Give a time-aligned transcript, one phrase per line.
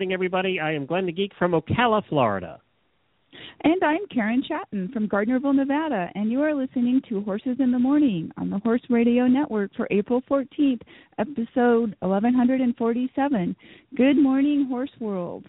[0.00, 0.58] Morning, everybody.
[0.58, 2.58] I am Glenn the Geek from Ocala, Florida.
[3.64, 7.78] And I'm Karen Chaton from Gardnerville, Nevada, and you are listening to Horses in the
[7.78, 10.80] Morning on the Horse Radio Network for April 14th,
[11.18, 13.54] episode 1147.
[13.94, 15.44] Good morning, Horse World.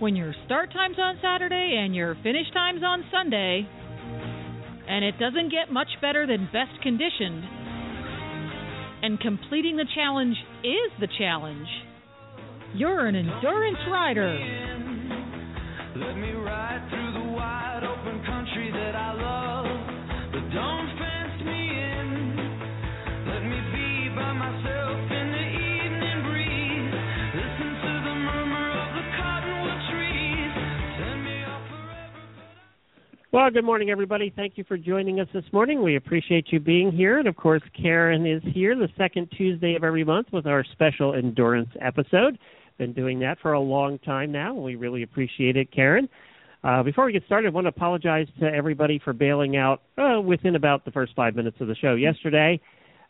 [0.00, 3.66] When your start time's on Saturday and your finish time's on Sunday,
[4.86, 7.57] and it doesn't get much better than best conditioned,
[9.02, 11.68] and completing the challenge is the challenge
[12.74, 14.38] you're an endurance rider.
[15.96, 19.77] Let me ride through the wide open country that I love.
[33.30, 34.32] Well, good morning, everybody.
[34.34, 35.82] Thank you for joining us this morning.
[35.82, 37.18] We appreciate you being here.
[37.18, 41.12] And of course, Karen is here the second Tuesday of every month with our special
[41.12, 42.38] endurance episode.
[42.78, 44.54] Been doing that for a long time now.
[44.54, 46.08] We really appreciate it, Karen.
[46.64, 50.22] Uh, before we get started, I want to apologize to everybody for bailing out uh,
[50.22, 52.58] within about the first five minutes of the show yesterday.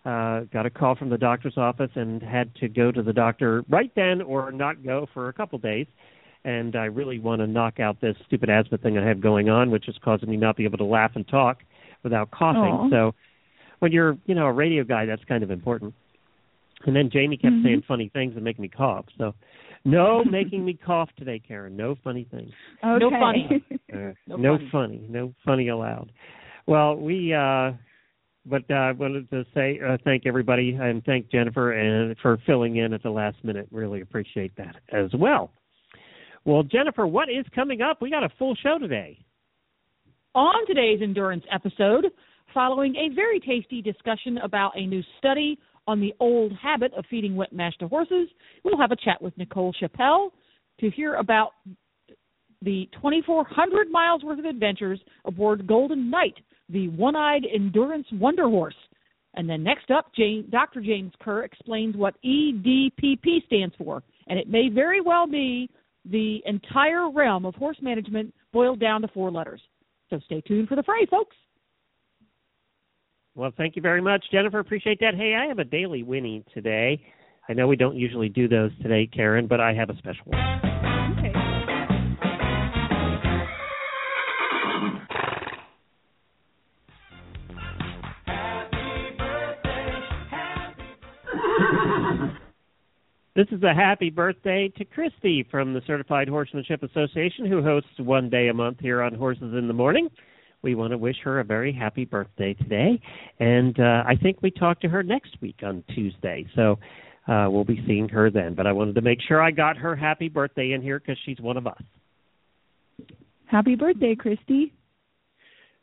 [0.05, 3.63] Uh, got a call from the doctor's office and had to go to the doctor
[3.69, 5.87] right then or not go for a couple days.
[6.45, 9.71] And I really want to knock out this stupid asthma thing I have going on,
[9.71, 11.59] which is causing me not be able to laugh and talk
[12.03, 12.61] without coughing.
[12.63, 12.91] Aw.
[12.91, 13.15] So
[13.81, 15.95] when you're, you know, a radio guy, that's kind of important.
[16.87, 17.63] And then Jamie kept Mhm.
[17.65, 19.07] saying funny things and making me cough.
[19.19, 19.35] So
[19.85, 21.77] no making me cough today, Karen.
[21.77, 22.53] No funny things.
[22.85, 22.99] Okay.
[23.05, 23.63] No funny.
[23.93, 24.69] Uh, No no funny.
[24.71, 25.07] funny.
[25.09, 26.13] No funny allowed.
[26.67, 27.73] Well, we uh
[28.47, 32.77] but uh, I wanted to say uh, thank everybody and thank Jennifer and for filling
[32.77, 33.69] in at the last minute.
[33.71, 35.51] Really appreciate that as well.
[36.49, 38.01] Well, Jennifer, what is coming up?
[38.01, 39.19] We got a full show today.
[40.35, 42.07] On today's endurance episode,
[42.55, 47.37] following a very tasty discussion about a new study on the old habit of feeding
[47.37, 48.31] wet mash to horses,
[48.65, 50.33] we'll have a chat with Nicole Chappell
[50.81, 51.51] to hear about
[52.63, 56.37] the 2,400 miles worth of adventures aboard Golden Knight,
[56.71, 58.75] the one-eyed endurance wonder horse.
[59.35, 60.81] And then next up, Jane, Dr.
[60.81, 65.69] James Kerr explains what EDPP stands for, and it may very well be
[66.11, 69.61] the entire realm of horse management boiled down to four letters.
[70.11, 71.37] So stay tuned for the fray, folks.
[73.35, 74.59] Well, thank you very much, Jennifer.
[74.59, 75.15] Appreciate that.
[75.15, 77.01] Hey, I have a daily Winnie today.
[77.49, 80.68] I know we don't usually do those today, Karen, but I have a special one.
[93.39, 98.29] This is a happy birthday to Christy from the Certified Horsemanship Association, who hosts one
[98.29, 100.09] day a month here on Horses in the Morning.
[100.63, 103.01] We want to wish her a very happy birthday today,
[103.39, 106.47] and uh, I think we talk to her next week on Tuesday.
[106.57, 106.81] So
[107.29, 108.55] uh, we'll be seeing her then.
[108.55, 111.39] But I wanted to make sure I got her happy birthday in here because she's
[111.39, 111.81] one of us.
[113.47, 114.75] Happy birthday, Christy.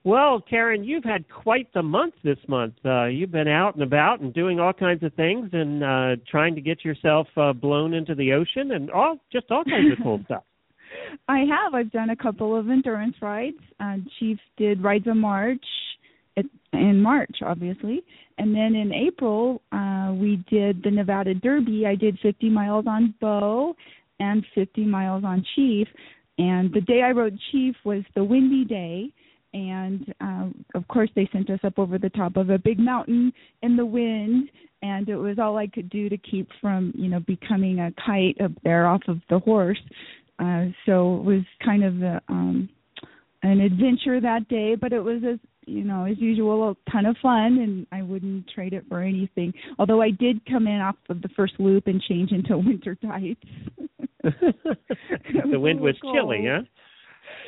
[0.06, 2.76] Well, Karen, you've had quite the month this month.
[2.86, 6.54] Uh, you've been out and about and doing all kinds of things and uh, trying
[6.54, 10.22] to get yourself uh, blown into the ocean and all just all kinds of cool
[10.26, 10.44] stuff.
[11.28, 11.74] I have.
[11.74, 13.58] I've done a couple of endurance rides.
[13.80, 15.66] Uh, Chief did Rides of March
[16.72, 18.04] in March, obviously,
[18.38, 21.88] and then in April uh, we did the Nevada Derby.
[21.88, 23.76] I did 50 miles on Bo
[24.20, 25.88] and 50 miles on Chief.
[26.38, 29.12] And the day I rode Chief was the windy day,
[29.56, 33.32] and uh, of course they sent us up over the top of a big mountain
[33.64, 34.50] in the wind,
[34.82, 38.36] and it was all I could do to keep from, you know, becoming a kite
[38.44, 39.80] up there off of the horse.
[40.40, 42.68] Uh, so it was kind of a, um,
[43.44, 47.16] an adventure that day, but it was as you know as usual a ton of
[47.22, 49.54] fun, and I wouldn't trade it for anything.
[49.80, 53.42] Although I did come in off of the first loop and change into winter tights.
[54.22, 56.14] the wind was Cold.
[56.14, 56.64] chilly, huh?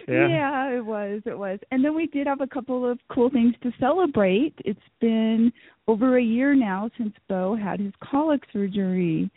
[0.08, 0.70] Yeah.
[0.78, 1.22] it was.
[1.26, 1.60] It was.
[1.72, 4.54] And then we did have a couple of cool things to celebrate.
[4.60, 5.52] It's been
[5.88, 9.30] over a year now since Bo had his colic surgery.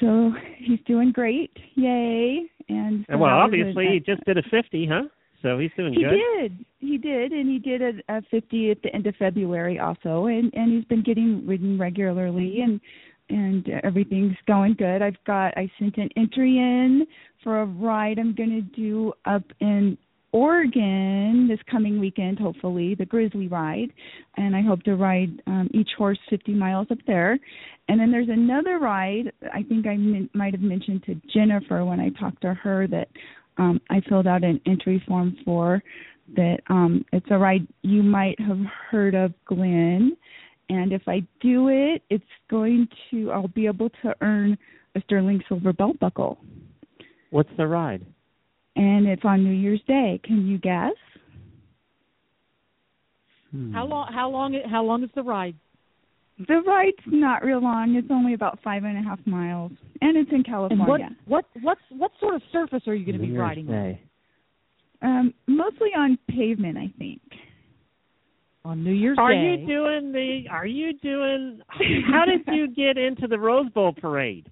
[0.00, 1.50] So he's doing great.
[1.74, 2.42] Yay.
[2.68, 5.02] And so well, obviously, he just did a 50, huh?
[5.42, 6.12] so he's doing he good.
[6.12, 6.66] He did.
[6.78, 10.52] He did, and he did a, a 50 at the end of February also, and
[10.54, 12.80] and he's been getting ridden regularly, and
[13.30, 15.02] and everything's going good.
[15.02, 17.06] I've got I sent an entry in
[17.42, 19.96] for a ride I'm going to do up in
[20.32, 23.92] Oregon this coming weekend, hopefully the Grizzly Ride,
[24.36, 27.38] and I hope to ride um, each horse 50 miles up there.
[27.88, 31.98] And then there's another ride I think I min- might have mentioned to Jennifer when
[31.98, 33.08] I talked to her that
[33.58, 35.82] um, I filled out an entry form for.
[36.36, 38.60] That um, it's a ride you might have
[38.90, 40.16] heard of, Glenn.
[40.70, 44.56] And if I do it, it's going to I'll be able to earn
[44.94, 46.38] a sterling silver belt buckle.
[47.30, 48.04] What's the ride?
[48.76, 50.20] and it's on New Year's Day.
[50.24, 50.94] Can you guess?
[53.50, 53.72] Hmm.
[53.72, 54.12] How long?
[54.12, 54.58] How long?
[54.70, 55.56] How long is the ride?
[56.48, 57.96] The ride's not real long.
[57.96, 61.10] It's only about five and a half miles, and it's in And California.
[61.26, 61.44] what?
[61.60, 61.62] What?
[61.62, 63.72] What's what sort of surface are you going to be Year's riding on?
[63.74, 64.00] Day.
[65.02, 67.20] Um, mostly on pavement, I think.
[68.64, 69.38] On New Year's Are Day.
[69.38, 70.42] Are you doing the?
[70.50, 71.60] Are you doing?
[72.10, 74.50] How did you get into the Rose Bowl parade?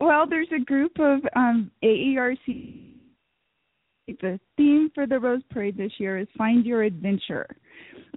[0.00, 2.86] well, there's a group of um AERC.
[4.06, 7.46] The theme for the Rose Parade this year is Find Your Adventure,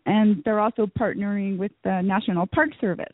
[0.06, 3.06] and they're also partnering with the National Park Service.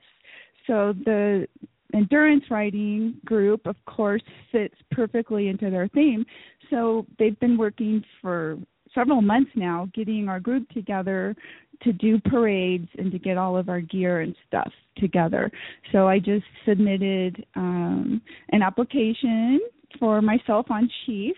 [0.65, 1.45] So the
[1.93, 6.25] endurance riding group, of course, fits perfectly into their theme.
[6.69, 8.57] So they've been working for
[8.93, 11.35] several months now, getting our group together
[11.83, 15.49] to do parades and to get all of our gear and stuff together.
[15.91, 18.21] So I just submitted um,
[18.51, 19.59] an application
[19.97, 21.35] for myself on Chief,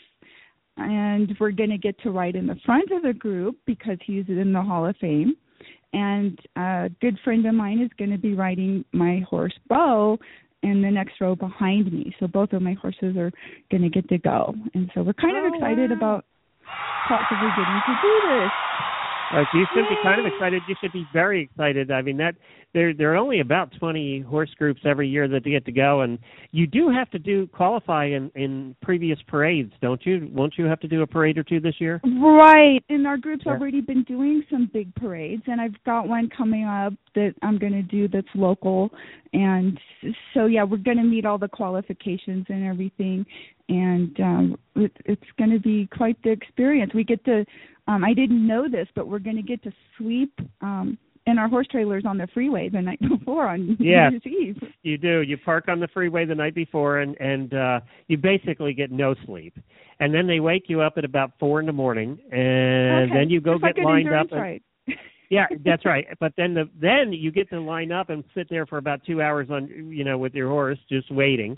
[0.78, 4.26] and we're going to get to ride in the front of the group because he's
[4.28, 5.36] in the Hall of Fame.
[5.94, 10.18] And a good friend of mine is going to be riding my horse Bo
[10.64, 12.16] in the next row behind me.
[12.20, 13.32] So both of my horses are
[13.70, 15.98] going to get to go, and so we're kind of Oh, excited wow.
[15.98, 16.26] about
[17.08, 18.52] possibly getting to do this.
[19.34, 20.62] Uh, you should be kind of excited.
[20.68, 21.90] You should be very excited.
[21.90, 22.36] I mean, that
[22.74, 26.20] there there are only about twenty horse groups every year that get to go, and
[26.52, 30.30] you do have to do qualify in in previous parades, don't you?
[30.34, 32.02] Won't you have to do a parade or two this year?
[32.04, 33.54] Right, and our group's Yeah.
[33.54, 37.74] already been doing some big parades, and I've got one coming up that I'm going
[37.74, 38.92] to do that's local,
[39.34, 39.80] and
[40.34, 43.26] so yeah, we're going to meet all the qualifications and everything,
[43.72, 46.92] and um, it, it's going to be quite the experience.
[46.94, 47.46] We get to,
[47.88, 51.48] um, I didn't know this, but we're going to get to sweep um, in our
[51.48, 54.12] horse trailers on the freeway the night before on Yes.
[54.26, 54.70] New Year's Eve.
[54.84, 55.22] You do.
[55.22, 59.16] You park on the freeway the night before, and and uh, you basically get no
[59.26, 59.58] sleep.
[60.00, 63.20] And then they wake you up at about four in the morning, and okay.
[63.20, 64.28] then you go Just get like lined up.
[64.32, 64.62] and-
[65.30, 66.06] Yeah, that's right.
[66.20, 69.22] But then the then you get to line up and sit there for about two
[69.22, 71.58] hours on you know with your horse just waiting,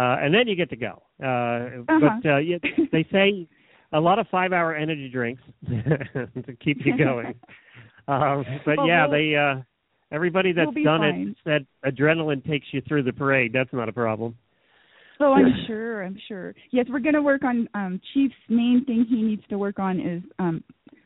[0.00, 1.02] uh, and then you get to go.
[1.22, 2.18] Uh, Uh-huh.
[2.22, 2.58] But uh, you,
[2.92, 3.46] they say
[3.92, 7.34] a lot of five hour energy drinks to keep you going.
[8.08, 9.62] um, but Well, yeah, we'll- they uh,
[10.12, 11.28] everybody that's we'll done fine.
[11.28, 13.52] it said adrenaline takes you through the parade.
[13.52, 14.36] That's not a problem.
[15.22, 16.02] Oh, I'm sure.
[16.02, 16.54] I'm sure.
[16.70, 20.00] Yes, we're going to work on um Chief's main thing he needs to work on
[20.00, 20.64] is um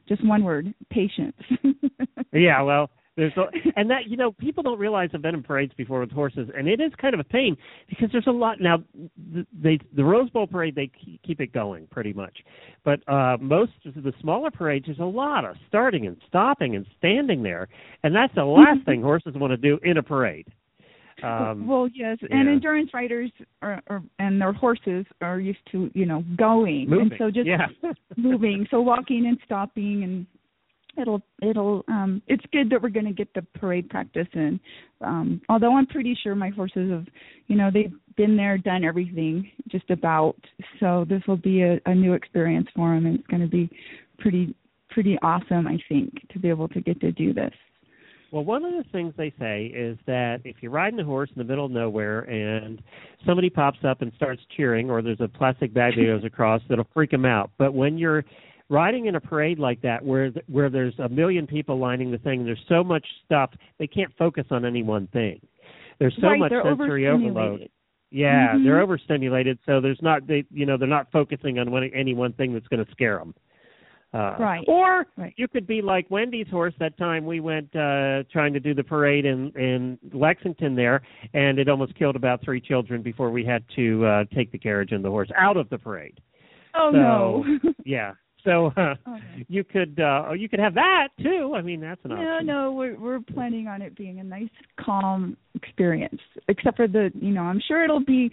[0.08, 1.36] just one word, patience.
[2.32, 3.44] Yeah, well, there's a,
[3.76, 6.68] and that you know people don't realize I've been in parades before with horses, and
[6.68, 7.56] it is kind of a pain
[7.88, 8.60] because there's a lot.
[8.60, 8.78] Now,
[9.32, 12.36] th- they the Rose Bowl parade they ke- keep it going pretty much,
[12.84, 16.86] but uh most of the smaller parades there's a lot of starting and stopping and
[16.98, 17.68] standing there,
[18.02, 20.46] and that's the last thing horses want to do in a parade.
[21.22, 23.30] Um, well, yes, and endurance riders
[23.62, 27.46] are, are and their horses are used to you know going, moving, and so just
[27.46, 27.66] yeah.
[28.16, 28.66] moving.
[28.70, 30.26] So walking and stopping and
[30.98, 34.60] it'll it'll um it's good that we're going to get the parade practice in.
[35.00, 37.06] Um although i'm pretty sure my horses have
[37.46, 40.36] you know they've been there done everything just about.
[40.80, 43.68] So this will be a, a new experience for them and it's going to be
[44.18, 44.54] pretty
[44.90, 47.52] pretty awesome i think to be able to get to do this.
[48.34, 51.38] Well, one of the things they say is that if you're riding a horse in
[51.38, 52.82] the middle of nowhere and
[53.24, 56.88] somebody pops up and starts cheering, or there's a plastic bag that goes across, that'll
[56.92, 57.52] freak them out.
[57.58, 58.24] But when you're
[58.68, 62.44] riding in a parade like that, where where there's a million people lining the thing,
[62.44, 65.40] there's so much stuff they can't focus on any one thing.
[65.98, 67.68] There's so right much sensory overload.
[68.10, 68.64] Yeah, Mhm.
[68.64, 72.32] they're overstimulated, so there's not they you know they're not focusing on one, any one
[72.32, 73.34] thing that's going to scare them.
[74.12, 74.64] Uh, Right.
[74.68, 75.34] Or Right.
[75.36, 78.84] you could be like Wendy's horse that time we went uh trying to do the
[78.84, 81.02] parade in in Lexington there,
[81.32, 84.92] and it almost killed about three children before we had to uh take the carriage
[84.92, 86.20] and the horse out of the parade.
[86.74, 87.44] oh So, no
[87.84, 88.12] Yeah.
[88.44, 89.20] So uh, Oh, no.
[89.48, 91.54] you could uh you could have that too.
[91.56, 92.46] I mean that's an No, option.
[92.46, 94.48] no, we're we're planning on it being a nice,
[94.78, 96.20] calm experience.
[96.48, 98.30] Except for the, you know, I'm sure it'll be,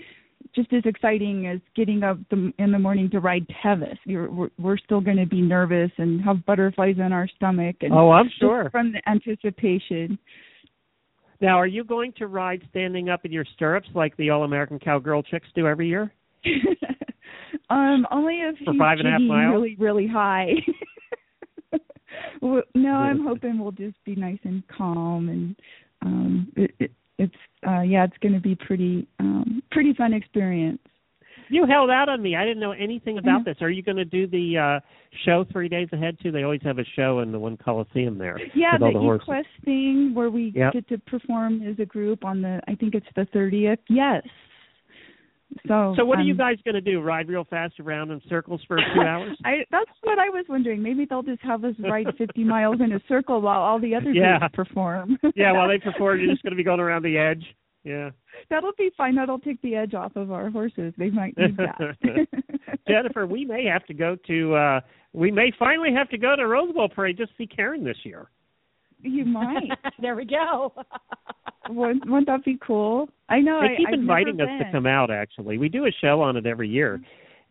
[0.54, 3.98] just as exciting as getting up the, in the morning to ride Tevis.
[4.06, 7.94] You're, we're, we're still going to be nervous and have butterflies in our stomach, and
[7.94, 8.70] oh, I'm sure.
[8.72, 10.18] from the anticipation.
[11.40, 14.78] Now, are you going to ride standing up in your stirrups like the All American
[14.78, 16.12] Cowgirl chicks do every year?
[17.72, 19.52] um, only if For five and a half miles?
[19.54, 20.52] really, really high.
[22.42, 25.56] Well, no, I'm hoping we'll just be nice and calm, and
[26.02, 27.36] um, it, it, it's
[27.68, 30.80] uh, yeah, it's going to be pretty um, pretty fun experience.
[31.50, 32.36] You held out on me.
[32.36, 33.58] I didn't know anything about this.
[33.62, 34.80] Are you going to do the uh
[35.26, 36.32] show three days ahead too?
[36.32, 38.40] They always have a show in the one Coliseum there.
[38.56, 40.74] Yeah, the the eQuest thing where we Yep.
[40.74, 43.80] get to perform as a group on the I think it's the 30th.
[43.90, 44.24] Yes.
[45.68, 47.02] So So what are you um, guys going to do?
[47.02, 49.38] Ride real fast around in circles for two hours?
[49.46, 50.82] I that's what I was wondering.
[50.82, 54.12] Maybe they'll just have us ride 50 miles in a circle while all the other
[54.12, 54.40] Yeah.
[54.40, 55.18] groups perform.
[55.36, 57.44] yeah, while they perform, you're just going to be going around the edge.
[57.84, 58.12] Yeah.
[58.50, 59.16] That'll be fine.
[59.16, 60.94] That'll take the edge off of our horses.
[60.98, 62.28] They might need that.
[62.88, 64.80] Jennifer, we may have to go to uh
[65.14, 67.98] we may finally have to go to Rose Bowl Parade just to see Karen this
[68.04, 68.30] year.
[69.04, 69.70] You might.
[70.02, 70.74] there we go.
[71.70, 73.08] Wouldn't, wouldn't that be cool?
[73.30, 73.62] I know.
[73.62, 75.58] They I, keep I've inviting never us to come out actually.
[75.60, 77.00] We do a show on it every year.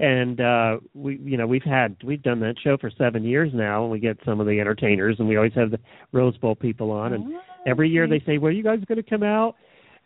[0.00, 3.82] And uh we you know, we've had we've done that show for 7 years now
[3.84, 5.78] and we get some of the entertainers and we always have the
[6.12, 8.18] Rose Bowl people on and Oh, every year okay.
[8.18, 9.54] they say, "Well, you guys going to come out?"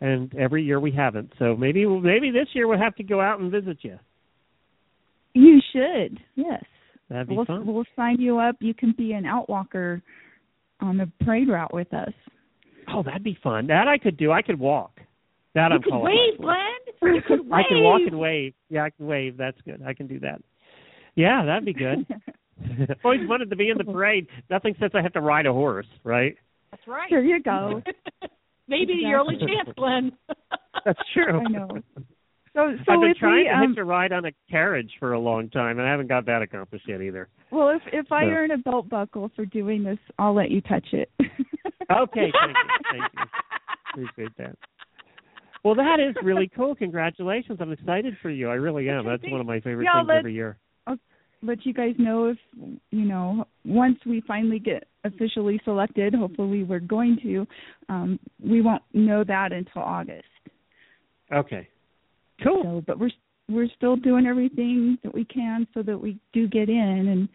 [0.01, 1.33] And every year we haven't.
[1.39, 3.97] So maybe maybe this year we'll have to go out and visit you.
[5.33, 6.19] You should.
[6.35, 6.63] Yes.
[7.09, 7.65] That'd be we'll fun.
[7.65, 8.55] we'll sign you up.
[8.59, 10.01] You can be an outwalker
[10.79, 12.13] on the parade route with us.
[12.87, 13.67] Oh, that'd be fun.
[13.67, 14.31] That I could do.
[14.31, 14.99] I could walk.
[15.55, 16.43] That you I'm could calling wave, for.
[16.43, 17.15] Glenn.
[17.15, 17.51] You could wave.
[17.53, 18.53] I can walk and wave.
[18.69, 19.37] Yeah, I can wave.
[19.37, 19.81] That's good.
[19.85, 20.41] I can do that.
[21.15, 22.05] Yeah, that'd be good.
[22.61, 24.27] I've always wanted to be in the parade.
[24.49, 26.35] Nothing says I have to ride a horse, right?
[26.71, 27.09] That's right.
[27.09, 27.81] There you go.
[28.67, 30.11] Maybe the only chance, Glenn.
[30.83, 31.39] That's true.
[31.39, 31.69] I know.
[32.55, 35.19] So so I've been trying to um hitch a ride on a carriage for a
[35.19, 37.27] long time, and I haven't got that accomplished yet either.
[37.51, 40.61] well if if I So- earn a belt buckle for doing this, I'll let you
[40.61, 41.09] touch it.
[41.91, 42.99] Okay, thank you.
[42.99, 44.03] Thank you.
[44.05, 44.55] Appreciate that.
[45.63, 46.73] Well, that is really cool.
[46.73, 47.59] Congratulations.
[47.61, 48.49] I'm excited for you.
[48.49, 49.05] I really am.
[49.05, 50.57] That's one of my favorite Yeah, things every year.
[50.87, 50.97] I'll
[51.43, 52.37] let you guys know if
[52.89, 57.45] you know once we finally get officially selected hopefully we're going to
[57.87, 60.23] um we won't know that until august
[61.31, 61.67] Okay.
[62.43, 62.61] Cool.
[62.63, 63.11] so but we're
[63.49, 67.29] we're still doing everything that we can so that we do get in and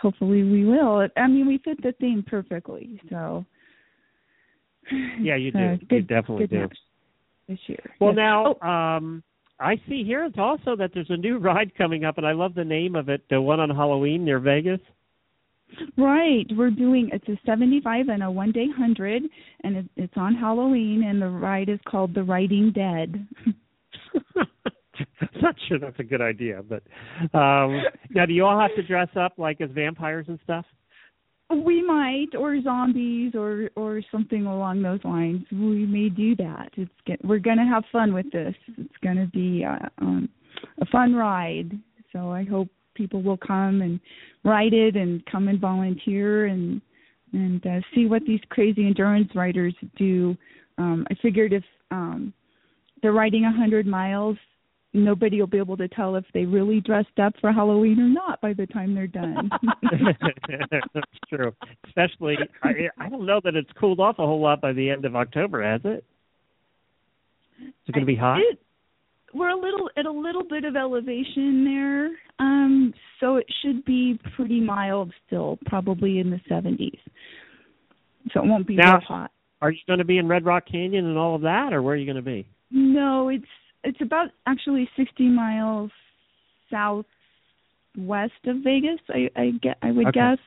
[0.00, 3.44] hopefully we will i mean we fit the theme perfectly so
[5.20, 5.96] Yeah, you uh, do.
[5.96, 6.68] You definitely do.
[7.48, 8.16] this year Well, Yes.
[8.16, 9.22] now Oh, um,
[9.58, 12.54] I see here it's also that there's a new ride coming up, and I love
[12.54, 13.22] the name of it.
[13.30, 14.80] The one on Halloween near Vegas.
[15.96, 16.46] Right.
[16.56, 19.22] We're doing it's a 75 and a one day 100
[19.64, 23.26] and it, it's on Halloween and the ride is called The Riding Dead.
[25.42, 26.82] Not sure that's a good idea, but
[27.38, 30.64] um, now do you all have to dress up like as vampires and stuff?
[31.54, 35.44] we might or zombies or or something along those lines.
[35.52, 36.70] We may do that.
[36.76, 38.54] It's get, we're going to have fun with this.
[38.76, 40.28] It's going to be uh, um
[40.80, 41.70] a fun ride.
[42.12, 44.00] So I hope people will come and
[44.44, 46.80] ride it and come and volunteer and
[47.32, 50.36] and uh, see what these crazy endurance riders do.
[50.78, 52.32] Um I figured if um
[53.02, 54.36] they're riding a hundred miles,
[54.92, 58.40] nobody will be able to tell if they really dressed up for Halloween or not
[58.40, 59.50] by the time they're done.
[60.94, 61.52] that's true.
[61.86, 65.04] Especially, I, I don't know that it's cooled off a whole lot by the end
[65.04, 66.04] of October, has it?
[67.60, 68.40] Is it going to be hot?
[68.40, 68.58] It,
[69.34, 74.18] we're a little at a little bit of elevation there, um, so it should be
[74.34, 76.98] pretty mild still, probably in the 70s.
[78.32, 79.30] So it won't be Now- real hot.
[79.62, 81.94] Are you going to be in Red Rock Canyon and all of that, or where
[81.94, 82.46] are you going to be?
[82.70, 83.44] No, it's
[83.84, 85.90] it's about actually 60 miles
[86.70, 87.04] southwest
[88.46, 88.98] of Vegas.
[89.08, 90.18] I I get I would Okay.
[90.20, 90.38] guess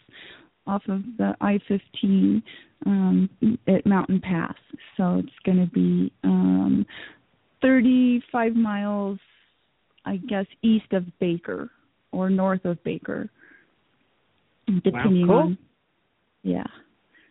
[0.67, 2.43] off of the I-15
[2.85, 3.29] um,
[3.67, 4.53] at Mountain Pass.
[4.97, 6.85] So it's going to be um,
[7.63, 9.17] 35 miles,
[10.05, 11.71] I guess, east of Baker
[12.11, 13.29] or north of Baker,
[14.83, 15.35] depending cool.
[15.39, 15.57] on.
[16.43, 16.63] Yeah.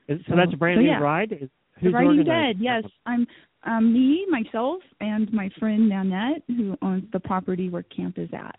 [0.09, 0.99] Is- So that's a brand So, new yeah.
[0.99, 1.33] ride.
[1.33, 2.83] Is, The who's Riding Dead, yes.
[3.07, 3.27] I'm
[3.65, 8.59] um me, myself, and my friend Nanette, who owns the property where camp is at.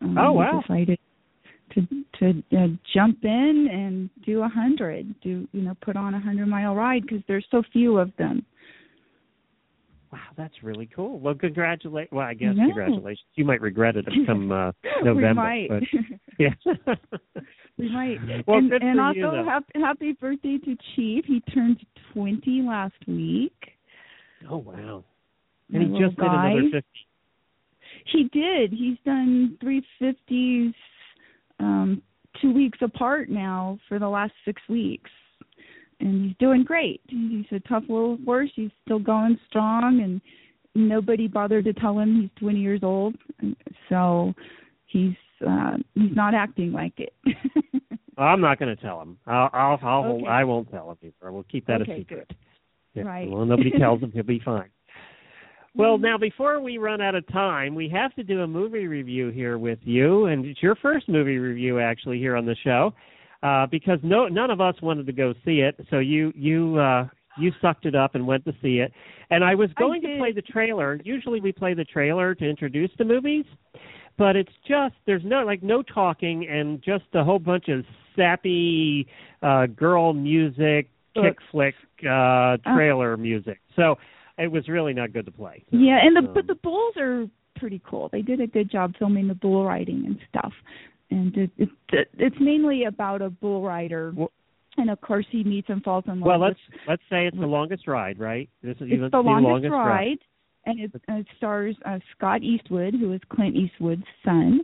[0.00, 0.60] Um, Oh, wow.
[0.66, 0.98] decided
[1.72, 1.86] to
[2.18, 6.46] to uh, jump in and do a hundred, do you know, put on a hundred
[6.46, 8.44] mile ride because there's so few of them.
[10.12, 11.18] Wow, that's really cool.
[11.18, 12.12] Well, congratulate.
[12.12, 12.66] Well, I guess No.
[12.66, 13.26] congratulations.
[13.34, 14.70] You might regret it come uh,
[15.02, 15.42] November.
[15.42, 15.68] we might.
[15.68, 15.82] But,
[16.38, 16.54] yeah.
[17.76, 18.18] we might.
[18.46, 21.24] Well, and good and for also you, happy, happy birthday to Chief.
[21.24, 23.73] He turned 20 last week.
[24.50, 25.04] Oh wow.
[25.68, 26.50] My And he just did guy.
[26.50, 27.06] another fifty.
[28.06, 28.72] He did.
[28.72, 30.72] He's done three fifties
[31.60, 32.02] um
[32.42, 35.10] two weeks apart now for the last six weeks.
[36.00, 37.00] And he's doing great.
[37.08, 38.50] He's a tough little horse.
[38.56, 40.20] He's still going strong and
[40.74, 43.14] nobody bothered to tell him he's twenty years old.
[43.88, 44.34] So
[44.86, 45.14] he's
[45.46, 47.14] uh he's not acting like it.
[48.18, 49.18] I'm not going to tell him.
[49.26, 50.26] I'll, I'll, I'll Okay.
[50.26, 51.32] I won't tell him either.
[51.32, 52.28] We'll keep that Okay, a secret.
[52.28, 52.36] good.
[52.94, 53.02] Yeah.
[53.02, 53.28] Right.
[53.28, 54.12] Well, nobody tells him.
[54.12, 54.70] He'll be fine.
[55.76, 59.30] Well, now before we run out of time, we have to do a movie review
[59.30, 62.94] here with you, and it's your first movie review actually here on the show,
[63.42, 67.08] uh, because no none of us wanted to go see it, so you you uh,
[67.36, 68.92] you sucked it up and went to see it.
[69.30, 71.00] And I was I going to play the trailer.
[71.04, 73.44] Usually we play the trailer to introduce the movies,
[74.16, 77.84] but it's just there's no like no talking and just a whole bunch of
[78.14, 79.08] sappy
[79.42, 81.74] uh, girl music, kick flick
[82.08, 83.60] uh, trailer music.
[83.76, 83.96] So
[84.38, 85.64] it was really not good to play.
[85.70, 88.08] So, Yeah, and the um, but the bulls are pretty cool.
[88.10, 90.52] They did a good job filming the bull riding and stuff.
[91.10, 94.32] And it, it, it it's mainly about a bull rider, Well-
[94.76, 96.26] and of course he meets and falls in love.
[96.26, 98.48] Well, let's with, let's say it's the longest ride, right?
[98.62, 100.18] This is it's the longest, ride,
[100.66, 104.62] and it, uh, it stars uh, Scott Eastwood, who is Clint Eastwood's son.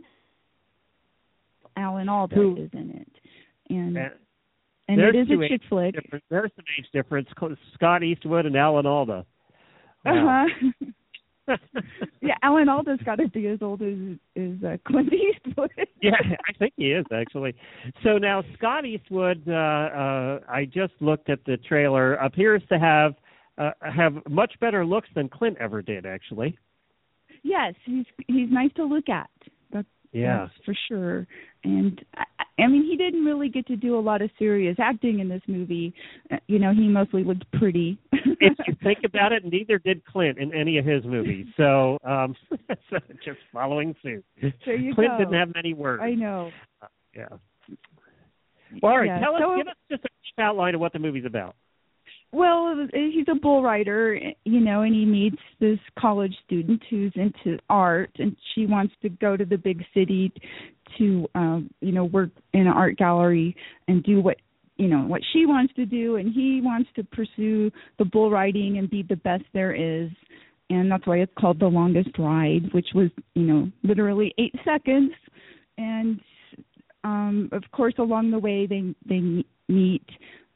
[1.77, 3.11] Alan Alda Who- is in it,
[3.69, 4.11] and And
[4.91, 5.95] and there's it is a chick flick.
[5.95, 7.27] different, there's some age difference.
[7.73, 9.25] Scott Eastwood and Alan Alda.
[10.05, 10.45] Uh huh.
[12.21, 13.95] yeah, Alan Alda's got to be as old as
[14.35, 15.71] as uh, Clint Eastwood.
[16.01, 16.11] yeah,
[16.47, 17.55] I think he is actually.
[18.03, 23.15] So now Scott Eastwood, uh, uh, I just looked at the trailer, appears to have
[23.57, 26.57] uh, have much better looks than Clint ever did, actually.
[27.43, 29.29] Yes, he's he's nice to look at.
[29.71, 30.47] That's Yeah.
[30.47, 31.27] that's for sure.
[31.63, 32.03] And
[32.59, 35.41] I, mean, he didn't really get to do a lot of serious acting in this
[35.47, 35.93] movie.
[36.31, 37.97] Uh, You know, he mostly looked pretty.
[38.11, 41.47] if you think about it, neither did Clint in any of his movies.
[41.57, 42.35] So, um,
[42.89, 44.23] so just following suit.
[44.65, 45.17] There you Clint go.
[45.19, 46.01] didn't have many words.
[46.03, 46.51] I know.
[47.15, 47.25] Yeah.
[48.81, 49.07] Well, all right.
[49.07, 51.55] Yeah, Tell us, so- give us just a brief outline of what the movie's about.
[52.33, 57.59] Well, he's a bull rider, you know, and he meets this college student who's into
[57.69, 60.31] art, and she wants to go to the big city
[60.97, 63.53] to, um, you know, work in an art gallery
[63.89, 64.37] and do what,
[64.77, 68.77] you know, what she wants to do, and he wants to pursue the bull riding
[68.77, 70.09] and be the best there is,
[70.69, 75.11] and that's why it's called the longest ride, which was, you know, literally eight seconds,
[75.77, 76.21] and
[77.03, 80.05] um, of course, along the way they they meet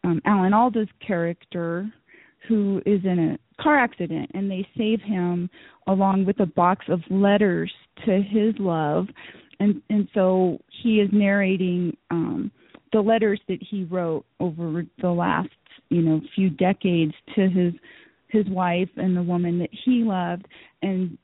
[0.05, 1.91] um, Alan Alda's character,
[2.47, 5.49] who is in a car accident, and they save him
[5.87, 7.71] along with a box of letters
[8.05, 9.07] to his love,
[9.59, 12.51] and and so he is narrating um,
[12.93, 15.49] the letters that he wrote over the last
[15.89, 17.73] you know few decades to his
[18.27, 20.45] his wife and the woman that he loved,
[20.83, 21.17] and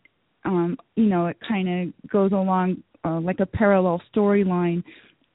[0.46, 4.84] um, you know it kind of goes along uh, like a parallel storyline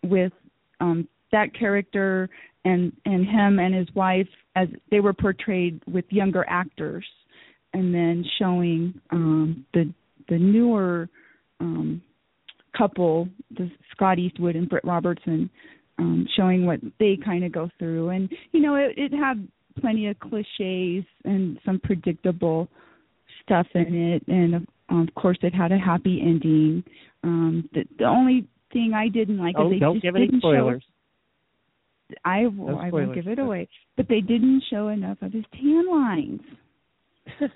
[0.03, 0.33] with
[0.81, 2.29] um, that character
[2.66, 7.05] and and him and his wife as they were portrayed with younger actors
[7.72, 9.92] and then showing um the
[10.29, 11.09] the newer
[11.61, 12.02] um
[12.76, 15.48] couple the Scott Eastwood and Britt Robertson
[15.98, 18.11] um showing what they kind of go through.
[18.11, 19.46] And you know it it had
[19.81, 22.68] plenty of cliches and some predictable
[23.42, 24.22] stuff in it.
[24.26, 26.83] And of, of course it had a happy ending.
[27.22, 30.40] Um the the only thing I didn't like oh, is they don't just give didn't
[30.40, 30.85] show spoilers.
[32.25, 33.69] I No will, I won't give it away.
[33.97, 36.40] But they didn't show enough of his tan lines.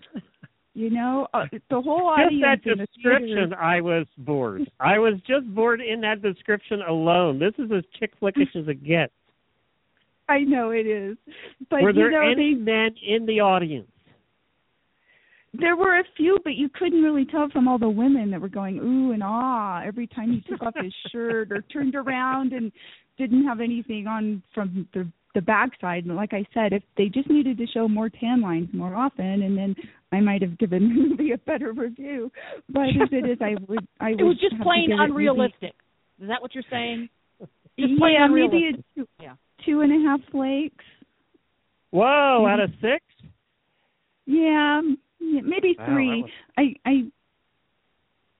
[0.73, 2.43] You know, uh, the whole audience.
[2.43, 3.61] just that in the description, theater.
[3.61, 4.71] I was bored.
[4.81, 7.41] I was just bored in that description alone.
[7.41, 9.13] This is as chick flickish as it gets.
[10.29, 11.17] I know it is,
[11.71, 13.89] but Were there you know, any they, men in the audience?
[15.53, 18.49] there were a few, but you couldn't really tell from all the women that were
[18.49, 22.71] going ooh and ah every time he took off his shirt or turned around and
[23.21, 26.05] didn't have anything on from the the backside.
[26.07, 29.43] And like I said, if they just needed to show more tan lines more often,
[29.43, 29.77] and then
[30.11, 32.33] I might have given the movie a better review.
[32.69, 35.11] But as it is, I would I would It was just plain give it maybe-
[35.13, 35.75] unrealistic.
[36.21, 37.09] Is that what you're saying?
[37.79, 38.85] Just yeah, plain maybe unrealistic.
[38.97, 39.35] a two, Yeah.
[39.65, 40.85] two and a half flakes.
[41.93, 42.87] Whoa, Maybe- out of mm-hmm.
[42.87, 43.05] six?
[44.27, 44.81] Yeah,
[45.21, 46.23] maybe three.
[46.23, 46.93] that was- I I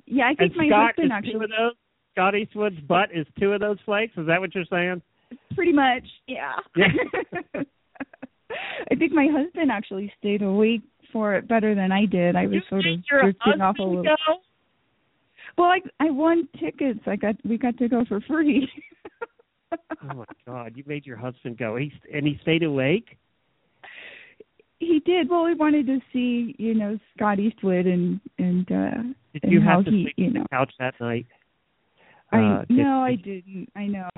[0.07, 1.77] yeah, I think and my Scott husband actually two of those.
[2.13, 4.13] Scott Eastwood's butt is two of those flakes.
[4.17, 5.03] Is that what you're saying?
[5.55, 6.03] pretty much.
[6.27, 6.55] Yeah.
[6.77, 6.87] Yeah.
[8.91, 12.35] I think my husband actually stayed awake for it better than I did.
[12.35, 14.03] I was you sort of drifting off a little.
[14.03, 14.17] go?
[15.57, 17.01] Well, I I won tickets.
[17.07, 18.69] I got we got to go for free.
[20.03, 20.73] Oh my God!
[20.75, 21.77] You made your husband go.
[21.77, 23.17] He and he stayed awake.
[24.81, 25.31] he did.
[25.31, 29.61] Well, we wanted to see, you know, Scott Eastwood and and uh Did and you
[29.61, 30.43] how have to he, sleep you on know.
[30.43, 31.27] the couch that night?
[32.33, 33.69] I Uh, no, I didn't.
[33.75, 34.09] I know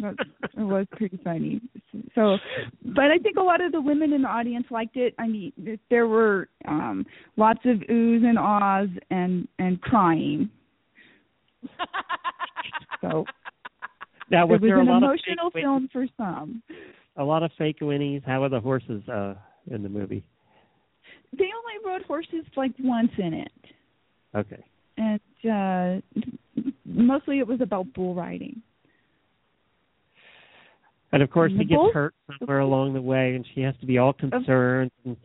[0.00, 0.26] But it
[0.58, 1.60] was pretty funny.
[2.14, 2.38] So,
[2.84, 5.14] but I think a lot of the women in the audience liked it.
[5.18, 5.52] I mean,
[5.90, 7.04] there were um
[7.36, 10.48] lots of oohs and ahs and and crying.
[13.00, 13.24] So
[14.30, 16.62] Now, it was was there an emotional film for some.
[17.16, 18.24] A lot of fake whinnies.
[18.24, 19.34] How are the horses uh,
[19.70, 20.24] in the movie?
[21.36, 23.52] They only rode horses like once in it,
[24.34, 24.64] Okay.
[24.96, 26.00] and uh
[26.84, 28.62] mostly it was about bull riding.
[31.12, 33.74] And of course, And he gets bull- hurt somewhere along the way, and she has
[33.80, 34.90] to be all concerned.
[35.04, 35.16] And,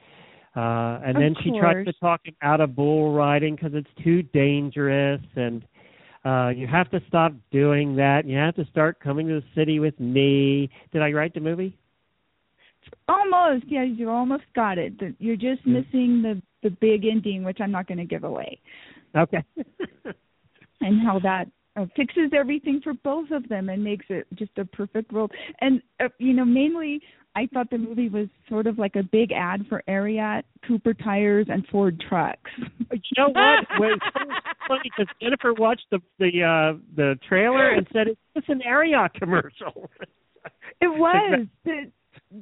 [0.56, 4.22] uh, and then she tries to talk him out of bull riding because it's too
[4.22, 5.64] dangerous, and
[6.24, 8.26] uh, you have to stop doing that.
[8.26, 10.70] You have to start coming to the city with me.
[10.94, 11.76] Did I write the movie?
[13.08, 14.94] Almost, yeah, you almost got it.
[15.20, 18.60] You're just missing the the big ending, which I'm not going to give away,
[19.16, 19.44] Okay.
[20.82, 21.46] and how that
[21.76, 25.32] uh, fixes everything for both of them and makes it just a perfect world.
[25.62, 27.02] And uh, you know, mainly,
[27.36, 31.48] I thought the movie was sort of like a big ad for Ariat, Cooper tires,
[31.50, 32.52] and Ford trucks.
[32.58, 33.66] you know what?
[33.80, 34.00] Wait,
[34.68, 39.14] funny because Jennifer watched the the uh, the trailer and said it's just an Ariat
[39.14, 39.90] commercial.
[40.82, 41.46] It was.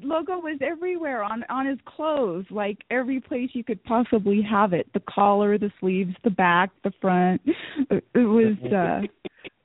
[0.03, 4.87] Logo was everywhere on on his clothes, like every place you could possibly have it.
[4.93, 7.41] The collar, the sleeves, the back, the front.
[7.89, 9.07] It it was uh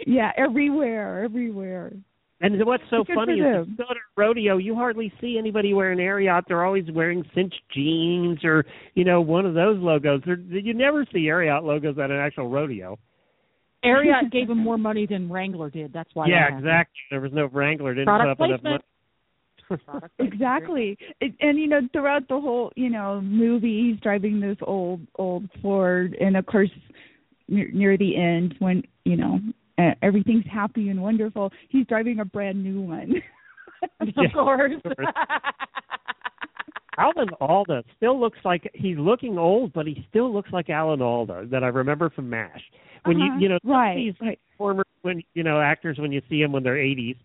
[0.07, 1.93] yeah, everywhere, everywhere.
[2.41, 3.71] And what's so Good funny is them.
[3.71, 6.43] you go to a rodeo, you hardly see anybody wearing Ariat.
[6.47, 10.21] They're always wearing cinch jeans or you know one of those logos.
[10.27, 12.99] They're, you never see Ariat logos at an actual rodeo.
[13.85, 15.93] Ariat gave him more money than Wrangler did.
[15.93, 16.27] That's why.
[16.27, 17.01] yeah, that exactly.
[17.11, 17.95] There was no Wrangler.
[17.95, 18.83] Didn't Product put up enough placement.
[18.83, 18.94] money.
[20.19, 20.97] Exactly.
[21.21, 25.49] It, and you know, throughout the whole, you know, movie, he's driving this old old
[25.63, 26.71] Ford and of course
[27.49, 29.39] near, near the end when, you know,
[30.03, 33.15] everything's happy and wonderful, he's driving a brand new one.
[34.01, 34.73] of Yeah, course.
[34.85, 35.09] of course.
[36.97, 41.47] Alan Alda still looks like he's looking old, but he still looks like Alan Alda
[41.51, 42.63] that I remember from MASH.
[43.05, 43.37] When Uh-huh.
[43.37, 44.39] you you know Right, these right.
[44.57, 47.17] former when you know actors when you see them when they're 80s,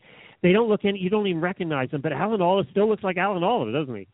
[0.41, 2.01] they don't look any you don't even recognize them.
[2.01, 4.07] But Alan Alda still looks like Alan Alda, doesn't he?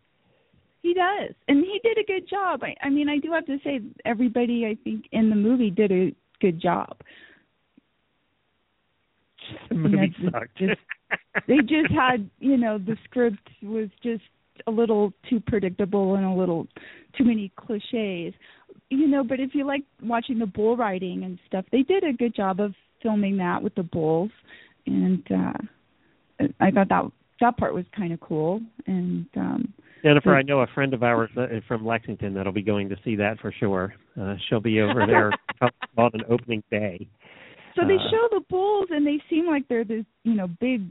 [0.81, 2.61] He does, and he did a good job.
[2.63, 5.91] I, I mean, I do have to say, everybody I think in the movie did
[5.91, 6.95] a good job.
[9.69, 10.57] The movie sucked.
[10.57, 10.79] just-
[11.47, 14.23] They just had, you know, the script was just
[14.67, 16.67] a little too predictable and a little
[17.17, 18.33] too many cliches,
[18.89, 19.23] you know.
[19.23, 22.59] But if you like watching the bull riding and stuff, they did a good job
[22.59, 24.31] of filming that with the bulls,
[24.87, 25.53] and uh
[26.59, 27.03] I thought that
[27.41, 28.61] that part was kind of cool.
[28.87, 31.31] And um Jennifer, I know a friend of ours
[31.67, 33.95] from Lexington that'll be going to see that for sure.
[34.19, 35.31] Uh, she'll be over there
[35.97, 37.07] on an opening day.
[37.75, 40.83] So they Uh, show the bulls, and they seem like they're this, you know, big,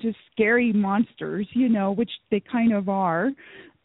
[0.00, 3.30] just scary monsters, you know, which they kind of are.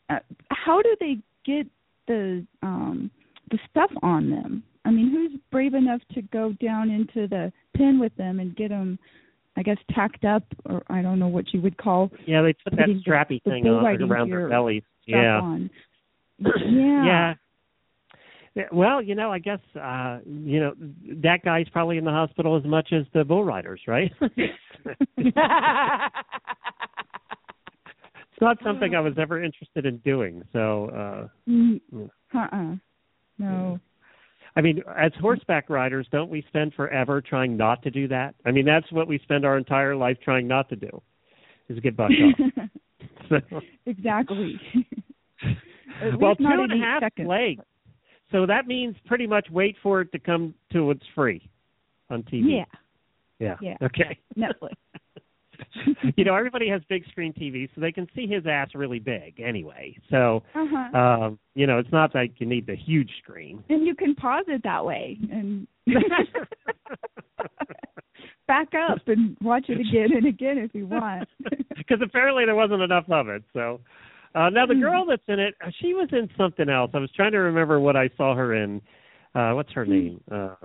[0.10, 0.20] Uh,
[0.52, 1.66] how do they get
[2.08, 3.10] the um
[3.50, 4.62] the stuff on them?
[4.86, 8.70] I mean, who's brave enough to go down into the pen with them and get
[8.70, 9.00] them,
[9.58, 12.76] I guess, tacked up, or I don't know what you would call Yeah, they put
[12.78, 14.84] that strappy the thing bull on around their bellies.
[15.06, 15.40] Yeah.
[15.42, 15.70] on.
[16.40, 17.06] Yeah.
[17.06, 17.34] yeah.
[18.56, 20.74] Yeah, Well, you know, I guess uh you know
[21.24, 24.12] that guy's probably in the hospital as much as the bull riders, right?
[24.22, 25.38] it's
[28.40, 30.42] not something I was ever interested in doing.
[30.54, 31.82] So, uh Mm,
[32.34, 32.76] uh-uh.
[33.38, 33.80] No.
[34.56, 38.36] I mean, as horseback riders, don't we spend forever trying not to do that?
[38.46, 41.02] I mean, that's what we spend our entire life trying not to do,
[41.68, 42.70] is get bucked off.
[43.30, 43.40] So,
[43.88, 44.60] exactly.
[46.20, 47.28] Well, two and a half seconds.
[47.28, 47.64] legs.
[48.32, 51.50] So that means pretty much wait for it to come to it's free
[52.10, 52.58] on TV.
[52.58, 52.66] Yeah,
[53.40, 53.56] Yeah.
[53.62, 53.78] Yeah.
[53.86, 54.18] Okay.
[54.38, 54.74] Netflix.
[56.18, 59.40] you know, everybody has big screen TVs, so they can see his ass really big
[59.40, 59.96] anyway.
[60.10, 60.98] So, Uh-huh.
[60.98, 63.64] um, you know, it's not like you need the huge screen.
[63.70, 65.68] and you can pause it that way and
[68.48, 71.28] back up and watch it again and again if you want.
[71.78, 73.44] Because apparently there wasn't enough of it.
[73.54, 73.80] So,
[74.34, 74.80] uh, now the Hmm.
[74.80, 76.92] girl that's in it, uh, she was in something else.
[76.94, 78.82] I was trying to remember what I saw her in.
[79.36, 80.22] Uh, what's her name?
[80.32, 80.56] Uh,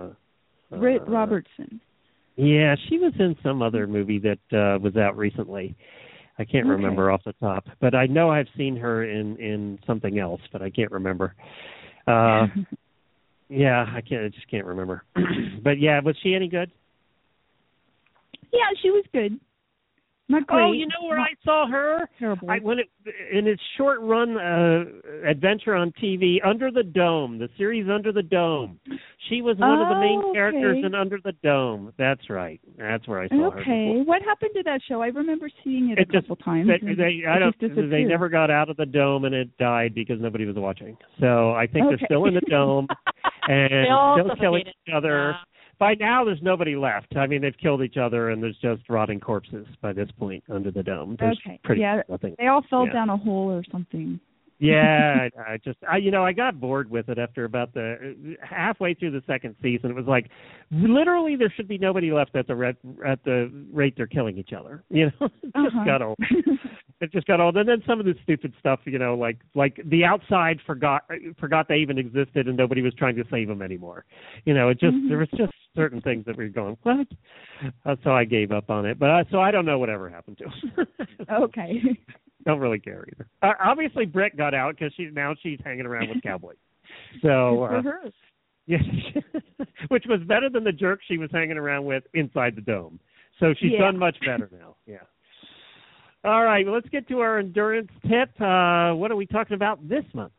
[0.71, 1.79] Britt uh, Robertson.
[2.41, 5.75] Yeah, she was in some other movie that uh was out recently.
[6.39, 6.71] I can't Okay.
[6.71, 10.63] remember off the top, but I know I've seen her in in something else, but
[10.63, 11.35] I can't remember.
[12.07, 12.47] Uh
[13.49, 15.03] yeah, I can't I just can't remember.
[15.63, 16.71] but yeah, was she any good?
[18.51, 19.39] yeah, she was good.
[20.31, 20.63] Not great.
[20.63, 22.09] Oh, you know where not I saw her?
[22.19, 22.49] terrible.
[22.49, 22.87] I when it
[23.31, 24.83] in its short run uh,
[25.27, 28.79] adventure on TV, Under the Dome, the series Under the Dome.
[29.29, 31.93] She was one of the main Oh, characters in Under the Dome.
[31.97, 32.59] That's right.
[32.77, 33.59] That's where I saw her.
[33.61, 34.01] okay.
[34.05, 35.01] What happened to that show?
[35.01, 36.67] I remember seeing it, It a just- couple times.
[36.67, 37.57] They, they, I don't.
[37.59, 40.97] just They never got out of the dome, and it died because nobody was watching.
[41.19, 41.95] So I think Okay.
[41.99, 42.87] they're still in the dome
[43.47, 45.31] and They still killing each other.
[45.31, 45.37] Uh,
[45.81, 47.17] By now, there's nobody left.
[47.17, 50.69] I mean, they've killed each other, and there's just rotting corpses by this point under
[50.69, 51.15] the dome.
[51.19, 51.59] There's Okay.
[51.63, 52.03] pretty Yeah.
[52.07, 52.35] nothing.
[52.37, 52.93] They all fell Yeah.
[52.93, 54.19] down a hole or something.
[54.61, 58.35] Yeah, I, I just I you know I got bored with it after about the
[58.41, 59.89] halfway through the second season.
[59.89, 60.29] It was like
[60.71, 64.53] literally there should be nobody left at the red, at the rate they're killing each
[64.53, 64.83] other.
[64.91, 65.85] You know, it just Uh-huh.
[65.85, 66.17] got old.
[67.01, 67.57] It just got old.
[67.57, 71.03] And then some of the stupid stuff, you know, like like the outside forgot
[71.39, 74.05] forgot they even existed and nobody was trying to save them anymore.
[74.45, 75.09] You know, it just Mhm.
[75.09, 77.07] there was just certain things that were going what.
[77.85, 78.99] Uh, so I gave up on it.
[78.99, 80.87] But uh, so I don't know whatever happened to him.
[81.31, 81.81] okay.
[82.45, 83.27] don't really care either.
[83.41, 86.57] Uh, obviously, Britt got out because she's now she's hanging around with cowboys.
[87.21, 87.81] So, uh,
[88.65, 88.77] yeah,
[89.87, 92.99] which was better than the jerk she was hanging around with inside the dome.
[93.39, 93.85] So she's Yeah.
[93.85, 94.75] done much better now.
[94.85, 94.97] Yeah.
[96.23, 98.29] All right, well, let's get to our endurance tip.
[98.41, 100.33] Uh, what are we talking about this month?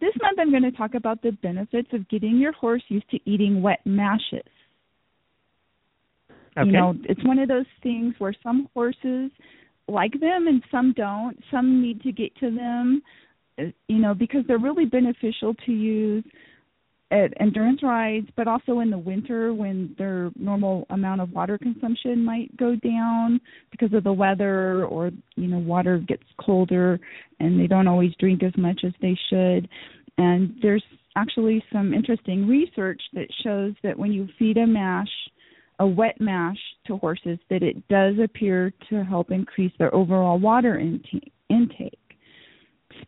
[0.00, 3.18] This month I'm going to talk about the benefits of getting your horse used to
[3.24, 4.42] eating wet mashes.
[6.56, 6.66] Okay.
[6.66, 9.30] You know, it's one of those things where some horses
[9.88, 11.38] like them and some don't.
[11.50, 13.02] Some need to get to them,
[13.58, 16.24] uh, you know, because they're really beneficial to use
[17.12, 22.24] at endurance rides, but also in the winter when their normal amount of water consumption
[22.24, 23.38] might go down
[23.70, 26.98] because of the weather or, you know, water gets colder
[27.38, 29.68] and they don't always drink as much as they should.
[30.16, 35.10] And there's actually some interesting research that shows that when you feed a mash,
[35.78, 40.78] a wet mash to horses, that it does appear to help increase their overall water
[40.78, 41.32] intake.
[41.48, 41.98] intake.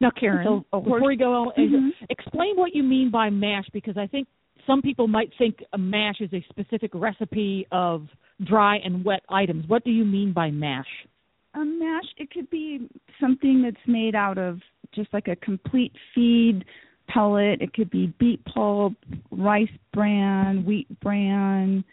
[0.00, 1.92] now, Karen, So, before we go on, Mhm.
[2.10, 4.26] explain what you mean by mash because I think
[4.66, 8.08] some people might think a mash is a specific recipe of
[8.42, 9.68] dry and wet items.
[9.68, 11.06] What do you mean by mash?
[11.54, 12.88] A mash, it could be
[13.20, 14.60] something that's made out of
[14.92, 16.64] just like a complete feed
[17.06, 17.60] pellet.
[17.60, 18.94] It could be beet pulp,
[19.30, 21.84] rice bran, wheat bran,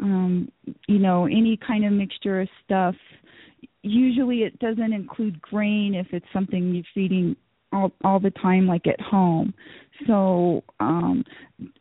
[0.00, 0.50] um,
[0.88, 2.94] you know, any kind of mixture of stuff.
[3.82, 7.36] Usually it doesn't include grain if it's something you're feeding
[7.74, 9.52] all all the time like at home.
[10.06, 11.24] So um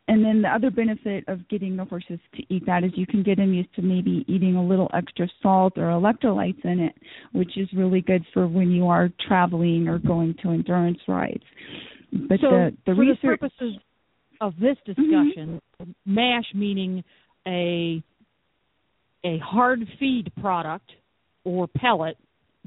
[0.07, 3.23] and then the other benefit of getting the horses to eat that is you can
[3.23, 6.95] get them used to maybe eating a little extra salt or electrolytes in it,
[7.31, 11.43] which is really good for when you are traveling or going to endurance rides.
[12.11, 13.77] But so, the the for research the purposes
[14.41, 15.61] of this discussion,
[16.05, 17.03] mash meaning
[17.47, 18.03] a
[19.25, 20.91] a hard feed product
[21.45, 22.17] or pellet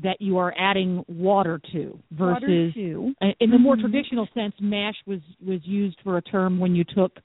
[0.03, 3.15] that you are adding water to versus water.
[3.21, 3.81] Uh, In the more Mhm.
[3.81, 7.21] traditional sense, mash was was used for a term when you took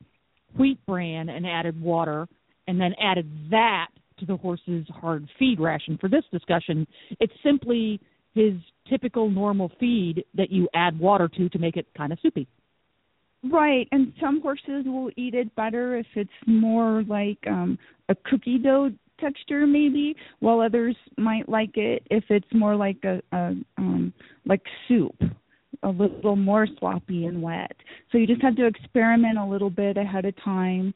[0.57, 2.27] wheat bran and added water,
[2.67, 5.97] and then added that to the horse's hard feed ration.
[5.97, 6.87] For this discussion,
[7.19, 7.99] it's simply
[8.33, 8.53] his
[8.87, 12.47] typical normal feed that you add water to to make it kind of soupy.
[13.43, 17.77] Right, and some horses will eat it better if it's more like um
[18.09, 23.19] a cookie dough texture maybe, while others might like it if it's more like a,
[23.31, 24.13] a um
[24.45, 25.15] like soup,
[25.81, 27.71] a little more sloppy and wet.
[28.11, 30.93] So you just have to experiment a little bit ahead of time.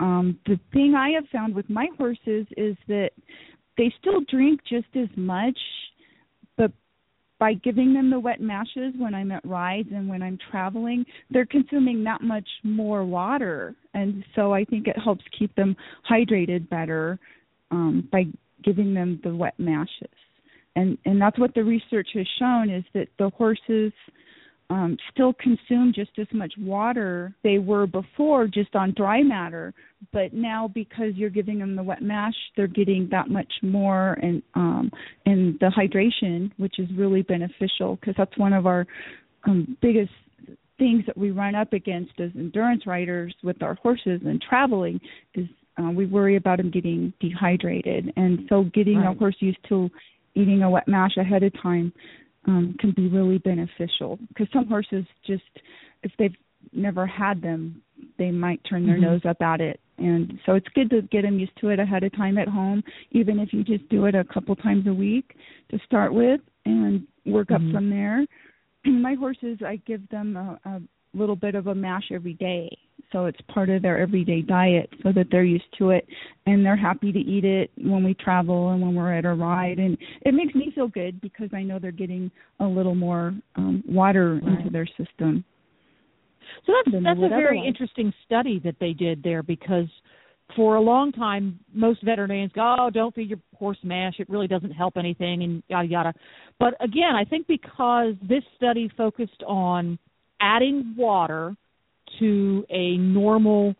[0.00, 3.10] Um the thing I have found with my horses is that
[3.76, 5.58] they still drink just as much
[7.38, 11.46] by giving them the wet mashes when I'm at rides and when I'm traveling, they're
[11.46, 13.74] consuming that much more water.
[13.94, 15.76] And so I think it helps keep them
[16.10, 17.18] hydrated better
[17.70, 18.24] um, by
[18.64, 20.08] giving them the wet mashes.
[20.76, 23.92] And and that's what the research has shown is that the horses
[24.70, 29.72] um, still consume just as much water they were before just on dry matter,
[30.12, 34.42] but now because you're giving them the wet mash, they're getting that much more and
[34.54, 34.90] um,
[35.24, 38.86] and the hydration, which is really beneficial because that's one of our
[39.44, 40.12] um, biggest
[40.78, 45.00] things that we run up against as endurance riders with our horses and traveling
[45.34, 45.46] is
[45.82, 49.14] uh, we worry about them getting dehydrated, and so getting Right.
[49.14, 49.88] a horse used to
[50.34, 51.92] eating a wet mash ahead of time
[52.48, 55.42] um, can be really beneficial because some horses just
[56.02, 56.34] if they've
[56.72, 57.80] never had them
[58.18, 59.02] they might turn their Mhm.
[59.02, 62.02] nose up at it and so it's good to get them used to it ahead
[62.02, 62.82] of time at home
[63.12, 65.36] even if you just do it a couple times a week
[65.68, 67.54] to start with and work Mhm.
[67.54, 68.26] up from there
[68.84, 70.82] my horses i give them a, a
[71.14, 72.76] little bit of a mash every day
[73.12, 76.06] so it's part of their everyday diet so that they're used to it
[76.46, 79.78] and they're happy to eat it when we travel and when we're at a ride
[79.78, 83.82] and it makes me feel good because I know they're getting a little more um
[83.86, 84.58] water Right.
[84.58, 85.44] into their system.
[86.66, 89.86] So that's that's a very interesting study that they did there because
[90.56, 94.46] for a long time most veterinarians go, Oh, don't feed your horse mash, it really
[94.46, 96.14] doesn't help anything and yada yada.
[96.58, 99.98] But again, I think because this study focused on
[100.40, 101.56] adding water
[102.18, 103.74] to a normal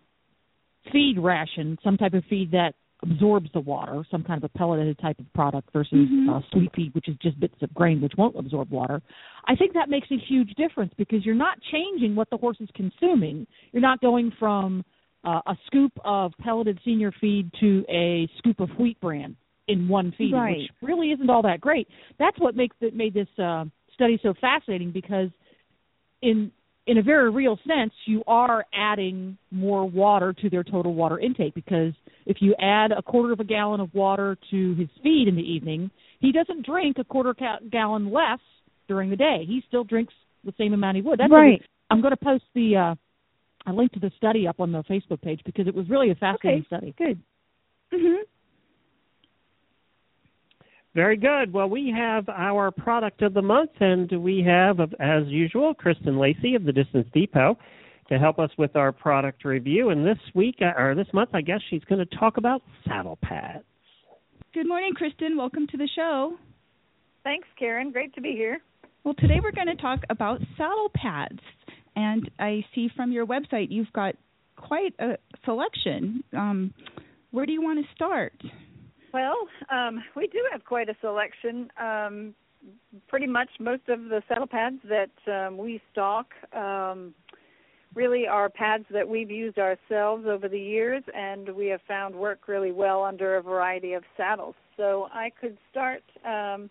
[0.92, 4.98] feed ration, some type of feed that absorbs the water, some kind of a pelleted
[4.98, 6.28] type of product versus Mhm.
[6.28, 9.00] uh, sweet feed, which is just bits of grain which won't absorb water.
[9.44, 12.68] I think that makes a huge difference because you're not changing what the horse is
[12.74, 13.46] consuming.
[13.72, 14.84] You're not going from
[15.24, 19.36] uh, a scoop of pelleted senior feed to a scoop of wheat bran
[19.66, 20.56] in one feed, Right.
[20.58, 21.88] which really isn't all that great.
[22.18, 25.30] That's what makes it made this uh, study so fascinating because
[26.22, 26.50] in
[26.88, 31.54] in a very real sense, you are adding more water to their total water intake
[31.54, 31.92] because
[32.24, 35.42] if you add a quarter of a gallon of water to his feed in the
[35.42, 38.38] evening, he doesn't drink a quarter ca- gallon less
[38.88, 39.44] during the day.
[39.46, 41.20] He still drinks the same amount he would.
[41.20, 41.60] That's right.
[41.60, 44.82] A, I'm going to post the uh, a link to the study up on the
[44.84, 46.66] Facebook page because it was really a fascinating Okay.
[46.66, 46.94] study.
[46.96, 47.20] Good.
[47.92, 48.22] Mhm.
[50.98, 51.52] Very good.
[51.52, 56.56] Well, we have our product of the month, and we have, as usual, Kristen Lacey
[56.56, 57.56] of the Distance Depot
[58.08, 59.90] to help us with our product review.
[59.90, 63.16] And this week, uh, or this month, I guess she's going to talk about saddle
[63.22, 63.62] pads.
[64.52, 65.36] Good morning, Kristen.
[65.36, 66.36] Welcome to the show.
[67.22, 67.92] Thanks, Karen.
[67.92, 68.58] Great to be here.
[69.04, 71.38] Well, today we're going to talk about saddle pads.
[71.94, 74.16] And I see from your website you've got
[74.56, 76.24] quite a selection.
[76.36, 76.74] Um,
[77.30, 78.32] where do you want to start?
[79.12, 79.36] Well,
[79.70, 81.70] um, we do have quite a selection.
[81.80, 82.34] Um,
[83.08, 87.14] pretty much most of the saddle pads that um, we stock um,
[87.94, 92.48] really are pads that we've used ourselves over the years, and we have found work
[92.48, 94.54] really well under a variety of saddles.
[94.76, 96.68] So I could start um,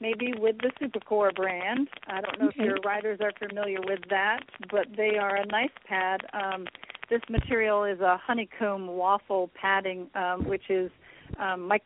[0.00, 1.88] maybe with the Supracor brand.
[2.06, 2.60] I don't know Okay.
[2.60, 6.20] if your riders are familiar with that, but they are a nice pad.
[6.32, 6.66] Um,
[7.10, 10.90] this material is a honeycomb waffle padding, um, which is
[11.38, 11.82] um, mic-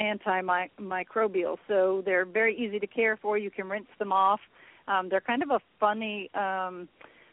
[0.00, 1.56] antimicrobial.
[1.68, 3.38] So they're very easy to care for.
[3.38, 4.40] You can rinse them off.
[4.88, 6.88] Um, they're kind of a funny um,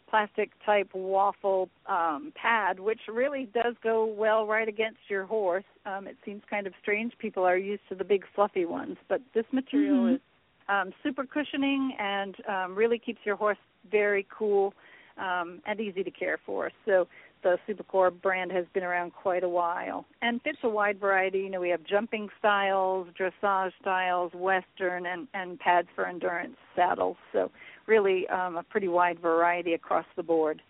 [0.10, 5.63] plastic type waffle um, pad, which really does go well right against your horse.
[5.86, 7.13] Um, it seems kind of strange.
[7.18, 10.16] People are used to the big fluffy ones, but this material Mhm.
[10.16, 10.22] is
[10.70, 13.58] um, super cushioning and um, really keeps your horse
[13.89, 14.74] very cool
[15.18, 16.72] um, and easy to care for.
[16.86, 17.08] So
[17.43, 21.39] the Supracor brand has been around quite a while and fits a wide variety.
[21.39, 27.17] You know, we have jumping styles, dressage styles, western, and and pads for endurance saddles.
[27.32, 27.51] So
[27.86, 30.62] really um, a pretty wide variety across the board.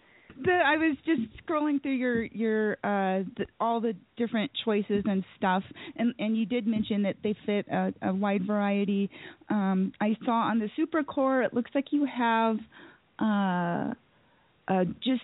[0.44, 5.24] The, I was just scrolling through your your uh the, all the different choices and
[5.38, 5.64] stuff,
[5.96, 9.12] and and you did mention that they fit a, a wide variety.
[9.50, 12.58] Um, I saw on the Supracor, it looks like you have
[13.20, 13.94] uh,
[14.68, 15.22] uh, just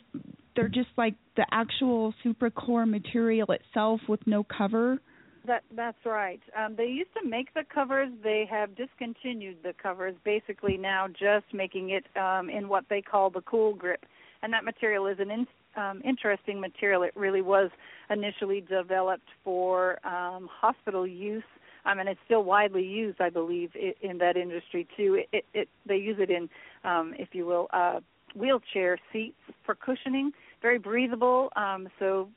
[0.56, 5.00] they're just like the actual Supracor material itself with no cover.
[5.46, 6.42] That that's right.
[6.58, 8.10] Um, they used to make the covers.
[8.24, 10.16] They have discontinued the covers.
[10.26, 14.06] Basically now, just making it um, in what they call the cool grip,
[14.44, 15.48] and that material is an in,
[15.82, 17.04] um, interesting material.
[17.04, 17.72] It really was
[18.10, 21.44] initially developed for um, hospital use.
[21.86, 25.22] I mean, it's still widely used, I believe, in, in that industry too.
[25.22, 26.50] It, it, it they use it in,
[26.84, 28.02] um, if you will, uh,
[28.36, 30.32] wheelchair seats for cushioning.
[30.62, 31.50] Very breathable.
[31.56, 32.30] Um, so,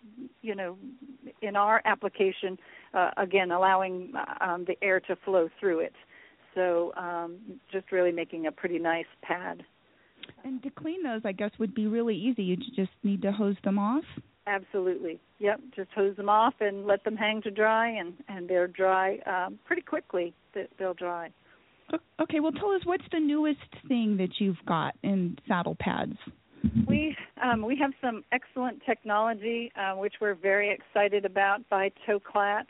[0.43, 0.77] you know,
[1.41, 2.59] in our application,
[2.95, 5.95] uh, again, allowing um, the air to flow through it.
[6.55, 7.39] So, um,
[7.71, 9.65] just really making a pretty nice pad.
[10.45, 12.43] And to clean those, I guess would be really easy.
[12.43, 14.05] You just need to hose them off.
[14.47, 15.21] Absolutely.
[15.39, 15.61] Yep.
[15.75, 19.59] Just hose them off and let them hang to dry, and and they're dry um,
[19.65, 20.35] pretty quickly.
[20.79, 21.31] They'll dry.
[22.21, 26.17] Okay, well, tell us what's the newest thing that you've got in saddle pads.
[26.87, 32.67] We um, we have some excellent technology uh, which we're very excited about by Toklat.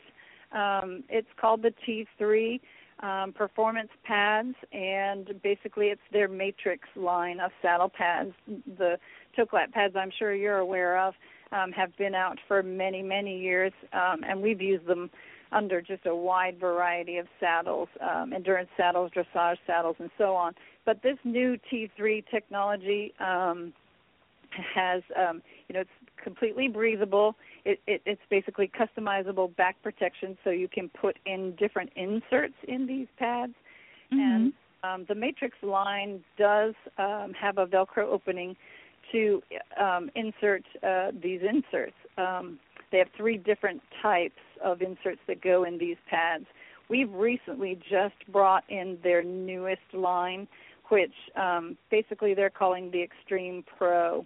[0.51, 2.59] Um, it's called the T3
[3.01, 8.31] um, Performance Pads, and basically it's their Matrix line of saddle pads.
[8.77, 8.97] The
[9.37, 11.13] Toklat pads, I'm sure you're aware of,
[11.51, 15.11] um, have been out for many many years, um, and we've used them
[15.53, 20.53] under just a wide variety of saddles, um, endurance saddles, dressage saddles, and so on.
[20.85, 23.73] But this new T3 technology um,
[24.75, 25.89] has, um, you know, it's
[26.23, 27.35] completely breathable.
[27.65, 32.87] It, it, it's basically customizable back protection, so you can put in different inserts in
[32.87, 33.53] these pads.
[34.11, 38.55] And um, the Matrix line does um, have a Velcro opening
[39.11, 39.41] to
[39.79, 41.95] um, insert uh, these inserts.
[42.17, 42.59] Um,
[42.91, 46.45] they have three different types of inserts that go in these pads.
[46.89, 50.47] We've recently just brought in their newest line,
[50.89, 54.25] which um, basically they're calling the Extreme Pro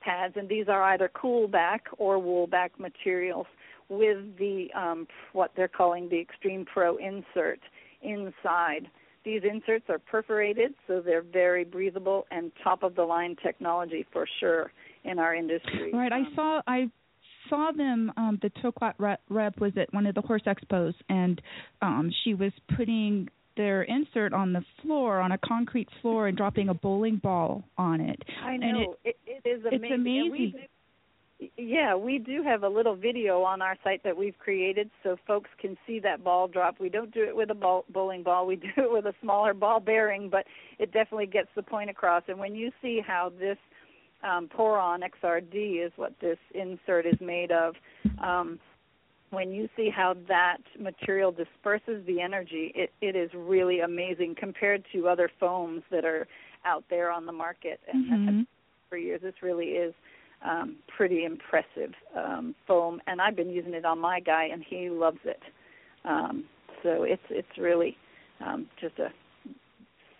[0.00, 3.46] pads, and these are either cool back or wool back materials
[3.88, 7.60] with the um, what they're calling the Extreme Pro insert
[8.02, 8.88] inside.
[9.24, 14.26] These inserts are perforated, so they're very breathable and top of the line technology for
[14.40, 14.72] sure
[15.04, 15.92] in our industry.
[15.92, 16.12] Right.
[16.12, 16.90] I Um, saw I
[17.52, 18.10] saw them.
[18.16, 21.40] Um, the Toklat rep, was at one of the horse expos, and
[21.82, 26.70] um, she was putting their insert on the floor on a concrete floor and dropping
[26.70, 28.18] a bowling ball on it.
[28.42, 30.02] I and know it, it is it's amazing.
[30.04, 30.52] We amazing.
[30.52, 30.66] do-
[31.56, 35.50] yeah, we do have a little video on our site that we've created so folks
[35.60, 36.78] can see that ball drop.
[36.78, 38.46] We don't do it with a ball, bowling ball.
[38.46, 40.46] We do it with a smaller ball bearing, but
[40.78, 42.22] it definitely gets the point across.
[42.28, 43.58] And when you see how this
[44.22, 47.74] um, Poron XRD is what this insert is made of,
[48.22, 48.58] um,
[49.30, 54.84] when you see how that material disperses the energy, it, it is really amazing compared
[54.92, 56.26] to other foams that are
[56.64, 57.80] out there on the market.
[57.88, 58.46] And Mhm.
[58.90, 59.94] for years, this really is
[60.42, 64.90] um, pretty impressive um, foam, and I've been using it on my guy, and he
[64.90, 65.42] loves it.
[66.04, 66.44] Um,
[66.82, 67.96] so it's it's really
[68.40, 69.12] um, just a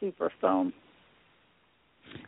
[0.00, 0.72] super foam.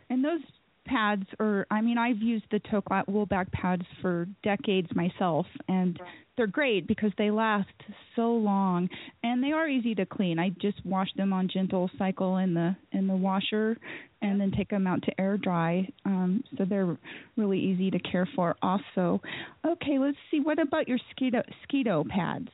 [0.09, 0.41] And those
[0.85, 5.99] pads are I mean I've used the Toklat wool back pads for decades myself and
[6.37, 7.69] they're great because they last
[8.15, 8.89] so long
[9.23, 10.37] and they are easy to clean.
[10.37, 13.77] I just wash them on gentle cycle in the in the washer
[14.21, 15.87] and then take them out to air dry.
[16.05, 16.97] Um so they're
[17.35, 19.21] really easy to care for also.
[19.65, 22.49] Okay, let's see what about your Skito Skito pads?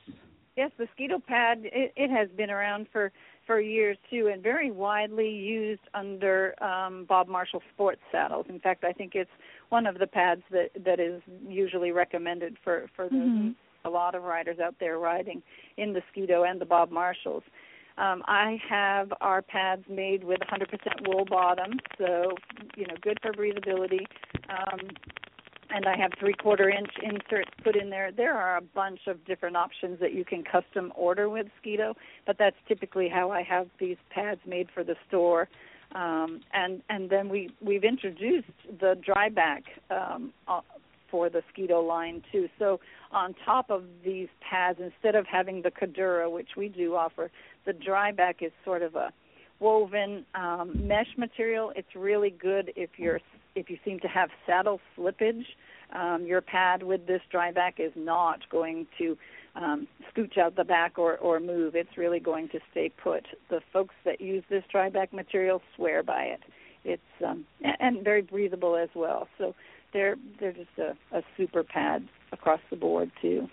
[0.56, 3.12] Yes, the Skito pad it, it has been around for
[3.46, 8.46] for years too, and very widely used under um, Bob Marshall sports saddles.
[8.48, 9.30] In fact, I think it's
[9.70, 13.54] one of the pads that that is usually recommended for for the, Mhm.
[13.84, 15.42] a lot of riders out there riding
[15.76, 17.42] in the Skito and the Bob Marshalls.
[17.98, 22.32] Um, I have our pads made with 100% wool bottom, so
[22.76, 24.06] you know good for breathability.
[24.48, 24.90] Um,
[25.72, 28.12] and I have three quarter inch inserts put in there.
[28.12, 31.94] There are a bunch of different options that you can custom order with Skito,
[32.26, 35.48] but that's typically how I have these pads made for the store.
[35.94, 38.48] Um, and and then we we've introduced
[38.80, 40.60] the dry back um, uh,
[41.10, 42.48] for the Skeeto line too.
[42.58, 47.30] So on top of these pads, instead of having the Cordura, which we do offer,
[47.66, 49.12] the dry back is sort of a
[49.62, 51.72] woven um, mesh material.
[51.76, 53.20] It's really good if you're
[53.54, 55.44] if you seem to have saddle slippage.
[55.94, 59.16] Um, your pad with this dry back is not going to
[59.54, 61.74] um, scooch out the back or, or move.
[61.74, 63.26] It's really going to stay put.
[63.50, 66.40] The folks that use this dry back material swear by it.
[66.84, 69.28] It's um, and very breathable as well.
[69.38, 69.54] So
[69.92, 73.48] they're they're just a, a super pad across the board too.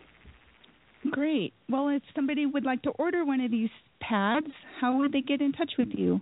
[1.11, 1.53] Great.
[1.69, 3.69] Well, if somebody would like to order one of these
[3.99, 4.47] pads,
[4.79, 6.21] how would they get in touch with you?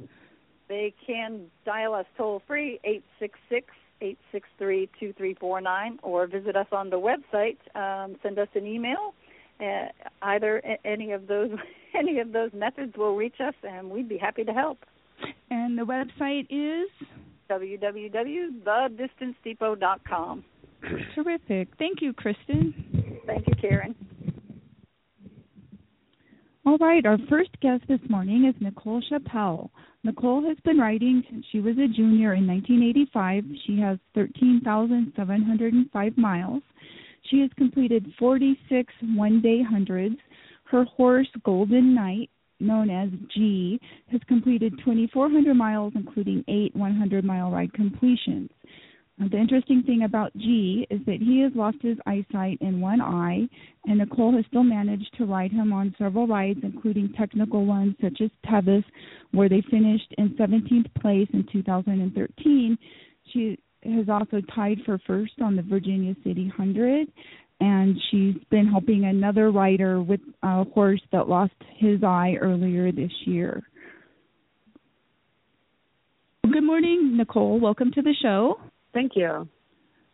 [0.70, 3.68] They can dial us toll free eight six six
[4.02, 7.58] eight six three two three four nine, or visit us on the website.
[7.76, 9.14] Um, send us an email.
[9.60, 9.88] Uh,
[10.22, 11.50] either any of those
[11.98, 14.80] any of those methods will reach us, and we'd be happy to help.
[15.50, 16.90] And the website is
[17.50, 20.44] www.thedistancedepot.com.
[21.16, 21.70] terrific.
[21.80, 23.20] Thank you, Kristen.
[23.26, 23.96] Thank you, Karen.
[26.68, 29.72] All right, our first guest this morning is Nicole Chappell.
[30.04, 33.46] Nicole has been riding since she was a junior in 1985.
[33.66, 36.62] She has 13,705 miles.
[37.32, 40.18] She has completed 46 one day hundreds.
[40.66, 43.80] Her horse, Golden Knight, known as G,
[44.12, 48.50] has completed 2,400 miles, including eight 100 mile ride completions.
[49.20, 53.50] The interesting thing about G is that he has lost his eyesight in one eye,
[53.86, 58.22] and Nicole has still managed to ride him on several rides, including technical ones such
[58.22, 58.84] as Tevis,
[59.32, 62.78] where they finished in 17th place in 2013.
[63.34, 67.08] She has also tied for first on the Virginia City 100,
[67.60, 73.12] and she's been helping another rider with a horse that lost his eye earlier this
[73.26, 73.64] year.
[76.44, 77.60] Good morning, Nicole.
[77.60, 78.60] Welcome to the show.
[78.98, 79.48] Thank you.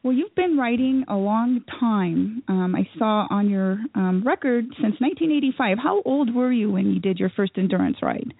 [0.04, 2.44] Well, you've been writing a long time.
[2.50, 5.78] Um, I saw on your um, record since 1985.
[5.82, 8.34] How old were you when you did your first endurance ride?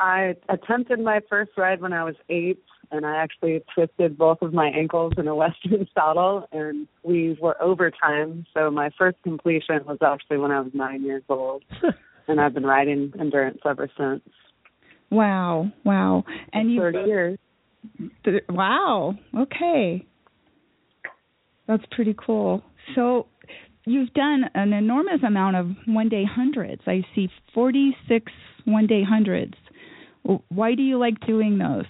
[0.00, 4.54] I attempted my first ride when I was eight, and I actually twisted both of
[4.54, 8.46] my ankles in a Western saddle, and we were overtime.
[8.54, 11.64] So my first completion was actually when I was nine years old,
[12.28, 14.22] and I've been riding endurance ever since.
[15.10, 16.24] Wow, wow.
[16.54, 17.38] And you Thirty years.
[18.48, 19.14] Wow.
[19.36, 20.06] Okay.
[21.66, 22.62] That's pretty cool.
[22.94, 23.26] So
[23.86, 26.82] you've done an enormous amount of one day hundreds.
[26.86, 28.32] I see 46
[28.64, 29.54] one day hundreds.
[30.48, 31.86] Why do you like doing those?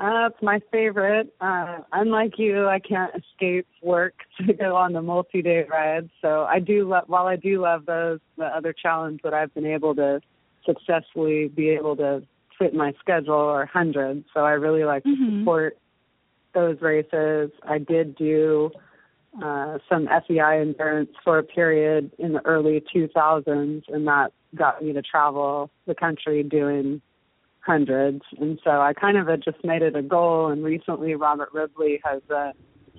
[0.00, 1.34] Uh, it's my favorite.
[1.40, 4.14] Uh, unlike you, I can't escape work
[4.46, 6.10] to go on the multi-day rides.
[6.22, 7.04] So I do love.
[7.08, 10.20] While I do love those, the other challenge that I've been able to
[10.64, 12.22] successfully be able to
[12.58, 14.26] fit my schedule are hundreds.
[14.34, 15.40] So I really like to Mhm.
[15.40, 15.78] support
[16.54, 17.50] those races.
[17.62, 18.70] I did do
[19.42, 24.92] uh, some FEI endurance for a period in the early 2000s, and that got me
[24.92, 27.00] to travel the country doing
[27.60, 28.22] hundreds.
[28.40, 30.48] And so I kind of had just made it a goal.
[30.48, 32.52] And recently, Robert Ribley has uh,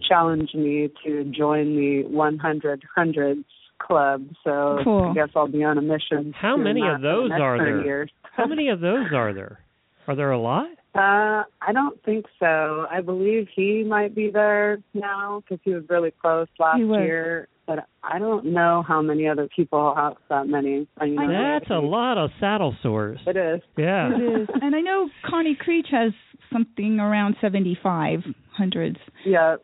[0.08, 3.46] challenged me to join the 100 hundreds
[3.80, 4.28] club.
[4.44, 5.12] So Cool.
[5.12, 6.34] I guess I'll be on a mission.
[6.40, 7.84] How many of for the those are there?
[7.84, 8.12] Years.
[8.36, 9.60] How many of those are there?
[10.08, 10.68] Are there a lot?
[10.96, 12.88] Uh, I don't think so.
[12.90, 17.48] I believe he might be there now because he was really close last year.
[17.68, 20.88] But I don't know how many other people have that many.
[20.98, 23.20] I mean, That's a lot of saddle sores.
[23.28, 23.62] It is.
[23.78, 24.10] Yeah.
[24.10, 24.48] It is.
[24.62, 26.12] And I know Connie Creech has
[26.52, 28.22] something around 75
[28.58, 28.98] hundreds.
[29.24, 29.58] Yeah.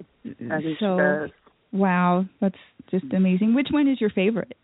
[0.80, 1.28] So
[1.72, 2.56] wow, that's
[2.92, 3.54] just amazing.
[3.56, 4.56] Which one is your favorite?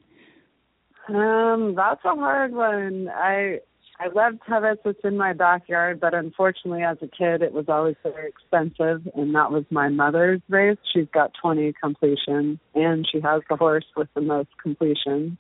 [1.10, 3.10] Um, that's a hard one.
[3.14, 3.60] I
[4.00, 4.78] I love Tevis.
[4.86, 9.36] It's in my backyard, but unfortunately, as a kid, it was always very expensive, and
[9.36, 10.78] that was my mother's race.
[10.92, 15.38] She's got 20 completions, and she has the horse with the most completions.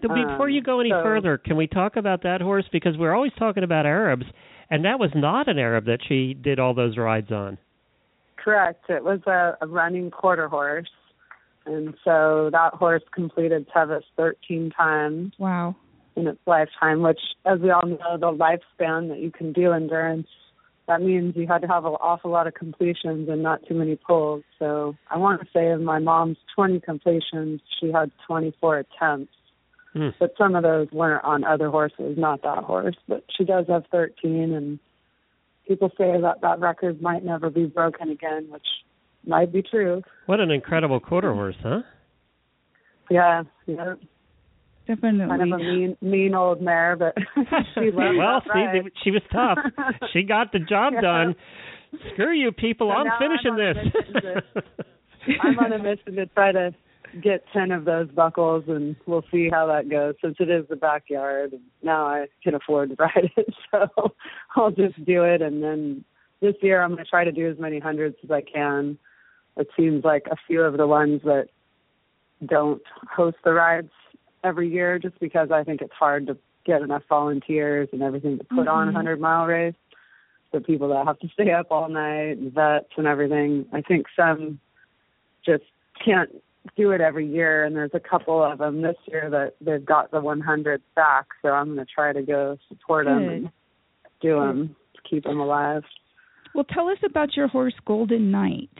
[0.00, 2.66] Before Um, you go any so- further, can we talk about that horse?
[2.72, 4.26] Because we're always talking about Arabs,
[4.70, 7.58] and that was not an Arab that she did all those rides on.
[8.36, 8.88] Correct.
[8.88, 10.88] It was a, a running quarter horse,
[11.66, 15.32] and so that horse completed Tevis 13 times.
[15.38, 15.76] Wow.
[16.16, 20.28] in its lifetime, which, as we all know, the lifespan that you can do endurance,
[20.88, 23.96] that means you had to have an awful lot of completions and not too many
[23.96, 24.42] pulls.
[24.58, 29.32] So I want to say of my mom's 20 completions, she had 24 attempts.
[29.92, 30.08] Hmm.
[30.18, 32.96] But some of those weren't on other horses, not that horse.
[33.08, 34.78] But she does have 13, and
[35.66, 38.66] people say that that record might never be broken again, which
[39.26, 40.02] might be true.
[40.26, 41.80] What an incredible quarter horse, huh?
[43.10, 43.94] Yeah, yeah.
[44.86, 45.26] Definitely.
[45.36, 47.14] Kind of a mean, mean old mare, but
[47.74, 48.84] she loved well, that ride.
[48.84, 49.58] see, she was tough.
[50.12, 51.00] she got the job Yeah.
[51.00, 51.34] done.
[52.12, 53.94] Screw you people, So I'm finishing I'm on this.
[53.94, 54.42] mission
[55.42, 56.74] I'm on a mission to try to
[57.22, 60.14] get ten of those buckles, and we'll see how that goes.
[60.22, 64.12] Since it is the backyard, and now I can afford to ride it, so
[64.56, 65.42] I'll just do it.
[65.42, 66.04] And then
[66.40, 68.98] this year, I'm going to try to do as many hundreds as I can.
[69.56, 71.48] It seems like a few of the ones that
[72.44, 73.90] don't host the rides
[74.44, 78.44] every year, just because I think it's hard to get enough volunteers and everything to
[78.44, 78.94] put on a Mhm.
[78.94, 79.74] hundred mile race.
[80.52, 83.66] The people that have to stay up all night, vets and everything.
[83.72, 84.60] I think some
[85.44, 86.30] just can't
[86.76, 90.10] do it every year, and there's a couple of them this year that they've got
[90.10, 91.26] the 100 back.
[91.42, 93.50] So I'm going to try to go support them and
[94.20, 95.84] do them keep them alive.
[96.54, 98.70] Well, tell us about your horse Golden Knight.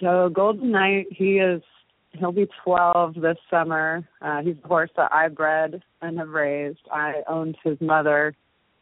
[0.00, 1.62] So Golden Knight, he is
[2.12, 4.06] he'll be 12 this summer.
[4.22, 6.80] Uh, he's a horse that I bred and have raised.
[6.90, 8.34] I owned his mother.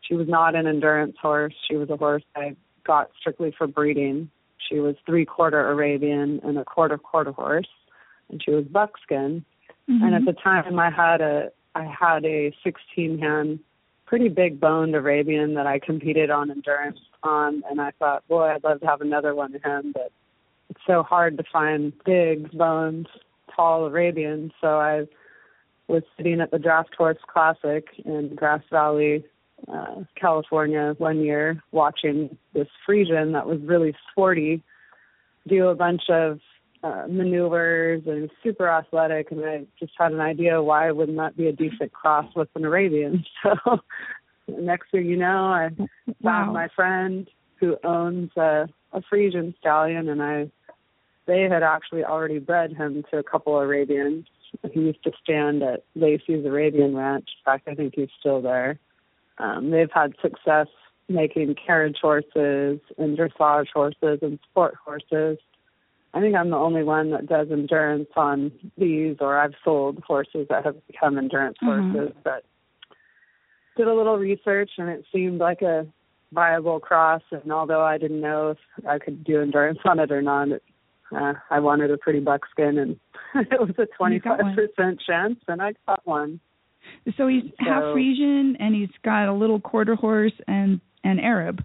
[0.02, 1.54] She was not an endurance horse.
[1.68, 2.56] She was a horse I
[2.86, 4.30] got strictly for breeding.
[4.68, 7.68] She was three quarter Arabian and a quarter quarter horse,
[8.30, 9.44] and she was buckskin.
[9.86, 13.58] And at the time, I had a I had a 16 hand,
[14.06, 18.64] pretty big boned Arabian that I competed on endurance on, and I thought, boy, I'd
[18.64, 20.12] love to have another one of him, but
[20.70, 23.08] it's so hard to find big boned,
[23.54, 24.52] tall Arabians.
[24.60, 25.04] So I
[25.88, 29.24] was sitting at the Draft Horse Classic in Grass Valley,
[29.68, 34.62] uh, California, one year, watching this Friesian that was really sporty
[35.46, 36.40] do a bunch of
[36.82, 41.48] uh, maneuvers and super athletic, and I just had an idea why wouldn't that be
[41.48, 43.24] a decent cross with an Arabian?
[44.46, 45.70] So next thing you know, I
[46.20, 46.44] Wow.
[46.44, 47.26] found my friend
[47.60, 50.50] who owns a, a Friesian stallion, and I
[51.26, 54.26] they had actually already bred him to a couple Arabians.
[54.72, 57.28] He used to stand at Lacey's Arabian Ranch.
[57.38, 58.78] In fact, I think he's still there.
[59.38, 60.68] Um, they've had success
[61.08, 65.38] making carriage horses and dressage horses and sport horses.
[66.12, 70.46] I think I'm the only one that does endurance on these, or I've sold horses
[70.50, 71.90] that have become endurance Mhm.
[71.90, 72.16] horses.
[72.22, 72.44] But
[73.76, 75.86] did a little research, and it seemed like a
[76.34, 77.22] viable cross.
[77.30, 80.62] And although I didn't know if I could do endurance on it or not, it,
[81.14, 82.96] uh, I wanted a pretty buckskin, and
[83.34, 84.56] it was a You got one.
[84.56, 86.40] 25% chance, and I got one.
[87.16, 91.62] So he's half So- Friesian and he's got a little quarter horse and and Arab.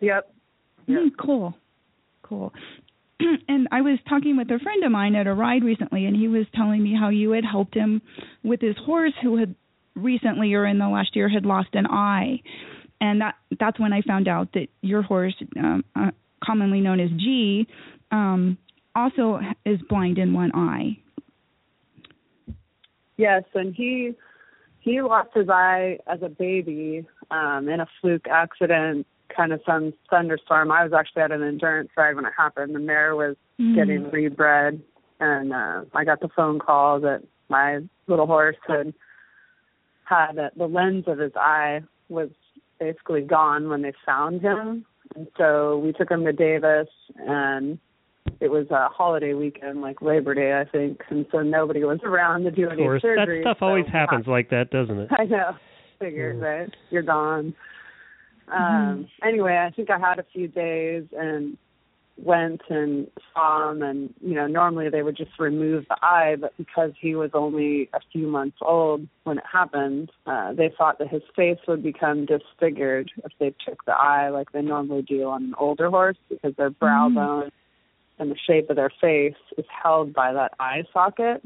[0.00, 0.32] Yep.
[0.88, 1.54] Mm, cool,
[2.22, 2.52] cool.
[3.48, 6.28] and I was talking with a friend of mine at a ride recently, and he
[6.28, 8.02] was telling me how you had helped him
[8.42, 9.54] with his horse who had
[9.94, 12.40] recently or in the last year had lost an eye,
[13.00, 16.10] and that that's when I found out that your horse, um, uh,
[16.44, 17.66] commonly known as G,
[18.10, 18.58] um,
[18.94, 20.98] also is blind in one eye.
[23.16, 24.14] Yes, and he
[24.80, 29.92] he lost his eye as a baby um, in a fluke accident, kind of some
[30.08, 30.72] thunderstorm.
[30.72, 32.74] I was actually at an endurance ride when it happened.
[32.74, 33.74] The mare was Mm.
[33.74, 34.80] getting rebred,
[35.20, 38.94] and uh, I got the phone call that my little horse had
[40.04, 42.30] had a, the lens of his eye was
[42.80, 47.78] basically gone when they found him, and so we took him to Davis, and
[48.40, 52.44] it was a holiday weekend, like Labor Day, I think, and so nobody was around
[52.44, 53.42] to do Of any course, that surgery.
[53.42, 55.08] stuff so always happens like that, doesn't it?
[55.18, 55.52] I know.
[55.98, 56.42] Figured, Mm.
[56.42, 56.74] right?
[56.90, 57.54] You're gone.
[58.52, 61.56] Um anyway, I think I had a few days and
[62.22, 66.56] went and saw him and you know, normally they would just remove the eye, but
[66.56, 71.08] because he was only a few months old when it happened, uh they thought that
[71.08, 75.44] his face would become disfigured if they took the eye like they normally do on
[75.44, 77.14] an older horse because their brow Mm.
[77.14, 77.50] bone
[78.18, 81.42] and the shape of their face is held by that eye socket.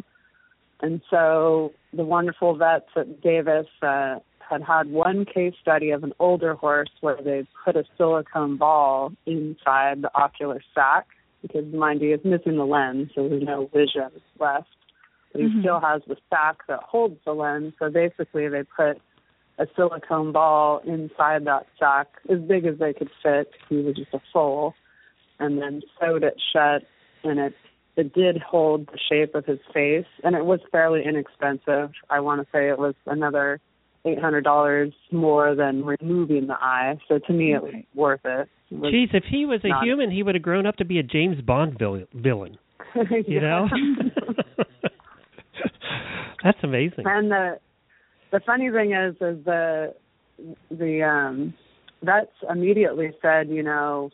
[0.81, 4.19] And so the wonderful vets at Davis uh,
[4.49, 9.13] had had one case study of an older horse where they put a silicone ball
[9.27, 11.07] inside the ocular sac
[11.43, 14.69] because, mind you, he's missing the lens, so there's no vision left.
[15.33, 15.61] But he Mhm.
[15.61, 17.75] still has the sac that holds the lens.
[17.79, 19.01] So basically, they put
[19.59, 23.53] a silicone ball inside that sac as big as they could fit.
[23.69, 24.75] He was just a foal,
[25.39, 26.85] and then sewed it shut,
[27.23, 27.55] and it
[27.97, 31.93] it did hold the shape of his face, and it was fairly inexpensive.
[32.11, 33.61] I want to say it was another
[34.07, 36.99] eight hundred dollars more than removing the eye.
[37.09, 38.49] So to me, it was worth it.
[38.71, 40.85] it was, Geez, if he was a not- human, he would have grown up to
[40.85, 42.59] be a James Bond villain.
[43.27, 43.67] You know?
[46.45, 47.05] That's amazing.
[47.07, 47.59] and the
[48.31, 49.95] the funny thing is, is the
[50.71, 51.55] the um
[52.03, 54.11] vets immediately said, you know,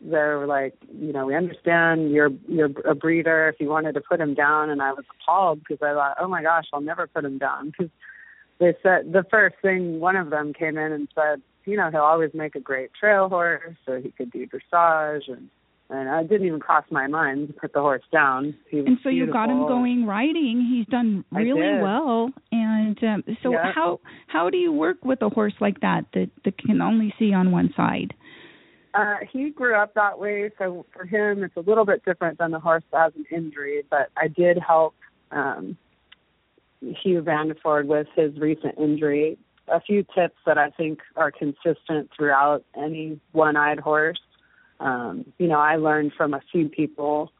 [0.00, 3.48] they're like, you know, we understand you're you're a breeder.
[3.48, 6.28] If you wanted to put him down, and I was appalled because I thought, oh
[6.28, 7.90] my gosh, I'll never put him down because
[8.60, 12.00] they said the first thing one of them came in and said, you know, he'll
[12.00, 15.48] always make a great trail horse, so he could do dressage, and
[15.90, 18.54] and it didn't even cross my mind to put the horse down.
[18.70, 20.66] He was And so you got him going riding.
[20.70, 22.30] He's done really well.
[22.52, 23.72] And um, so Yeah.
[23.74, 27.32] how how do you work with a horse like that that that can only see
[27.32, 28.14] on one side?
[28.94, 32.52] Uh, he grew up that way, so for him, it's a little bit different than
[32.52, 33.82] the horse that has an injury.
[33.90, 34.94] But I did help
[35.32, 35.76] um,
[37.02, 39.38] Hugh Vandeford with his recent injury.
[39.68, 44.20] A few tips that I think are consistent throughout any one-eyed horse.
[44.80, 47.32] Um, you know, I learned from a few people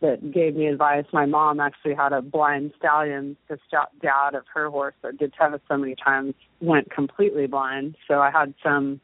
[0.00, 1.04] that gave me advice.
[1.12, 3.36] My mom actually had a blind stallion.
[3.48, 3.58] The
[4.00, 7.96] dad of her horse that did Tevis so many times went completely blind.
[8.06, 9.00] So I had some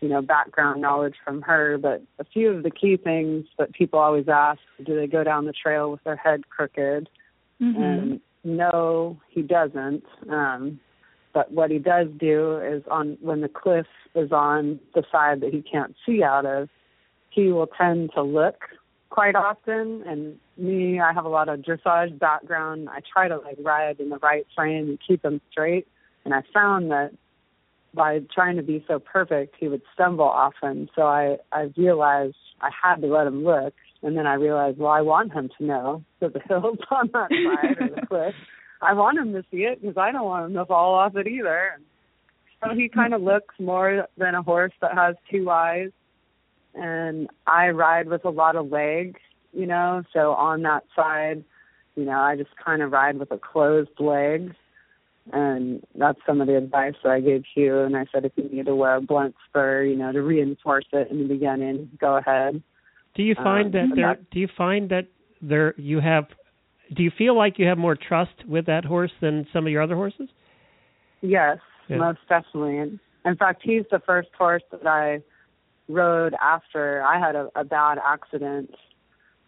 [0.00, 3.98] you know, background knowledge from her, but a few of the key things that people
[3.98, 7.08] always ask, do they go down the trail with their head crooked?
[7.60, 7.82] Mm-hmm.
[7.82, 10.04] And no, he doesn't.
[10.30, 10.80] Um,
[11.32, 15.52] but what he does do is on when the cliff is on the side that
[15.52, 16.68] he can't see out of,
[17.30, 18.64] he will tend to look
[19.10, 20.02] quite often.
[20.06, 22.88] And me, I have a lot of dressage background.
[22.88, 25.86] I try to like ride in the right frame and keep him straight.
[26.24, 27.12] And I found that
[27.94, 30.88] by trying to be so perfect, he would stumble often.
[30.94, 34.92] So I I realized I had to let him look, and then I realized, well,
[34.92, 38.34] I want him to know that the hill's on that side or the cliff.
[38.80, 41.26] I want him to see it because I don't want him to fall off it
[41.26, 41.80] either.
[42.62, 45.90] So he kind of looks more than a horse that has two eyes,
[46.74, 49.20] and I ride with a lot of legs,
[49.52, 50.02] you know.
[50.12, 51.44] So on that side,
[51.96, 54.54] you know, I just kind of ride with a closed leg
[55.32, 57.80] and that's some of the advice that I gave Hugh.
[57.80, 60.86] And I said, if you need to wear a blunt spur, you know, to reinforce
[60.92, 62.62] it in the beginning, go ahead.
[63.18, 64.06] Do you find Um, that there?
[64.14, 65.06] that- Do you find that
[65.42, 66.28] there you have?
[66.94, 69.82] Do you feel like you have more trust with that horse than some of your
[69.82, 70.30] other horses?
[71.20, 71.58] Yes,
[71.88, 71.96] Yeah.
[71.98, 72.78] most definitely.
[72.78, 75.20] And in fact, he's the first horse that I
[75.88, 78.72] rode after I had a, a bad accident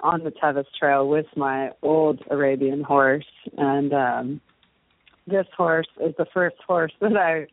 [0.00, 4.40] on the Tevis Trail with my old Arabian horse, and um
[5.28, 7.46] this horse is the first horse that I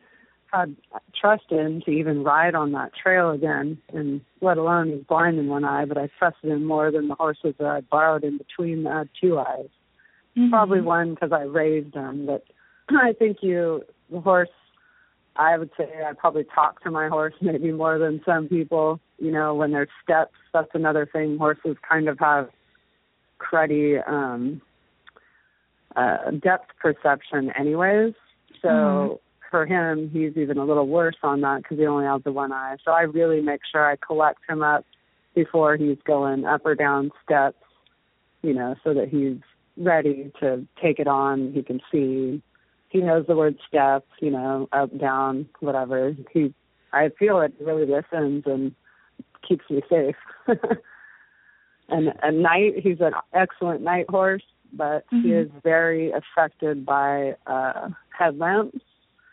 [0.52, 0.76] had
[1.20, 5.48] trust in to even ride on that trail again, and let alone he's blind in
[5.48, 8.86] one eye, but I trusted him more than the horses that I borrowed in between
[8.86, 9.70] had two eyes.
[10.38, 10.50] Mhm.
[10.50, 12.46] Probably one because I raised them, but
[12.90, 14.50] I think you the horse
[15.36, 19.00] I would say I probably talk to my horse maybe more than some people.
[19.20, 21.38] You know, when there's steps, that's another thing.
[21.38, 22.50] Horses kind of have
[23.40, 24.62] cruddy um
[25.96, 28.14] uh depth perception anyways.
[28.62, 29.20] So Mhm.
[29.50, 32.52] For him, he's even a little worse on that because he only has the one
[32.52, 32.78] eye.
[32.84, 34.86] So I really make sure I collect him up
[35.36, 37.64] before he's going up or down steps,
[38.42, 39.38] you know, so that he's
[39.78, 41.52] ready to take it on.
[41.54, 42.42] He can see.
[42.90, 46.16] He knows the word steps, you know, up, down, whatever.
[46.32, 46.54] He,
[46.94, 48.74] I feel it really listens and
[49.48, 50.16] keeps me safe.
[51.90, 54.44] and at night, he's an excellent night horse,
[54.74, 55.46] but he Mhm.
[55.46, 58.84] is very affected by uh headlamps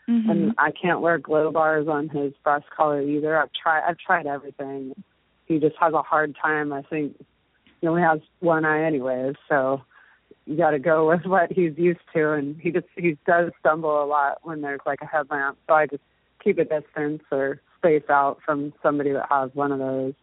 [0.07, 0.29] Mhm.
[0.29, 3.37] and I can't wear glow bars on his breast collar either.
[3.37, 4.93] I've tried I've tried everything.
[5.45, 6.71] He just has a hard time.
[6.73, 7.23] I think
[7.81, 9.81] he only has one eye anyways, so
[10.45, 12.33] you got to go with what he's used to.
[12.33, 15.87] And he just he does stumble a lot when there's like a headlamp, so I
[15.87, 16.03] just
[16.43, 20.13] keep a distance or space out from somebody that has one of those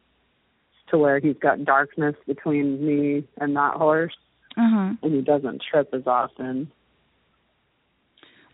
[0.89, 4.17] to where he's got darkness between me and that horse,
[4.57, 4.95] uh-huh.
[5.03, 6.71] and he doesn't trip as often.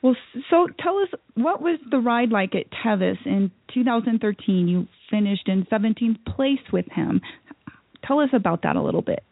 [0.03, 0.17] Well,
[0.51, 4.69] so tell us what was the ride like at Tevis in 2013?
[4.69, 7.21] You finished in 17th place with him.
[8.07, 9.25] Tell us about that a little bit.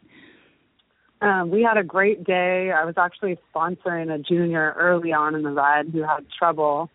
[1.21, 2.71] Um, we had a great day.
[2.71, 6.89] I was actually sponsoring a junior early on in the ride who had trouble.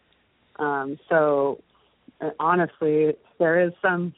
[0.58, 1.60] Um, so
[2.20, 4.14] uh, honestly, there is some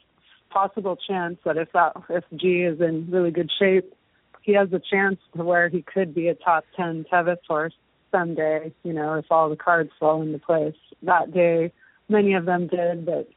[0.51, 3.93] possible chance that if that if G is in really good shape,
[4.41, 7.73] he has a chance to where he could be a top ten Tevis horse
[8.15, 8.73] someday.
[8.83, 10.75] You know, if all the cards fall into place.
[11.03, 11.71] That day,
[12.09, 13.27] many of them did, but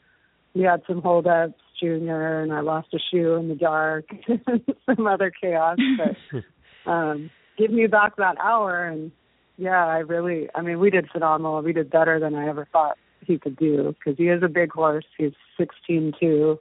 [0.54, 4.06] we had some holdups, junior, and I lost a shoe in the dark,
[4.86, 5.78] some other chaos.
[5.98, 6.42] But
[6.90, 9.10] um give me back that hour and
[9.56, 12.96] yeah i really i mean we did phenomenal we did better than i ever thought
[13.20, 16.58] he could do because he is a big horse he's sixteen two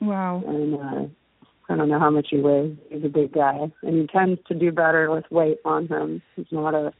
[0.00, 0.42] Wow.
[0.46, 4.06] and uh i don't know how much he weighs he's a big guy and he
[4.06, 6.92] tends to do better with weight on him he's not a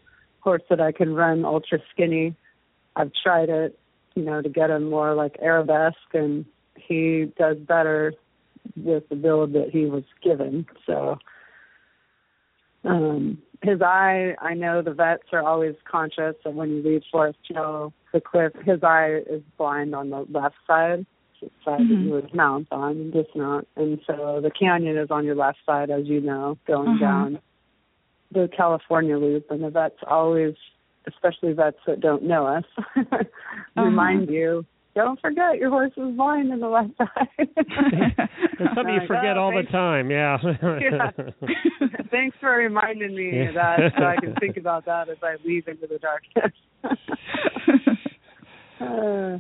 [0.47, 2.27] horse that i can run ultra skinny.
[2.95, 3.77] I've tried it
[4.15, 6.45] you know to get him more like arabesque and
[6.77, 8.15] he does better
[8.77, 10.67] with the build that he was given.
[10.87, 11.19] So
[12.85, 17.39] um his eye i know the vets are always conscious of when you leave forest
[17.49, 21.05] hill the cliff his eye is blind on the left side.
[21.41, 22.05] The side that Mhm.
[22.05, 25.91] you would mount on and dismount and so the canyon is on your left side
[25.91, 26.99] as you know going Uh-huh.
[27.09, 27.31] down
[28.33, 30.55] the california loop and the vets always
[31.07, 32.65] especially vets that don't know us
[33.77, 34.65] remind you
[34.95, 37.27] don't forget your horse is blind in the left eye
[38.59, 40.11] It's something you forget oh, all the time.
[40.11, 40.39] Yeah.
[40.63, 41.11] Yeah.
[42.11, 45.69] Thanks for reminding me of that so I can think about that as I leave
[45.69, 46.53] into the darkness.
[48.81, 49.39] uh,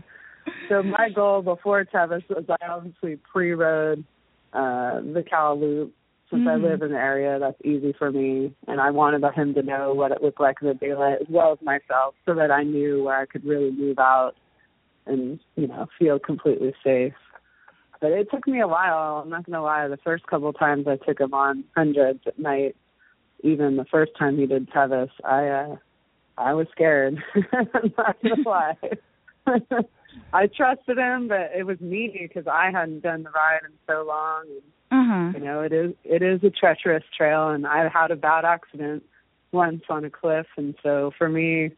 [0.68, 4.04] so my goal before Tevis was I obviously pre-rode
[4.52, 5.94] uh, the Cal Loop.
[6.30, 6.62] Since I Mhm.
[6.62, 10.10] live in the area, that's easy for me, and I wanted him to know what
[10.10, 13.16] it looked like in the daylight as well as myself, so that I knew where
[13.16, 14.34] I could really move out
[15.06, 17.14] and you know feel completely safe.
[18.00, 19.22] But it took me a while.
[19.22, 19.86] I'm not gonna lie.
[19.88, 22.76] The first couple of times I took him on hundreds at night,
[23.42, 25.76] even the first time he did Tevis, I uh
[26.38, 27.22] I was scared.
[27.52, 28.78] I'm not gonna lie.
[30.32, 34.04] I trusted him, but it was me because I hadn't done the ride in so
[34.06, 34.46] long.
[34.90, 35.32] Uh-huh.
[35.34, 39.02] You know, it is it is a treacherous trail, and I had a bad accident
[39.52, 41.72] once on a cliff, and so for me,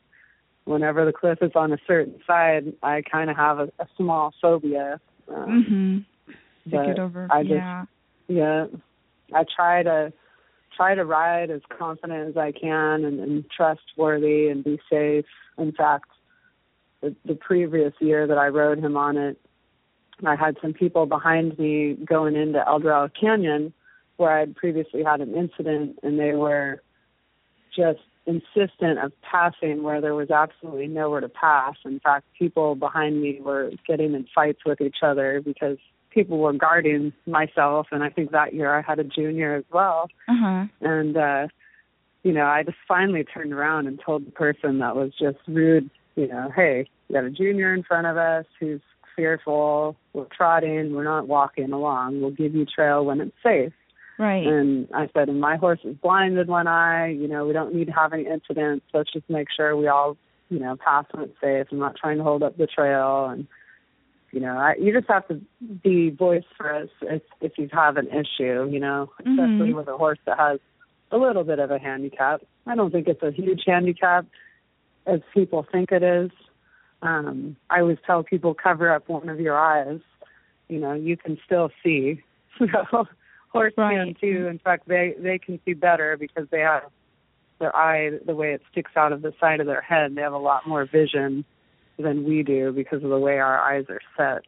[0.65, 4.35] whenever the cliff is on a certain side, I kind of have a, a small
[4.41, 5.01] phobia.
[5.29, 6.05] Um,
[6.67, 6.71] Mhm.
[6.71, 7.27] To get over.
[7.31, 7.85] I just- yeah.
[8.29, 8.67] yeah
[9.35, 10.13] i try to
[10.77, 15.25] try to ride as confident as i can and, and trustworthy and be safe
[15.57, 16.11] in fact
[17.01, 19.39] the, the previous year that i rode him on it
[20.27, 23.73] i had some people behind me going into el dorado canyon
[24.17, 26.83] where i'd previously had an incident and they were
[27.75, 33.23] just insistent of passing where there was absolutely nowhere to pass in fact people behind
[33.23, 35.79] me were getting in fights with each other because
[36.11, 40.09] people were guarding myself and I think that year I had a junior as well
[40.29, 40.67] Uh-huh.
[40.81, 41.49] and uh
[42.23, 45.89] you know I just finally turned around and told the person that was just rude
[46.17, 48.81] you know hey you got a junior in front of us who's
[49.19, 49.97] fearful.
[50.13, 50.95] We're trotting.
[50.95, 52.21] We're not walking along.
[52.21, 53.73] We'll give you trail when it's safe.
[54.21, 54.45] Right.
[54.45, 57.09] and I said and my horse is blind in one eye.
[57.11, 58.85] You know we don't need to have any incidents.
[58.93, 60.17] Let's just make sure we all
[60.51, 61.67] you know pass when it's safe.
[61.71, 63.27] I'm not trying to hold up the trail.
[63.27, 63.47] And
[64.33, 65.41] you know, I, you just have to
[65.85, 69.75] be boisterous if if you have an issue, you know, especially Mhm.
[69.77, 70.59] with a horse that has
[71.13, 72.43] a little bit of a handicap.
[72.67, 74.27] I don't think it's a huge handicap
[75.07, 76.31] as people think it is,
[77.03, 80.01] um I always tell people cover up one of your eyes.
[80.69, 82.23] You know, you can still see.
[82.91, 83.07] So
[83.53, 83.95] horse Right.
[83.97, 84.47] can too.
[84.49, 86.83] In fact, they they can see better because they have
[87.61, 90.15] their eye the way it sticks out of the side of their head.
[90.15, 91.45] They have a lot more vision
[91.99, 94.45] than we do because of the way our eyes are set.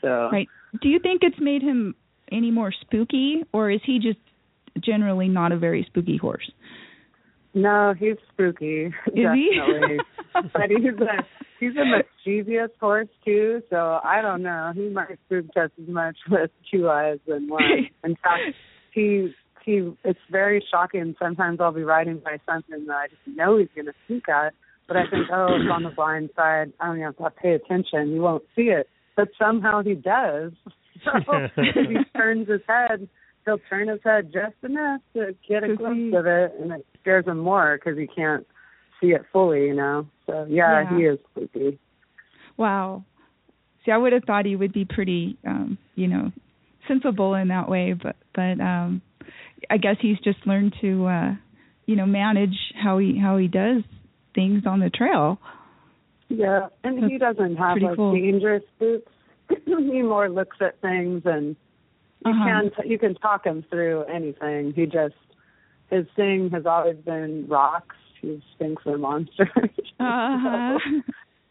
[0.00, 0.48] So Right.
[0.80, 1.94] Do you think it's made him
[2.32, 4.18] any more spooky, or is he just
[4.80, 6.50] generally not a very spooky horse?
[7.54, 8.86] No, he's spooky.
[8.86, 9.60] Is he?
[10.52, 11.24] but he's a
[11.60, 14.72] he's a mischievous horse too, so I don't know.
[14.74, 17.62] He might spook just as much with two eyes than one.
[18.04, 18.56] In fact,
[18.92, 19.32] he
[19.64, 21.14] he it's very shocking.
[21.22, 24.52] Sometimes I'll be riding by something that I just know he's gonna spook at,
[24.88, 26.72] but I think, oh, it's on the blind side.
[26.80, 28.12] I don't have to pay attention.
[28.12, 30.52] He won't see it, but somehow he does.
[31.04, 31.10] So
[31.56, 33.08] if he turns his head,
[33.44, 37.26] he'll turn his head just enough to get a glimpse of it, and it scares
[37.26, 38.46] him more because he can't
[39.00, 40.06] see it fully, you know.
[40.26, 40.96] So yeah, Yeah.
[40.96, 41.78] he is spooky.
[42.56, 43.04] Wow.
[43.84, 46.32] See, I would have thought he would be pretty, um, you know,
[46.88, 49.02] sensible in that way, but but um
[49.70, 51.34] I guess he's just learned to, uh,
[51.86, 53.82] you know, manage how he how he does
[54.34, 55.38] things on the trail.
[56.28, 58.12] Yeah, and he doesn't have like cool.
[58.14, 59.08] dangerous boots.
[59.66, 61.54] he more looks at things, and
[62.24, 62.44] you Uh-huh.
[62.44, 64.72] can t- you can talk him through anything.
[64.74, 65.14] He just
[65.96, 67.96] his thing has always been rocks.
[68.20, 69.48] He thinks they're monsters.
[70.00, 70.78] Uh-huh.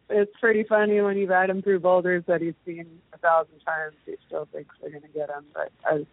[0.09, 3.59] So it's pretty funny when you ride him through boulders that he's seen a thousand
[3.65, 3.95] times.
[4.05, 6.05] He still thinks they're going to get him, but I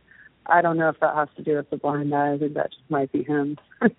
[0.47, 2.33] I don't know if that has to do with the blind eye.
[2.35, 3.59] I think that just might be him.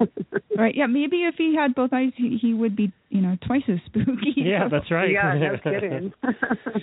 [0.58, 0.76] Right.
[0.76, 0.88] Yeah.
[0.88, 4.34] Maybe if he had both eyes, he, he would be, you know, twice as spooky.
[4.36, 5.10] yeah, that's right.
[5.12, 6.12] Yeah, no kidding.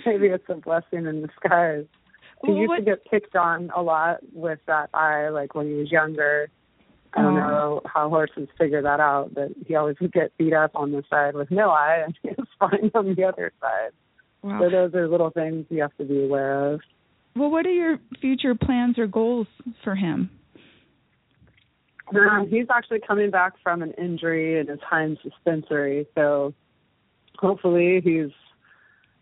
[0.05, 1.85] Maybe it's a blessing in disguise.
[2.43, 5.67] He Well, used what- to get picked on a lot with that eye, like when
[5.67, 6.49] he was younger.
[7.13, 7.39] I don't Oh.
[7.47, 11.03] know how horses figure that out, but he always would get beat up on the
[11.09, 13.91] side with no eye, and he was fine on the other side.
[14.41, 14.59] Wow.
[14.61, 16.81] So those are little things you have to be aware of.
[17.35, 19.47] Well, what are your future plans or goals
[19.83, 20.29] for him?
[22.15, 26.53] Um, he's actually coming back from an injury in his hind suspensory, so
[27.37, 28.31] hopefully he's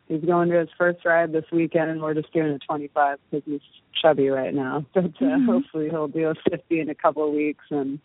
[0.08, 3.44] he's going to his first ride this weekend, and we're just doing a 25 because
[3.46, 3.62] he's
[4.02, 4.86] chubby right now.
[4.94, 5.46] But uh, Mhm.
[5.46, 8.00] hopefully he'll do a 50 in a couple of weeks, and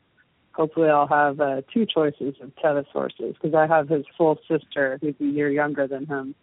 [0.53, 4.99] hopefully I'll have uh, two choices of Tevis horses because I have his full sister,
[5.01, 6.35] who's a year younger than him,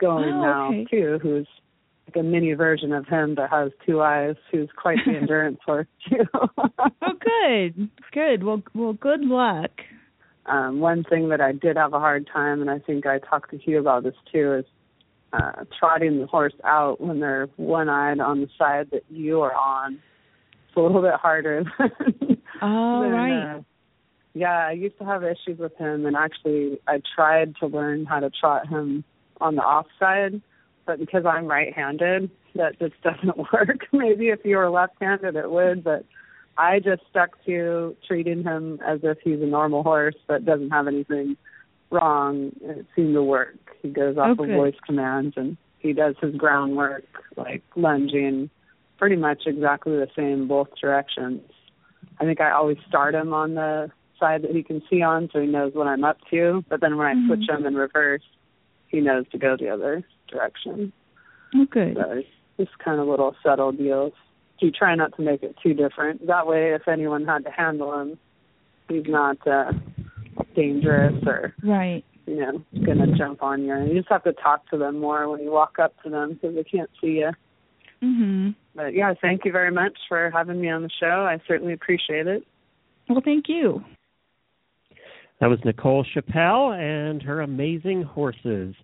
[0.00, 0.84] going Oh, now okay.
[0.90, 1.48] too, who's
[2.06, 5.86] like a mini version of him that has two eyes, who's quite the endurance horse
[6.08, 6.24] too.
[6.34, 8.42] Oh, good, good.
[8.42, 9.70] Well, well, good luck.
[10.46, 13.50] um, one thing that I did have a hard time, and I think I talked
[13.50, 14.64] to Hugh about this too, is
[15.32, 19.94] uh, trotting the horse out when they're one-eyed on the side that you are on.
[20.68, 21.64] It's a little bit harder.
[21.78, 23.56] Than, Oh, than, right.
[23.56, 23.60] uh,
[24.34, 28.20] yeah, I used to have issues with him, and actually I tried to learn how
[28.20, 29.02] to trot him
[29.40, 30.42] on the off side,
[30.84, 33.86] but because I'm right-handed, that just doesn't work.
[33.92, 36.04] Maybe if you were left-handed, it would, but
[36.58, 40.86] I just stuck to treating him as if he's a normal horse that doesn't have
[40.86, 41.36] anything
[41.90, 42.52] wrong.
[42.62, 43.56] It seemed to work.
[43.82, 47.04] He goes off Oh, of voice commands and he does his groundwork,
[47.36, 48.50] like lunging,
[48.98, 51.42] pretty much exactly the same both directions.
[52.20, 55.40] I think I always start him on the side that he can see on so
[55.40, 56.62] he knows what I'm up to.
[56.68, 57.26] But then when I Mhm.
[57.26, 58.22] switch him in reverse,
[58.88, 60.92] he knows to go the other direction.
[61.54, 61.66] Oh.
[61.72, 62.28] So it's
[62.58, 64.12] just kind of little subtle deals.
[64.58, 66.26] You try not to make it too different.
[66.26, 68.18] That way, if anyone had to handle him,
[68.88, 69.72] he's not uh,
[70.54, 72.04] dangerous or Right.
[72.26, 73.76] you know gonna jump on you.
[73.84, 76.54] You just have to talk to them more when you walk up to them because
[76.54, 77.30] they can't see you.
[78.02, 78.54] Mhm.
[78.74, 81.26] But yeah, thank you very much for having me on the show.
[81.26, 82.44] I certainly appreciate it.
[83.08, 83.84] Well, thank you.
[85.40, 88.74] That was Nicole Chappell and her amazing horses.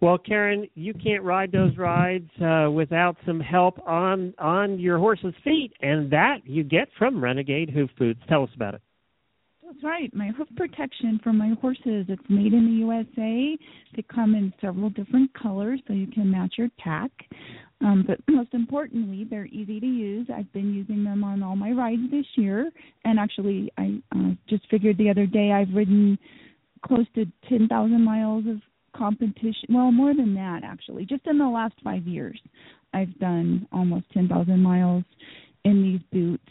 [0.00, 5.34] Well, Karen, you can't ride those rides uh, without some help on on your horse's
[5.44, 8.20] feet, and that you get from Renegade Hoof Boots.
[8.28, 8.80] Tell us about it.
[9.70, 10.12] That's right.
[10.12, 12.06] My hoof protection for my horses.
[12.08, 13.56] It's made in the USA.
[13.94, 17.12] They come in several different colors so you can match your tack.
[17.80, 20.26] Um, but most importantly, they're easy to use.
[20.34, 22.68] I've been using them on all my rides this year,
[23.04, 26.18] and actually, I uh, just figured the other day I've ridden
[26.84, 28.56] close to 10,000 miles of
[28.96, 29.68] competition.
[29.68, 31.04] Well, more than that, actually.
[31.06, 32.40] Just in the last five years,
[32.92, 35.04] I've done almost 10,000 miles
[35.64, 36.42] in these boots.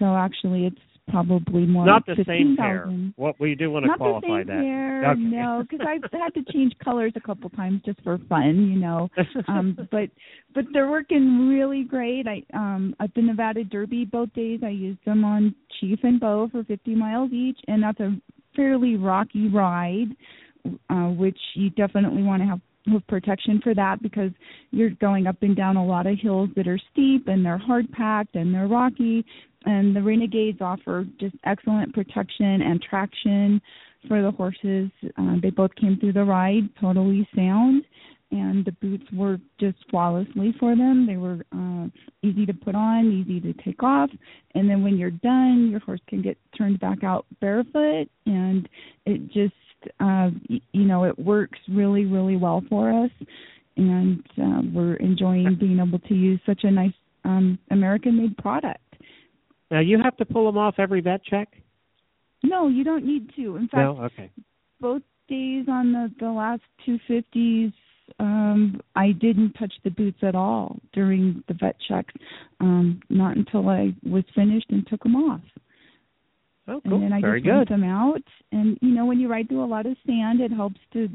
[0.00, 2.84] So actually, it's probably more Not like the same pair.
[2.86, 3.14] 15,000.
[3.16, 4.62] What we do want to Not qualify the same that.
[4.62, 5.20] pair, Okay.
[5.20, 9.08] no, because I've had to change colors a couple times just for fun, you know.
[9.48, 10.08] Um, but
[10.54, 12.26] but they're working really great.
[12.26, 16.48] I um at the Nevada Derby both days I used them on Chief and Bo
[16.50, 18.16] for 50 miles each, and that's a
[18.56, 20.16] fairly rocky ride
[20.90, 24.30] uh, which you definitely want to have hoof protection for that because
[24.70, 27.90] you're going up and down a lot of hills that are steep and they're hard
[27.92, 29.24] packed and they're rocky.
[29.64, 33.60] And the Renegades offer just excellent protection and traction
[34.06, 34.90] for the horses.
[35.18, 37.82] Uh, they both came through the ride totally sound
[38.30, 41.06] and the boots worked just flawlessly for them.
[41.06, 41.86] They were uh,
[42.22, 44.10] easy to put on, easy to take off,
[44.54, 48.68] and then when you're done, your horse can get turned back out barefoot, and
[49.04, 49.54] it just
[50.00, 53.10] uh, you know it works really really well for us,
[53.76, 56.92] and uh, we're enjoying being able to use such a nice
[57.24, 58.80] um, American-made product.
[59.70, 61.48] Now you have to pull them off every vet check.
[62.42, 63.56] No, you don't need to.
[63.56, 64.30] In fact, No, okay.
[64.80, 67.72] both days on the the last two fifties
[68.20, 72.14] um I didn't touch the boots at all during the vet checks.
[72.60, 75.40] Um not until I was finished and took them off.
[76.68, 76.94] Oh, cool.
[76.94, 77.68] And then I Very just good.
[77.68, 80.80] them out and you know when you ride through a lot of sand it helps
[80.92, 81.08] to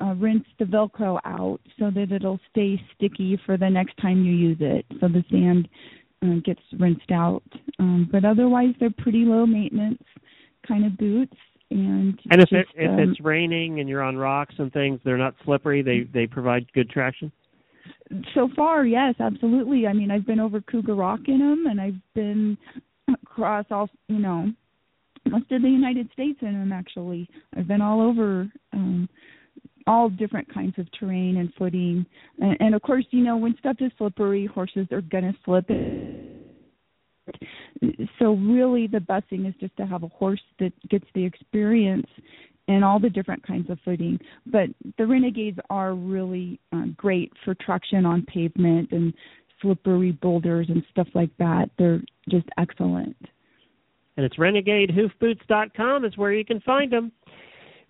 [0.00, 4.32] uh, rinse the velcro out so that it'll stay sticky for the next time you
[4.32, 5.68] use it so the sand
[6.24, 7.42] uh, gets rinsed out
[7.78, 10.02] um but otherwise they're pretty low maintenance
[10.66, 11.36] kind of boots
[11.70, 15.00] and And if just, it, if um, it's raining and you're on rocks and things,
[15.04, 15.80] they're not slippery.
[15.82, 17.32] They they provide good traction.
[18.34, 19.86] so far, yes, absolutely.
[19.86, 22.58] I mean, I've been over Cougar Rock in them, and I've been
[23.22, 24.52] across all, you know,
[25.26, 26.72] most of the United States in them.
[26.72, 29.08] Actually, I've been all over, um,
[29.86, 32.06] all different kinds of terrain and footing,
[32.38, 35.68] and, and of course, you know, when stuff is slippery, horses are gonna slip.
[38.18, 42.06] So really, the best thing is just to have a horse that gets the experience
[42.68, 44.18] and all the different kinds of footing.
[44.46, 44.68] But
[44.98, 49.12] the Renegades are really uh, great for traction on pavement and
[49.60, 51.70] slippery boulders and stuff like that.
[51.78, 53.16] They're just excellent.
[54.16, 57.12] And it's renegadehoofboots.com is where you can find them.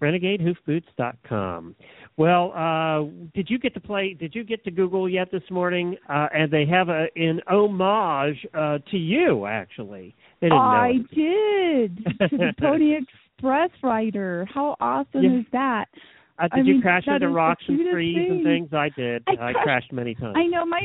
[0.01, 1.75] renegadehoofboots.com.
[2.17, 4.15] Well, uh, did you get to play?
[4.15, 5.97] Did you get to Google yet this morning?
[6.09, 9.47] Uh, and they have a an homage uh, to you.
[9.47, 11.97] Actually, I did
[12.31, 14.47] to the Pony Express rider.
[14.53, 15.39] How awesome Yeah.
[15.41, 15.87] is that?
[16.39, 18.69] Uh, I did you mean, crash into rocks and trees and things?
[18.73, 19.23] I did.
[19.27, 20.37] I I crashed- crashed many times.
[20.37, 20.83] I know my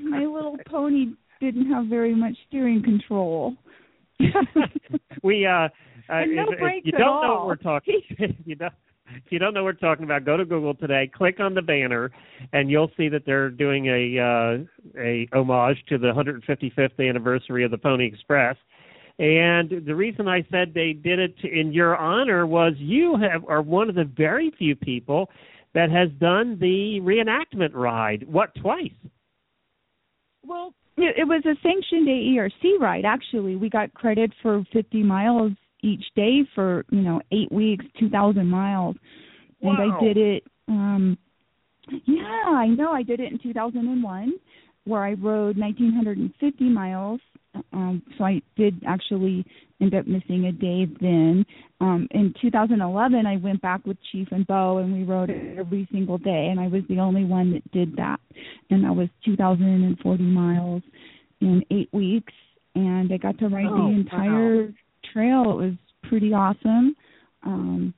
[0.00, 1.06] my little pony
[1.40, 3.54] didn't have very much steering control.
[5.22, 5.68] we uh,
[6.08, 8.00] uh no if, if you don't know what we're talking
[8.44, 8.72] you don't
[9.14, 11.62] if you don't know what we're talking about, go to Google today, click on the
[11.62, 12.10] banner,
[12.52, 17.70] and you'll see that they're doing a uh, a homage to the 155th anniversary of
[17.70, 18.56] the Pony Express.
[19.18, 23.62] And the reason I said they did it in your honor was you have are
[23.62, 25.30] one of the very few people
[25.74, 28.26] that has done the reenactment ride.
[28.26, 28.90] What twice?
[30.44, 33.04] Well, it, was a sanctioned AERC ride.
[33.04, 38.46] Actually, we got credit for 50 miles each day for you know eight weeks, 2,000
[38.46, 38.96] miles,
[39.62, 39.98] and Wow.
[40.00, 40.44] I did it.
[40.68, 41.18] um
[42.06, 42.92] Yeah, I know.
[42.92, 44.32] I did it in 2001,
[44.84, 47.20] where I rode 1,950 miles.
[47.72, 49.44] Um, so I did actually
[49.80, 51.44] end up missing a day then.
[51.80, 55.88] Um, in 2011, I went back with Chief and Bo, and we rode it every
[55.92, 58.20] single day, and I was the only one that did that.
[58.70, 60.82] And that was 2,040 miles
[61.40, 62.32] in eight weeks,
[62.74, 64.72] and I got to ride Oh, the entire
[65.12, 65.42] trail.
[65.50, 65.74] It was
[66.04, 66.94] pretty awesome.
[67.44, 67.92] Um,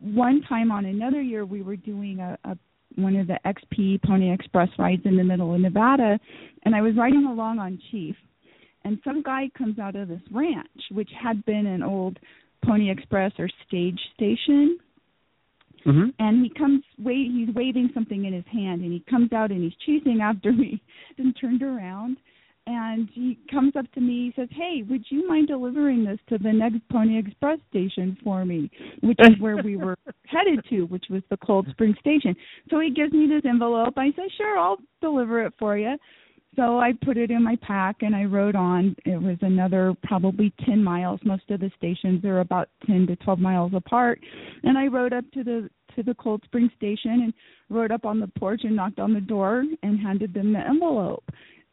[0.00, 2.56] one time on another year, we were doing a, a
[2.96, 6.18] one of the XP Pony Express rides in the middle of Nevada,
[6.64, 8.16] and I was riding along on Chief,
[8.84, 12.18] and some guy comes out of this ranch, which had been an old
[12.64, 14.78] Pony Express or stage station,
[15.86, 16.10] Mm-hmm.
[16.18, 19.62] and he comes wa he's waving something in his hand and he comes out and
[19.62, 20.78] he's chasing after me
[21.18, 22.18] and turned around.
[22.66, 26.36] And he comes up to me he says hey would you mind delivering this to
[26.36, 28.70] the next pony express station for me?
[29.02, 32.36] Which is where we were headed to which was the cold spring station.
[32.68, 33.94] So he gives me this envelope.
[33.96, 35.96] I say sure i'll deliver it for you
[36.56, 38.96] so I put it in my pack and I rode on.
[39.04, 41.20] It was another probably 10 miles.
[41.24, 44.20] Most of the stations are about 10 to 12 miles apart.
[44.64, 47.34] And I rode up to the to the Cold Spring station and
[47.68, 51.24] rode up on the porch and knocked on the door and handed them the envelope.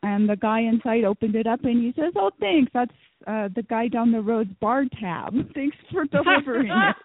[0.04, 2.72] And the guy inside opened it up and he says, "Oh, thanks.
[2.74, 2.92] That's
[3.26, 5.34] uh the guy down the road's bar tab.
[5.56, 6.96] Thanks for delivering it."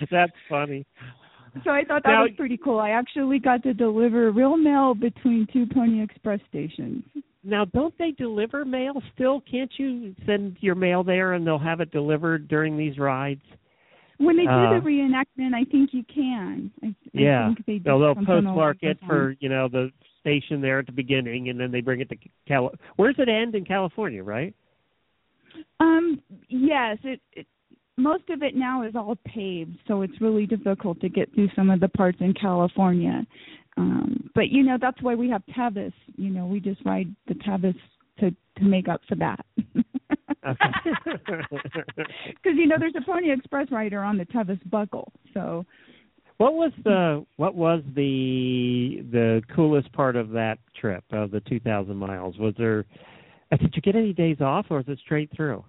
[0.10, 0.86] That's funny.
[1.64, 2.78] So I thought that Now- was pretty cool.
[2.78, 7.04] I actually got to deliver real mail between two Pony Express stations.
[7.44, 9.40] Now, don't they deliver mail still?
[9.42, 13.42] Can't you send your mail there and they'll have it delivered during these rides?
[14.18, 16.70] When they Uh, do the reenactment, I think you can.
[16.82, 17.44] I, Yeah.
[17.44, 20.60] I think they do They'll, they'll something along postmark it for you know the station
[20.60, 22.72] there at the beginning, and then they bring it to Cal.
[22.96, 24.52] Where's it end in California, right?
[25.78, 26.20] Um.
[26.48, 26.98] Yes.
[27.04, 27.20] It.
[27.32, 27.46] it
[27.98, 31.68] most of it now is all paved, so it's really difficult to get through some
[31.68, 33.26] of the parts in California.
[33.76, 35.92] Um, but you know that's why we have Tevis.
[36.16, 37.74] You know, we just ride the Tevis
[38.20, 39.44] to to make up for that.
[39.56, 40.56] Because
[42.44, 45.66] you know there's a Pony Express rider on the Tevis buckle, so.
[46.38, 51.96] What was the what was the the coolest part of that trip of the 2,000
[51.96, 52.38] miles?
[52.38, 52.84] Was there?
[53.50, 55.64] Did you get any days off, or was it straight through?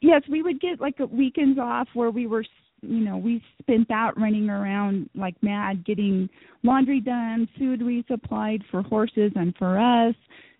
[0.00, 2.44] Yes, we would get like weekends off where we were,
[2.80, 6.28] you know, we spent that running around like mad, getting
[6.62, 10.14] laundry done, food resupplied for horses and for us,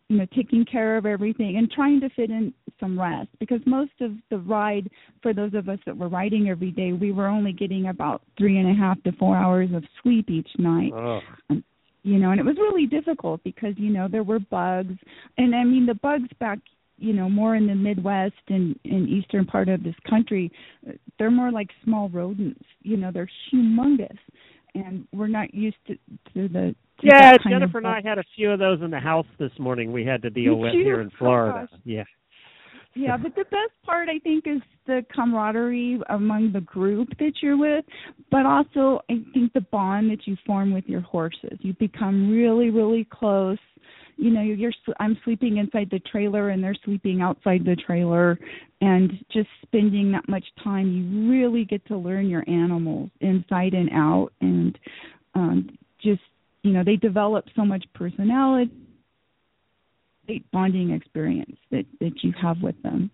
[0.08, 3.92] you know, taking care of everything and trying to fit in some rest because most
[4.00, 4.90] of the ride
[5.22, 8.58] for those of us that were riding every day, we were only getting about three
[8.58, 10.92] and a half to four hours of sleep each night.
[10.94, 11.20] Oh,
[12.02, 14.94] you know and it was really difficult because you know there were bugs.
[15.38, 16.58] And i mean the bugs back
[17.00, 20.50] you know more in the midwest and in eastern part of this country
[20.88, 24.16] uh, they're more like small rodents you know they're humongous
[24.74, 25.94] and we're not used to
[26.32, 27.32] to the to yeah.
[27.48, 29.90] Jennifer and I had a few of those in the house this morning.
[29.90, 30.84] We had to deal with you?
[30.84, 31.66] here in Oh, Florida.
[31.70, 31.80] gosh.
[31.84, 32.04] Yeah.
[32.94, 37.56] yeah but the best part i think is the camaraderie among the group that you're
[37.56, 37.84] with
[38.30, 42.70] but also i think the bond that you form with your horses you become really
[42.70, 43.58] really close
[44.20, 48.38] you know you're i'm sleeping inside the trailer and they're sleeping outside the trailer
[48.80, 53.90] and just spending that much time you really get to learn your animals inside and
[53.92, 54.78] out and
[55.34, 55.68] um
[56.02, 56.20] just
[56.62, 58.70] you know they develop so much personality
[60.26, 63.10] great bonding experience that that you have with them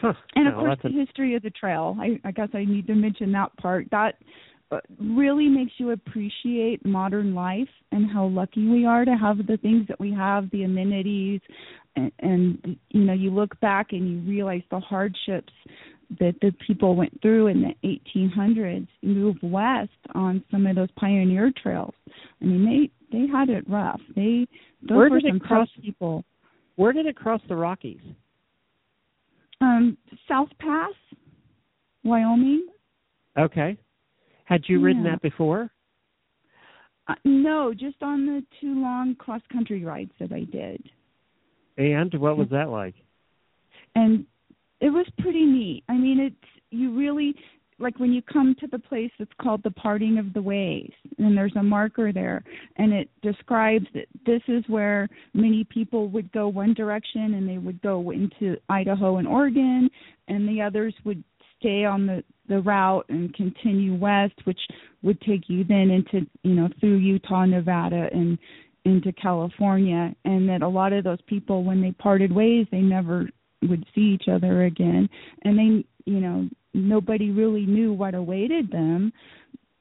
[0.00, 0.12] Huh.
[0.36, 1.96] and of No, course, that's the history of the trail.
[1.98, 3.88] I, I guess I need to mention that part.
[3.90, 4.14] That
[5.00, 9.86] really makes you appreciate modern life and how lucky we are to have the things
[9.88, 11.40] that we have, the amenities,
[11.96, 15.52] and, and you know, you look back and you realize the hardships
[16.20, 21.52] that the people went through in the 1800s, move west on some of those pioneer
[21.62, 21.94] trails.
[22.40, 24.00] I mean, they they had it rough.
[24.14, 24.46] They
[24.82, 26.24] those Where were did it some cross- tough people.
[26.76, 28.00] Where did it cross the Rockies?
[29.60, 29.98] Um,
[30.28, 30.92] South Pass,
[32.04, 32.66] Wyoming.
[33.36, 33.76] Okay.
[34.48, 35.70] Had you ridden that before?
[37.06, 40.82] Uh, no, just on the two long cross country rides that I did.
[41.76, 42.94] And what was that like?
[43.94, 44.24] And
[44.80, 45.84] it was pretty neat.
[45.90, 47.34] I mean, it's you really
[47.78, 51.36] like when you come to the place that's called the parting of the ways and
[51.36, 52.42] there's a marker there
[52.76, 57.58] and it describes that this is where many people would go one direction and they
[57.58, 59.88] would go into Idaho and Oregon
[60.26, 61.22] and the others would
[61.58, 64.60] stay on the the route and continue west which
[65.02, 68.38] would take you then into you know through Utah, Nevada and
[68.84, 73.28] into California and that a lot of those people when they parted ways they never
[73.62, 75.08] would see each other again
[75.42, 79.12] and they you know nobody really knew what awaited them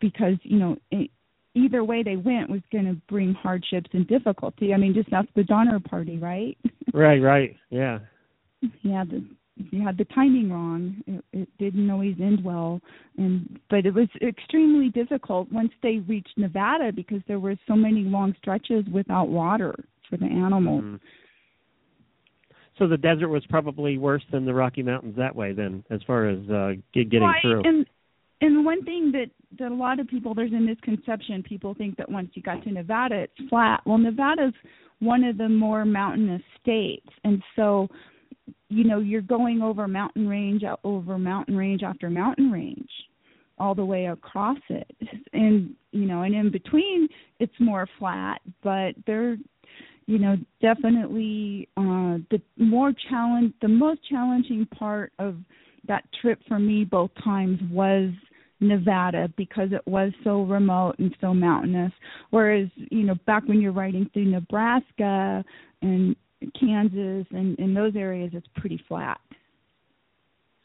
[0.01, 1.09] because you know it,
[1.55, 5.29] either way they went was going to bring hardships and difficulty i mean just ask
[5.35, 6.57] the donner party right
[6.93, 7.55] Right, right.
[7.69, 7.99] Yeah.
[8.81, 9.23] yeah the
[9.71, 12.79] you had the timing wrong it, it didn't always end well
[13.17, 18.03] and but it was extremely difficult once they reached nevada because there were so many
[18.03, 19.73] long stretches without water
[20.09, 20.99] for the animals Mhm.
[22.77, 26.29] So the desert was probably worse than the Rocky Mountains that way then as far
[26.29, 27.41] as uh get, getting right.
[27.41, 27.61] through.
[27.63, 27.85] And
[28.41, 31.43] and one thing that that a lot of people there's a misconception.
[31.43, 33.81] People think that once you got to Nevada, it's flat.
[33.85, 34.53] Well, Nevada's
[34.99, 37.87] one of the more mountainous states, and so
[38.69, 42.89] you know you're going over mountain range over mountain range after mountain range
[43.59, 44.95] all the way across it.
[45.33, 47.07] And you know and in between
[47.39, 49.37] it's more flat but there
[50.05, 55.35] you know definitely uh the more challenge the most challenging part of
[55.87, 58.11] that trip for me both times was
[58.59, 61.91] Nevada because it was so remote and so mountainous.
[62.31, 65.43] Whereas you know back when you're riding through Nebraska
[65.81, 66.15] and
[66.59, 69.19] Kansas and in those areas it's pretty flat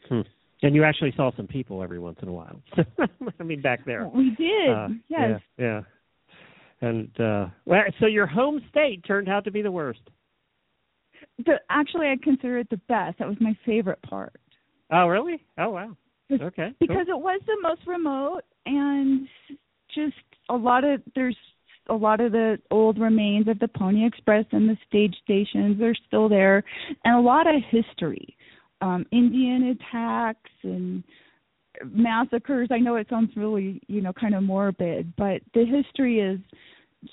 [0.09, 0.21] Hmm.
[0.61, 2.61] And you actually saw some people every once in a while.
[3.39, 4.05] I mean back there.
[4.13, 5.81] we did Uh, yes Yeah, yeah.
[6.81, 10.01] And uh well so your home state turned out to be the worst.
[11.45, 14.39] the, actually I consider it the best that was my favorite part
[14.91, 15.41] Oh really?
[15.57, 15.95] Oh wow.
[16.31, 16.39] Okay.
[16.41, 16.73] cool.
[16.79, 19.27] because it was the most remote and
[19.95, 20.15] just
[20.49, 21.37] a lot of there's
[21.89, 25.95] a lot of the old remains of the Pony Express and the stage stations are
[26.07, 26.63] still there.
[27.03, 28.35] And a lot of history
[28.81, 31.03] um Indian attacks and
[31.85, 32.69] massacres.
[32.71, 36.39] I know it sounds really you know kind of morbid but the history is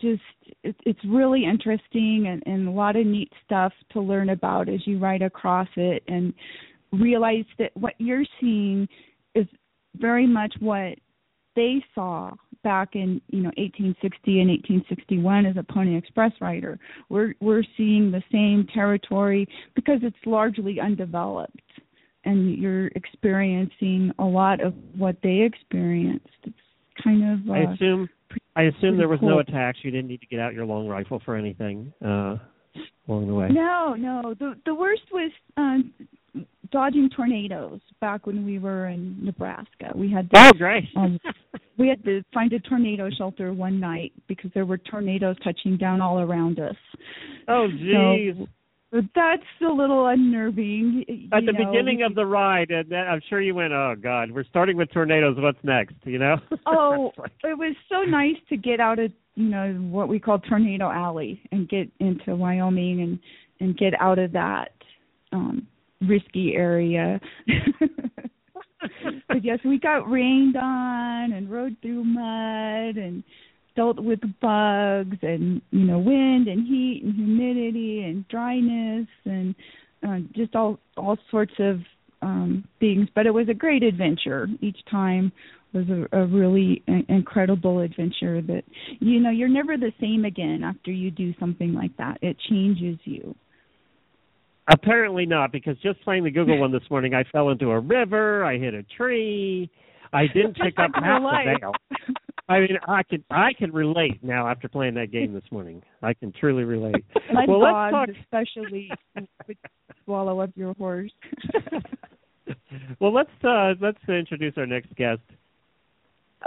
[0.01, 0.23] just
[0.63, 4.87] it, it's really interesting and, and a lot of neat stuff to learn about as
[4.87, 6.33] you ride across it and
[6.93, 8.89] realize that what you're seeing
[9.35, 9.47] is
[9.97, 10.95] very much what
[11.57, 12.31] they saw
[12.63, 16.79] back in you know 1860 and 1861 as a Pony Express rider.
[17.09, 21.61] We're we're seeing the same territory because it's largely undeveloped,
[22.25, 26.27] and you're experiencing a lot of what they experienced.
[26.45, 26.55] It's
[27.03, 28.09] kind of uh, I assume
[28.57, 29.31] I assume there was cool.
[29.31, 29.79] no attacks.
[29.83, 32.37] You didn't need to get out your long rifle for anything uh,
[33.09, 33.49] along the way.
[33.51, 34.35] No, no.
[34.39, 35.93] The the worst was um,
[36.71, 39.91] dodging tornadoes back when we were in Nebraska.
[39.95, 40.85] We had to, Oh, great.
[40.97, 41.19] um,
[41.79, 46.01] we had to find a tornado shelter one night because there were tornadoes touching down
[46.01, 46.77] all around us.
[47.49, 48.47] oh, jeez.
[48.93, 51.05] So that's a little unnerving.
[51.33, 51.65] At the know.
[51.71, 55.37] beginning of the ride, and I'm sure you went, "Oh God, we're starting with tornadoes.
[55.39, 56.39] What's next?" You know?
[56.67, 60.41] Oh, like- it was so nice to get out of you know what we call
[60.41, 63.19] Tornado Alley and get into Wyoming and
[63.61, 64.73] and get out of that
[65.33, 65.69] um
[66.01, 67.21] risky area.
[69.29, 73.23] but yes, we got rained on and rode through mud and
[73.77, 79.55] dealt with bugs and you know wind and heat and humidity and dryness and
[80.07, 81.79] uh, just all all sorts of
[82.23, 83.09] um things.
[83.15, 85.33] But it was a great adventure each time
[85.73, 88.63] was a, a really incredible adventure that
[88.99, 92.99] you know you're never the same again after you do something like that it changes
[93.05, 93.35] you
[94.69, 98.45] Apparently not, because just playing the Google one this morning, I fell into a river.
[98.45, 99.71] I hit a tree.
[100.13, 101.73] I didn't pick up Your half the mail.
[102.49, 105.83] I mean, I can I can relate now after playing that game this morning.
[106.03, 107.05] I can truly relate.
[107.33, 108.09] my well, let's talk.
[108.23, 109.57] especially would
[110.05, 111.13] swallow up your horse
[113.01, 115.21] well, let's uh let's introduce our next guest.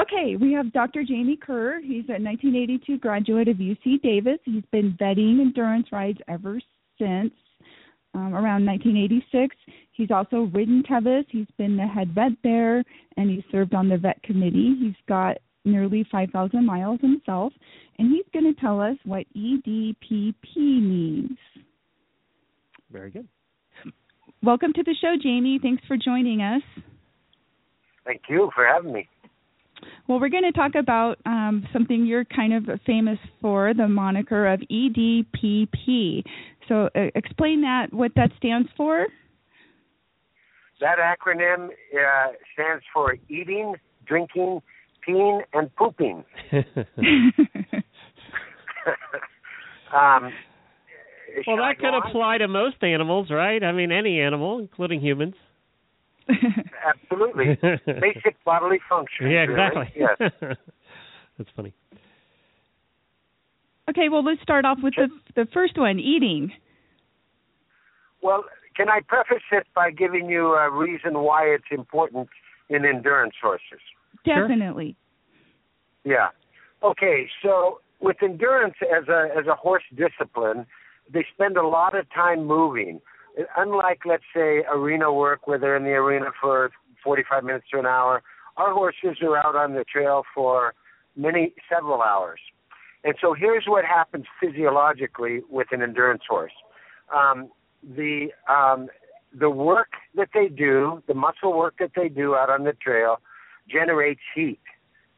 [0.02, 4.98] okay we have dr jamie kerr he's a 1982 graduate of uc davis he's been
[5.00, 6.60] vetting endurance rides ever
[7.00, 7.32] since
[8.14, 9.56] um, around 1986.
[9.92, 11.26] He's also ridden Tevis.
[11.30, 12.84] He's been the head vet there,
[13.18, 14.76] and he's served on the vet committee.
[14.80, 17.54] He's got nearly 5,000 miles himself,
[17.98, 21.38] and he's going to tell us what E EDPP means.
[22.92, 23.28] Very good.
[24.44, 25.60] Welcome to the show, Jamie.
[25.62, 26.62] Thanks for joining us.
[28.06, 29.08] Thank you for having me.
[30.08, 34.48] Well, we're going to talk about um, something you're kind of famous for, the moniker
[34.52, 36.24] of E EDPP.
[36.68, 39.08] So, uh, explain that, what that stands for.
[40.80, 44.62] That acronym uh, stands for eating, drinking,
[45.08, 46.24] peeing, and pooping.
[49.94, 50.32] um,
[51.48, 52.08] well, that could on?
[52.08, 53.64] apply to most animals, right?
[53.64, 55.36] I mean, any animal, including humans.
[56.86, 57.58] Absolutely.
[57.86, 59.30] Basic bodily function.
[59.30, 59.88] yeah, really.
[59.88, 59.88] exactly.
[59.96, 60.32] Yes.
[61.38, 61.74] That's funny.
[63.90, 66.52] okay, well, let's start off with the the first one, eating.
[68.22, 68.46] Well,
[68.76, 72.30] can I preface it by giving you a reason why it's important
[72.70, 73.82] in endurance horses?
[74.26, 74.48] Sure.
[74.48, 74.96] Definitely.
[76.04, 76.30] Yeah.
[76.84, 80.66] Okay, so with endurance as a as a horse discipline,
[81.12, 83.02] they spend a lot of time moving.
[83.58, 86.72] Unlike let's say arena work where they're in the arena for
[87.04, 88.22] 45 minutes to an hour,
[88.58, 90.74] our horses are out on the trail for
[91.16, 92.40] many several hours.
[93.04, 96.54] And so here's what happens physiologically with an endurance horse.
[97.14, 97.50] Um,
[97.84, 98.88] the um,
[99.38, 103.18] the work that they do, the muscle work that they do out on the trail,
[103.68, 104.60] generates heat.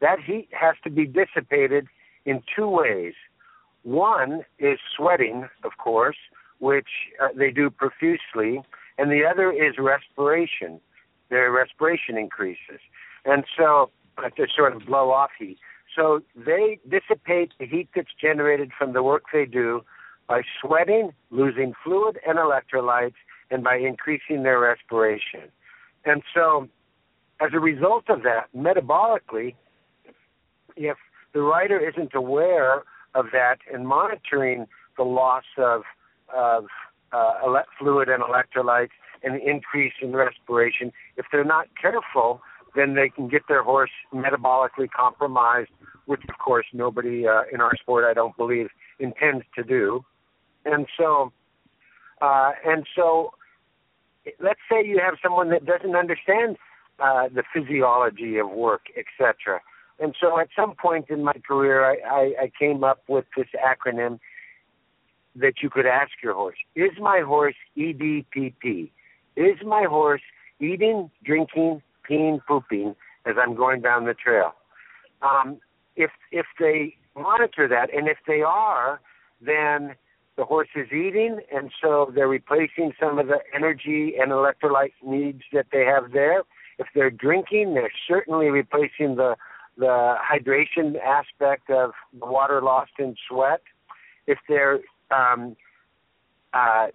[0.00, 1.86] That heat has to be dissipated
[2.24, 3.14] in two ways.
[3.82, 6.16] One is sweating, of course,
[6.58, 6.88] which
[7.22, 8.62] uh, they do profusely,
[8.98, 10.80] and the other is respiration.
[11.28, 12.80] Their respiration increases,
[13.24, 15.58] and so to sort of blow off heat.
[15.94, 19.82] So they dissipate the heat that's generated from the work they do
[20.28, 23.14] by sweating, losing fluid and electrolytes,
[23.50, 25.42] and by increasing their respiration.
[26.04, 26.68] And so,
[27.40, 29.54] as a result of that, metabolically,
[30.76, 30.96] if
[31.32, 32.82] the writer isn't aware
[33.14, 34.66] of that and monitoring
[34.96, 35.82] the loss of
[36.34, 36.66] of
[37.12, 38.90] uh, fluid and electrolytes
[39.22, 42.40] and increase in respiration, if they're not careful,
[42.74, 45.70] then they can get their horse metabolically compromised,
[46.04, 50.04] which of course nobody uh, in our sport, I don't believe, intends to do.
[50.64, 51.32] And so,
[52.20, 53.30] uh, and so,
[54.40, 56.56] let's say you have someone that doesn't understand
[56.98, 59.60] uh, the physiology of work, etc.
[59.98, 63.46] And so, at some point in my career, I, I, I came up with this
[63.56, 64.18] acronym
[65.40, 68.90] that you could ask your horse: Is my horse EDPP?
[69.36, 70.22] Is my horse
[70.60, 72.94] eating, drinking, peeing, pooping
[73.26, 74.52] as I'm going down the trail?
[75.22, 75.58] Um,
[75.96, 79.00] if if they monitor that, and if they are,
[79.40, 79.94] then
[80.36, 85.42] the horse is eating, and so they're replacing some of the energy and electrolyte needs
[85.52, 86.42] that they have there.
[86.78, 89.36] If they're drinking, they're certainly replacing the
[89.78, 93.60] the hydration aspect of the water lost in sweat.
[94.26, 94.80] If they're
[95.10, 95.56] um,
[96.52, 96.88] uh,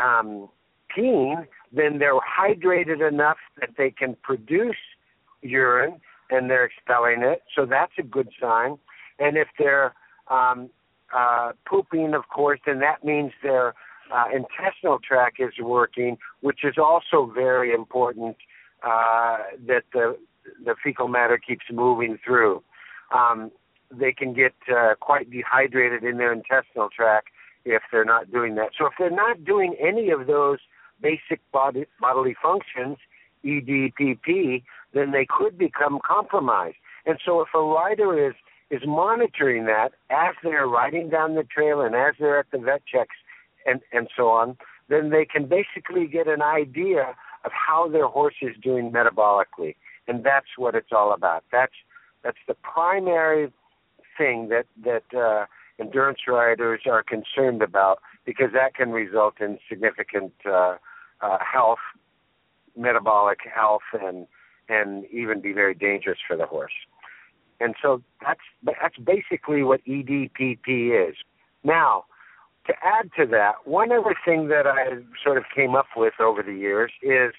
[0.00, 0.48] um,
[0.96, 4.76] peeing, then they're hydrated enough that they can produce
[5.42, 6.00] urine
[6.30, 7.42] and they're expelling it.
[7.54, 8.78] So that's a good sign.
[9.18, 9.94] And if they're
[10.28, 10.70] um,
[11.14, 13.74] uh, pooping, of course, then that means their
[14.12, 18.36] uh, intestinal tract is working, which is also very important
[18.82, 20.16] uh, that the
[20.64, 22.62] the fecal matter keeps moving through.
[23.14, 23.50] Um,
[23.90, 27.28] they can get uh, quite dehydrated in their intestinal tract
[27.64, 28.70] if they're not doing that.
[28.78, 30.58] So if they're not doing any of those
[31.00, 32.98] basic body, bodily functions,
[33.44, 34.62] EDPP,
[34.92, 36.76] then they could become compromised.
[37.06, 38.34] And so if a rider is
[38.70, 42.82] is monitoring that as they're riding down the trail and as they're at the vet
[42.86, 43.16] checks
[43.64, 44.56] and and so on,
[44.88, 49.74] then they can basically get an idea of how their horse is doing metabolically
[50.08, 51.44] and that's what it's all about.
[51.52, 51.74] That's
[52.24, 53.52] that's the primary
[54.18, 55.46] thing that that uh,
[55.80, 60.76] endurance riders are concerned about because that can result in significant uh,
[61.20, 61.78] uh, health,
[62.76, 64.26] metabolic health, and
[64.68, 66.72] and even be very dangerous for the horse.
[67.60, 71.16] And so that's that's basically what EDPP is.
[71.64, 72.04] Now,
[72.66, 76.42] to add to that, one other thing that I sort of came up with over
[76.42, 77.32] the years is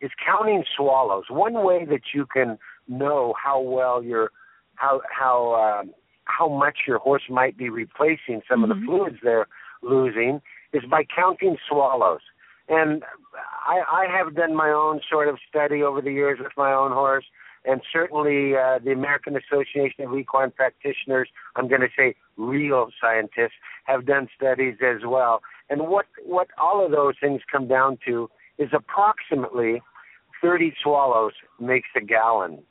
[0.00, 1.24] is counting swallows.
[1.30, 2.58] One way that you can
[2.88, 4.30] know how well your
[4.74, 5.92] how how uh,
[6.24, 8.64] how much your horse might be replacing some mm-hmm.
[8.64, 8.86] of the mm-hmm.
[8.86, 9.46] fluids they're
[9.82, 10.40] losing
[10.72, 12.20] is by counting swallows.
[12.68, 13.02] And
[13.66, 16.92] I, I have done my own sort of study over the years with my own
[16.92, 17.24] horse,
[17.64, 23.58] and certainly uh, the American Association of Equine Practitioners, I'm going to say real scientists,
[23.84, 25.42] have done studies as well.
[25.68, 29.82] And what what all of those things come down to is approximately
[30.42, 32.62] 30 swallows makes a gallon.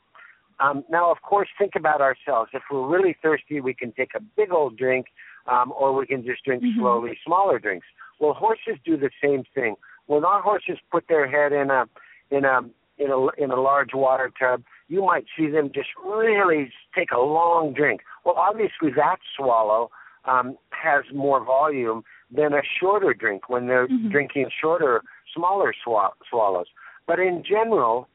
[0.62, 2.52] Um, now, of course, think about ourselves.
[2.54, 5.08] If we're really thirsty, we can take a big old drink,
[5.48, 6.80] um, or we can just drink mm-hmm.
[6.80, 7.88] slowly, smaller drinks.
[8.20, 9.76] Well, horses do the same thing.
[10.06, 11.86] When our horses put their head in a
[12.30, 12.60] in a
[13.00, 17.20] in a in a large water tub, you might see them just really take a
[17.20, 18.02] long drink.
[18.24, 19.90] Well, obviously, that swallow
[20.26, 24.10] um, has more volume than a shorter drink when they're mm-hmm.
[24.10, 25.02] drinking shorter,
[25.36, 26.68] smaller swa- swallows.
[27.08, 28.08] But in general,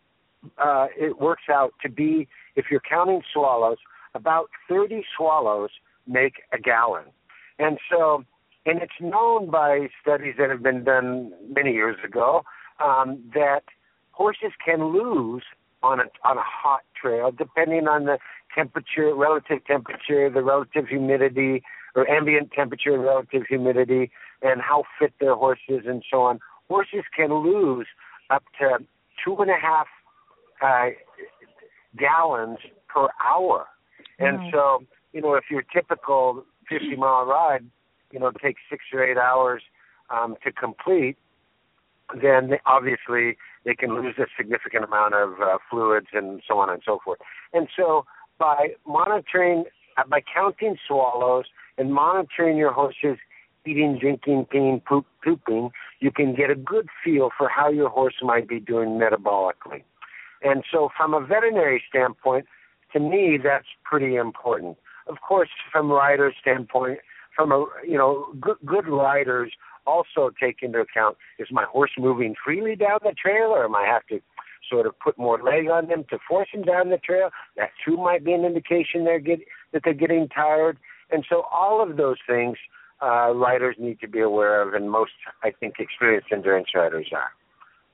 [0.58, 3.78] uh, it works out to be, if you're counting swallows,
[4.14, 5.70] about 30 swallows
[6.06, 7.04] make a gallon.
[7.58, 8.24] And so,
[8.64, 12.42] and it's known by studies that have been done many years ago
[12.84, 13.62] um, that
[14.12, 15.42] horses can lose
[15.82, 18.18] on a on a hot trail, depending on the
[18.54, 21.62] temperature, relative temperature, the relative humidity,
[21.94, 24.10] or ambient temperature, relative humidity,
[24.42, 26.40] and how fit their horse is, and so on.
[26.68, 27.86] Horses can lose
[28.30, 28.78] up to
[29.24, 29.86] two and a half
[30.62, 30.88] uh,
[31.98, 32.58] gallons
[32.88, 33.66] per hour.
[34.18, 34.50] And mm.
[34.52, 37.64] so, you know, if your typical 50 mile ride,
[38.12, 39.62] you know, takes six or eight hours
[40.10, 41.16] um, to complete,
[42.22, 46.82] then obviously they can lose a significant amount of uh, fluids and so on and
[46.84, 47.18] so forth.
[47.52, 48.04] And so,
[48.38, 49.64] by monitoring,
[49.96, 51.46] uh, by counting swallows
[51.78, 53.18] and monitoring your horse's
[53.66, 55.70] eating, drinking, peeing, poop, pooping,
[56.00, 59.82] you can get a good feel for how your horse might be doing metabolically.
[60.42, 62.46] And so, from a veterinary standpoint,
[62.92, 64.76] to me, that's pretty important.
[65.08, 66.98] Of course, from a rider's standpoint,
[67.34, 69.52] from a you know, good, good riders
[69.86, 73.86] also take into account: is my horse moving freely down the trail, or am I
[73.86, 74.20] have to
[74.68, 77.30] sort of put more leg on them to force them down the trail?
[77.56, 79.40] That too might be an indication they're get
[79.72, 80.78] that they're getting tired.
[81.10, 82.58] And so, all of those things
[83.02, 87.30] uh, riders need to be aware of, and most, I think, experienced endurance riders are.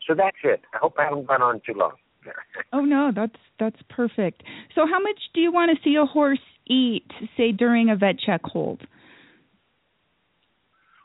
[0.06, 0.62] So that's it.
[0.74, 1.93] I hope I haven't gone on too long.
[2.72, 4.42] oh no, that's that's perfect.
[4.74, 8.18] So how much do you want to see a horse eat, say during a vet
[8.18, 8.82] check hold?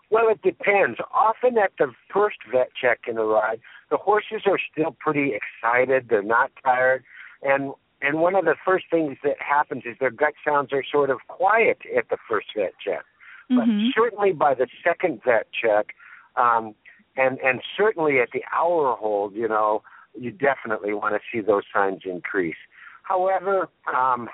[0.10, 1.00] Well, it depends.
[1.14, 3.60] Often at the first vet check in a ride,
[3.92, 6.08] the horses are still pretty excited.
[6.10, 7.04] They're not tired,
[7.42, 11.10] and and one of the first things that happens is their gut sounds are sort
[11.10, 13.04] of quiet at the first vet check.
[13.50, 13.88] But mm-hmm.
[13.96, 15.88] certainly by the second vet check,
[16.36, 16.76] um,
[17.16, 19.82] and and certainly at the hour hold, you know,
[20.20, 22.58] you definitely want to see those signs increase.
[23.04, 24.30] However, um,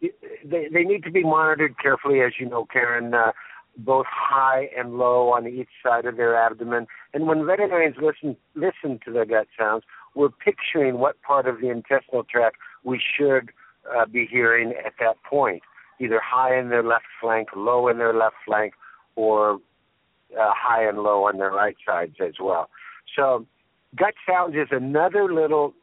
[0.00, 3.14] they they need to be monitored carefully, as you know, Karen.
[3.14, 3.32] Uh,
[3.78, 6.86] both high and low on each side of their abdomen.
[7.12, 9.84] And when veterinarians listen listen to their gut sounds,
[10.14, 13.50] we're picturing what part of the intestinal tract we should
[13.94, 15.62] uh, be hearing at that point
[15.98, 18.74] either high in their left flank, low in their left flank,
[19.14, 19.54] or
[20.38, 22.68] uh, high and low on their right sides as well.
[23.16, 23.46] So
[23.94, 25.74] gut sounds is another little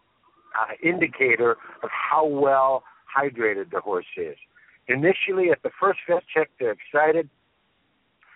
[0.59, 2.83] uh, indicator of how well
[3.15, 4.37] hydrated the horse is.
[4.87, 7.29] Initially, at the first vet check, they're excited.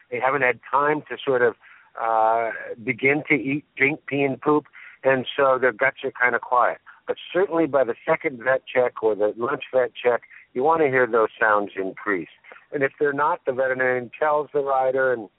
[0.10, 1.56] They haven't had time to sort of
[2.02, 2.52] uh,
[2.84, 4.66] begin to eat, drink, pee, and poop,
[5.04, 6.78] and so their guts are kind of quiet.
[7.06, 10.22] But certainly by the second vet check or the lunch vet check,
[10.54, 12.30] you want to hear those sounds increase.
[12.72, 15.30] And if they're not, the veterinarian tells the rider, and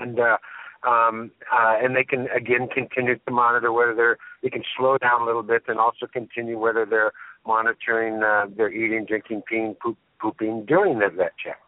[0.00, 0.38] and uh,
[0.86, 5.22] um, uh, and they can again continue to monitor whether they're they can slow down
[5.22, 7.12] a little bit, and also continue whether they're
[7.46, 11.58] monitoring uh, their eating, drinking, peeing, poop, pooping during the vet check.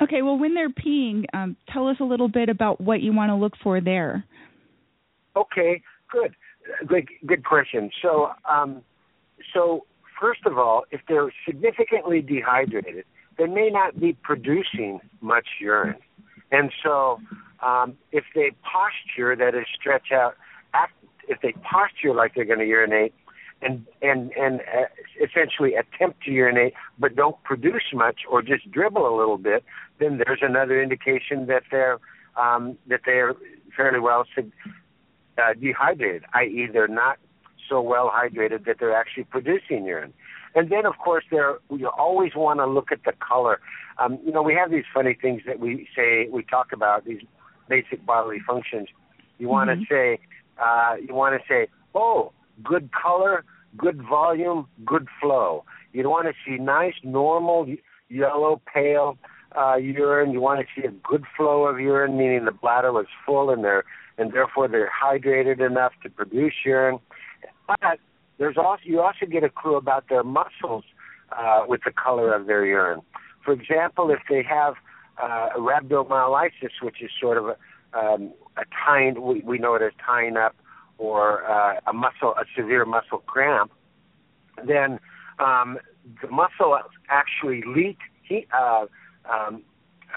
[0.00, 3.30] Okay, well, when they're peeing, um, tell us a little bit about what you want
[3.30, 4.24] to look for there.
[5.34, 6.34] Okay, good,
[6.86, 7.90] good, good question.
[8.00, 8.82] So, um,
[9.52, 9.86] so
[10.20, 13.04] first of all, if they're significantly dehydrated,
[13.38, 15.96] they may not be producing much urine,
[16.52, 17.18] and so
[17.64, 20.34] um, if they posture, that is, stretch out,
[20.74, 20.92] act,
[21.28, 23.12] if they posture like they're going to urinate,
[23.60, 24.84] and and and uh,
[25.22, 29.64] essentially attempt to urinate but don't produce much or just dribble a little bit,
[29.98, 31.98] then there's another indication that they're
[32.36, 33.34] um, that they're
[33.76, 37.18] fairly well uh, dehydrated, i.e., they're not
[37.68, 40.12] so well hydrated that they're actually producing urine.
[40.54, 43.60] And then, of course, there you always want to look at the color.
[43.98, 47.20] Um, you know, we have these funny things that we say we talk about these
[47.68, 48.88] basic bodily functions.
[49.38, 50.18] You want to say
[50.58, 52.32] uh, you want to say, oh,
[52.62, 53.44] good color,
[53.76, 55.64] good volume, good flow.
[55.92, 57.66] You want to see nice, normal,
[58.08, 59.16] yellow, pale
[59.56, 60.32] uh, urine.
[60.32, 63.64] You want to see a good flow of urine, meaning the bladder was full and
[63.64, 63.84] they're
[64.18, 66.98] and therefore they're hydrated enough to produce urine.
[67.68, 67.98] But
[68.38, 70.84] there's also you also get a clue about their muscles
[71.36, 73.00] uh, with the color of their urine.
[73.44, 74.74] For example, if they have
[75.22, 79.92] uh, rhabdomyolysis, which is sort of a, um, a tying, we, we know it as
[80.04, 80.54] tying up,
[80.98, 83.70] or uh, a muscle, a severe muscle cramp,
[84.66, 84.98] then
[85.38, 85.78] um,
[86.20, 86.78] the muscle
[87.08, 88.86] actually leak he, uh,
[89.30, 89.62] um,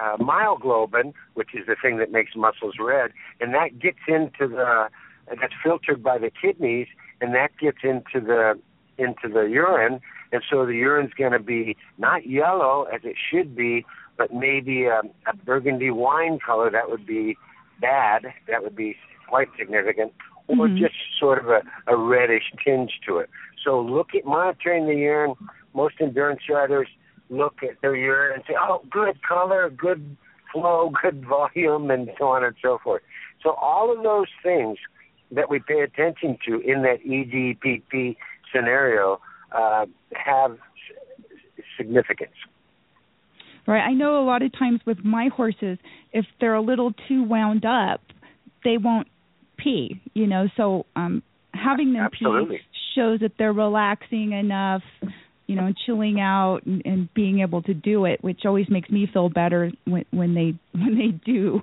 [0.01, 4.89] uh, myoglobin, which is the thing that makes muscles red, and that gets into the
[5.27, 6.87] that's filtered by the kidneys,
[7.21, 8.59] and that gets into the
[8.97, 10.01] into the urine,
[10.31, 13.85] and so the urine's going to be not yellow as it should be,
[14.17, 16.69] but maybe a, a burgundy wine color.
[16.69, 17.37] That would be
[17.79, 18.25] bad.
[18.47, 18.95] That would be
[19.27, 20.13] quite significant,
[20.47, 20.77] or Mhm.
[20.77, 23.29] just sort of a, a reddish tinge to it.
[23.63, 25.35] So look at monitoring the urine.
[25.73, 26.89] Most endurance riders
[27.29, 30.17] look at their urine and say, "Oh, good color, good
[30.51, 33.01] flow, good volume," and so on and so forth.
[33.41, 34.77] So all of those things
[35.31, 38.17] that we pay attention to in that EDPP
[38.53, 39.19] scenario
[39.53, 40.57] uh, have
[41.77, 42.35] significance.
[43.71, 43.87] Right.
[43.87, 45.77] I know a lot of times with my horses,
[46.11, 48.01] if they're a little too wound up,
[48.65, 49.07] they won't
[49.55, 50.01] pee.
[50.13, 51.23] You know, so um
[51.53, 52.57] having them Absolutely.
[52.57, 52.63] pee
[52.97, 54.81] shows that they're relaxing enough,
[55.47, 58.89] you know, and chilling out and, and being able to do it, which always makes
[58.89, 61.61] me feel better when when they when they do.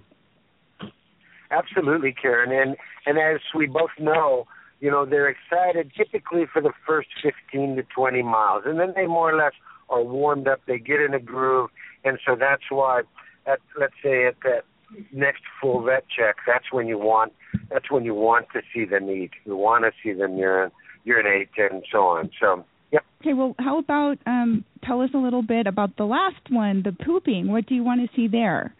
[1.50, 2.52] Absolutely, Karen.
[2.52, 2.74] And
[3.04, 4.46] and as we both know,
[4.80, 9.06] you know, they're excited typically for the first 15 to 20 miles, and then they
[9.06, 9.52] more or less
[9.90, 10.60] are warmed up.
[10.66, 11.70] They get in a groove,
[12.04, 13.02] and so that's why,
[13.46, 14.64] at let's say at that
[15.12, 17.32] next full vet check, that's when you want
[17.70, 19.30] that's when you want to see them eat.
[19.44, 20.70] You want to see them urin,
[21.04, 22.30] urinate, and so on.
[22.40, 22.64] So.
[22.90, 23.04] Yep.
[23.20, 26.92] Okay, well, how about um tell us a little bit about the last one, the
[27.04, 27.48] pooping.
[27.48, 28.74] What do you want to see there?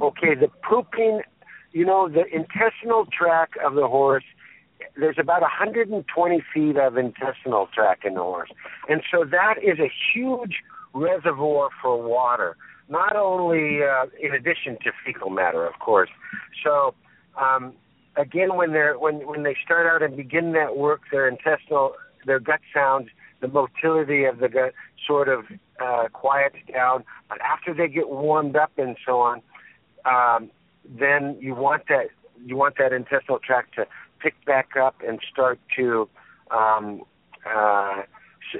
[0.00, 1.22] Okay, the pooping,
[1.72, 4.24] you know, the intestinal tract of the horse,
[4.98, 8.50] there's about 120 feet of intestinal tract in the horse.
[8.88, 10.62] And so that is a huge
[10.94, 12.56] reservoir for water,
[12.88, 16.10] not only uh, in addition to fecal matter, of course.
[16.64, 16.94] So,
[17.40, 17.74] um,
[18.16, 21.92] again, when they're when when they start out and begin that work, their intestinal,
[22.24, 23.08] their gut sounds,
[23.40, 24.72] the motility of the gut
[25.06, 25.44] sort of
[25.82, 27.04] uh, quiets down.
[27.28, 29.42] But after they get warmed up and so on,
[30.04, 30.50] um,
[30.84, 32.06] then you want that
[32.44, 33.86] you want that intestinal tract to
[34.26, 36.08] pick back up and start to
[36.50, 37.02] um,
[37.48, 38.02] uh,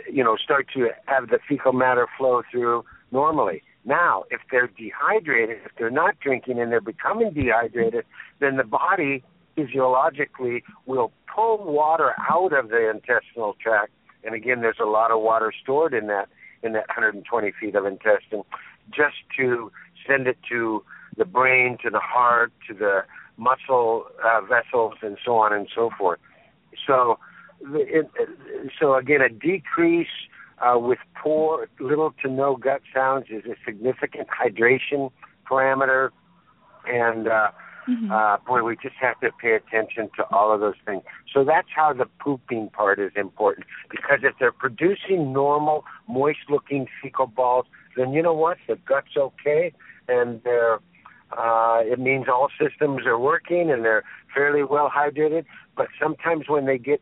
[0.09, 3.63] you know start to have the fecal matter flow through normally.
[3.85, 8.05] Now, if they're dehydrated, if they're not drinking and they're becoming dehydrated,
[8.41, 9.25] then the body
[9.57, 13.91] physiologically will pull water out of the intestinal tract.
[14.23, 16.29] And again, there's a lot of water stored in that
[16.63, 18.43] in that 120 feet of intestine,
[18.91, 19.73] just to
[20.07, 20.85] send it to
[21.17, 23.05] the brain, to the heart, to the
[23.37, 26.21] muscle uh, vessels, and so on and so forth.
[26.87, 27.19] So,
[27.73, 28.09] it,
[28.79, 30.09] so again, a decrease
[30.59, 35.11] uh, with poor, little to no gut sounds is a significant hydration
[35.49, 36.11] parameter.
[36.87, 37.51] And uh,
[37.89, 38.11] Mhm.
[38.11, 41.03] uh, boy, we just have to pay attention to all of those things.
[41.33, 43.67] So that's how the pooping part is important.
[43.91, 48.59] Because if they're producing normal, moist-looking fecal balls, then you know what?
[48.67, 49.73] The gut's okay,
[50.09, 50.81] and they're
[51.33, 54.05] uh, it means all systems are working and they're
[54.35, 55.45] fairly well hydrated.
[55.77, 57.01] But sometimes when they get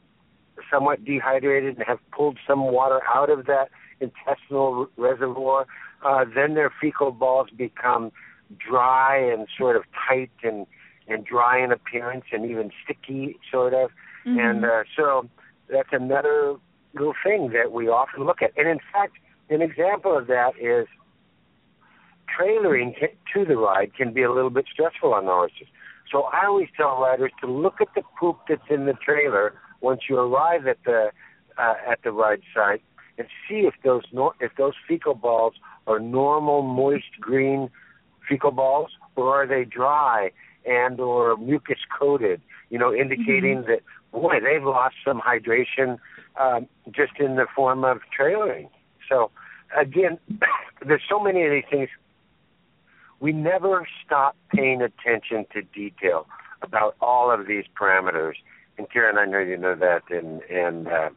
[0.70, 3.70] somewhat dehydrated and have pulled some water out of that
[4.00, 5.66] intestinal reservoir,
[6.04, 8.12] uh, then their fecal balls become
[8.58, 10.66] dry and sort of tight and
[11.06, 13.90] and dry in appearance and even sticky sort of.
[14.24, 14.40] Mhm.
[14.40, 15.28] And uh, so
[15.68, 16.56] that's another
[16.94, 18.52] little thing that we often look at.
[18.56, 19.18] And in fact,
[19.50, 20.86] an example of that is
[22.38, 22.94] trailering
[23.34, 25.66] to the ride can be a little bit stressful on the horses.
[26.10, 30.02] So I always tell riders to look at the poop that's in the trailer once
[30.08, 31.10] you arrive at the
[31.58, 32.82] uh, at the ride site
[33.18, 35.54] and see if those nor- if those fecal balls
[35.86, 37.70] are normal moist green
[38.28, 40.30] fecal balls or are they dry
[40.64, 42.40] and or mucus coated
[42.70, 43.80] you know indicating that
[44.12, 45.98] boy they've lost some hydration
[46.40, 48.68] um, just in the form of trailering
[49.08, 49.30] so
[49.78, 50.18] again
[50.86, 51.88] there's so many of these things
[53.20, 56.26] we never stop paying attention to detail
[56.62, 58.34] about all of these parameters
[58.78, 61.10] and Karen I know you know that and and uh,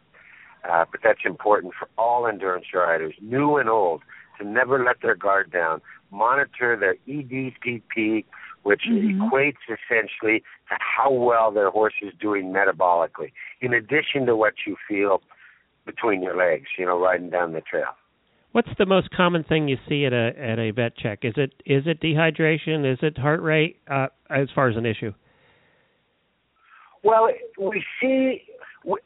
[0.69, 4.01] uh, but that's important for all endurance riders, new and old,
[4.39, 5.81] to never let their guard down.
[6.11, 8.25] Monitor their E EDPP,
[8.63, 9.17] which Mhm.
[9.17, 14.75] equates essentially to how well their horse is doing metabolically, in addition to what you
[14.87, 15.21] feel
[15.85, 17.95] between your legs, you know, riding down the trail.
[18.51, 21.19] What's the most common thing you see at a at a vet check?
[21.23, 22.91] Is it is it dehydration?
[22.91, 23.77] Is it heart rate?
[23.89, 25.13] Uh, as far as an issue.
[27.03, 27.29] Well,
[27.59, 28.41] we see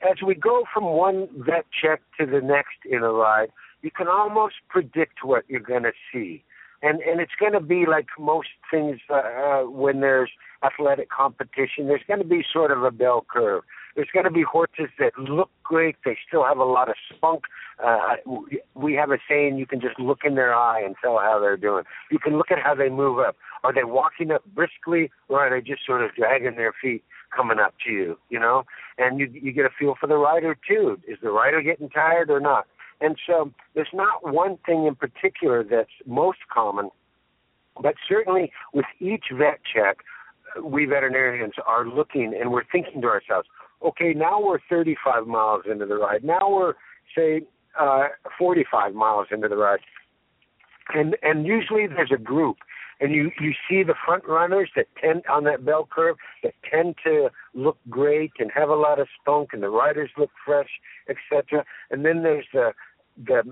[0.10, 3.50] as we go from one vet check to the next in a ride,
[3.82, 6.44] you can almost predict what you're going to see,
[6.82, 10.30] and and it's going to be like most things uh, uh, when there's
[10.64, 11.88] athletic competition.
[11.88, 13.64] There's going to be sort of a bell curve.
[13.96, 15.96] There's going to be horses that look great.
[16.06, 17.44] They still have a lot of spunk.
[17.84, 18.16] Uh,
[18.76, 21.58] we have a saying: you can just look in their eye and tell how they're
[21.58, 21.84] doing.
[22.12, 23.36] You can look at how they move up.
[23.64, 27.04] Are they walking up briskly, or are they just sort of dragging their feet?
[27.36, 28.64] coming up to you, you know,
[28.98, 31.00] and you you get a feel for the rider too.
[31.08, 32.68] Is the rider getting tired or not?
[33.00, 36.90] And so there's not one thing in particular that's most common,
[37.82, 40.00] but certainly with each vet check,
[40.64, 43.48] we veterinarians are looking and we're thinking to ourselves,
[43.84, 46.24] okay, now we're 35 miles into the ride.
[46.24, 46.74] Now we're
[47.16, 47.42] say
[47.80, 49.80] uh, 45 miles into the ride,
[50.94, 52.58] and and usually there's a group
[53.02, 56.96] and you you see the front runners that tend on that bell curve that tend
[57.04, 60.70] to look great and have a lot of spunk and the riders look fresh
[61.10, 62.72] etc and then there's the
[63.18, 63.44] the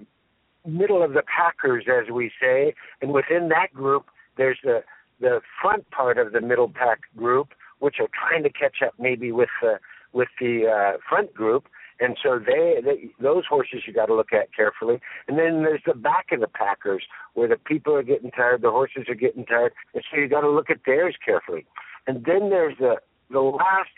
[0.66, 4.06] middle of the packers as we say and within that group
[4.38, 4.84] there's the
[5.20, 9.32] the front part of the middle pack group which are trying to catch up maybe
[9.32, 9.80] with the
[10.14, 11.68] with the uh, front group
[12.00, 15.00] and so they, they those horses you got to look at carefully.
[15.28, 17.04] And then there's the back of the packers
[17.34, 20.42] where the people are getting tired, the horses are getting tired, and so you got
[20.42, 21.66] to look at theirs carefully.
[22.08, 22.96] And then there's the
[23.30, 23.90] the last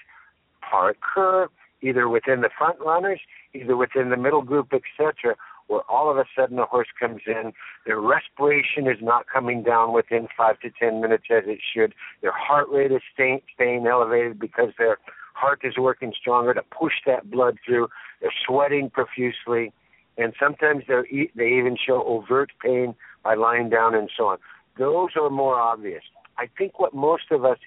[0.67, 1.49] part curve,
[1.81, 3.19] either within the front runners,
[3.53, 5.35] either within the middle group, etc.,
[5.67, 7.53] where all of a sudden a horse comes in,
[7.85, 12.33] their respiration is not coming down within five to ten minutes as it should, their
[12.33, 14.97] heart rate is staying, staying elevated because their
[15.33, 17.89] heart is working stronger to push that blood through.
[18.21, 19.73] They're sweating profusely,
[20.17, 24.37] and sometimes they they even show overt pain by lying down and so on.
[24.77, 26.03] Those are more obvious.
[26.37, 27.57] I think what most of us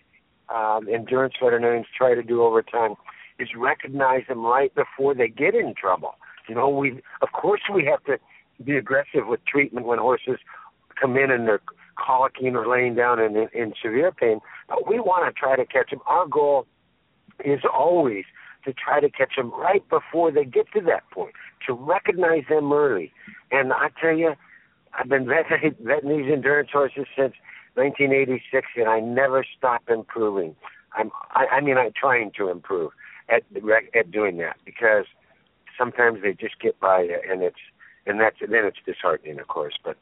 [0.55, 2.95] um, endurance veterinarians try to do over time
[3.39, 6.15] is recognize them right before they get in trouble.
[6.49, 8.19] You know, we of course we have to
[8.63, 10.39] be aggressive with treatment when horses
[11.01, 11.61] come in and they're
[11.99, 14.41] colicking or laying down in, in, in severe pain.
[14.69, 16.01] But we want to try to catch them.
[16.07, 16.67] Our goal
[17.45, 18.25] is always
[18.65, 21.35] to try to catch them right before they get to that point,
[21.67, 23.13] to recognize them early.
[23.51, 24.35] And I tell you,
[24.99, 27.35] I've been vetting, these endurance horses since
[27.75, 30.55] 1986, and I never stop improving.
[30.97, 32.93] I'm, I, I mean, I'm trying to improve
[33.29, 33.43] at
[33.95, 35.07] at doing that because
[35.79, 37.57] sometimes they just get by, and it's
[38.07, 39.75] and that's then it's disheartening, of course.
[39.83, 39.97] But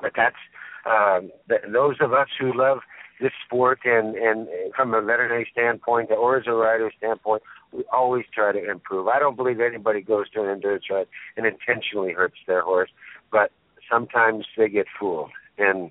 [0.00, 0.36] but that's
[0.84, 2.80] um, th- those of us who love
[3.20, 8.24] this sport and and from a veterinary standpoint or as a rider standpoint, we always
[8.32, 9.08] try to improve.
[9.08, 11.06] I don't believe anybody goes to an endurance ride
[11.36, 12.90] and intentionally hurts their horse,
[13.30, 13.50] but
[13.90, 15.30] sometimes they get fooled.
[15.58, 15.90] And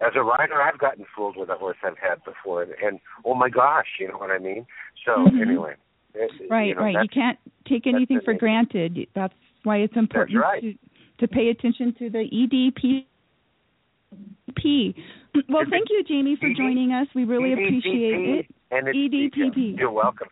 [0.00, 3.34] as a rider, I've gotten fooled with a horse I've had before, and, and oh
[3.34, 4.66] my gosh, you know what I mean.
[5.04, 5.40] So Mhm.
[5.40, 5.74] anyway,
[6.48, 7.02] Right, you know, right.
[7.02, 9.06] You can't take anything for granted.
[9.14, 10.60] That's why it's important right.
[10.60, 10.74] to
[11.18, 12.46] to pay attention to the E
[14.50, 14.94] EDP.
[15.48, 17.06] Well, thank you, Jamie, for joining us.
[17.14, 18.46] We really EDPP, appreciate it.
[18.70, 18.98] And it's,
[19.36, 19.78] EDPP.
[19.78, 20.28] You're welcome.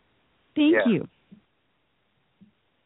[0.54, 0.92] Thank Yeah.
[0.92, 1.08] you.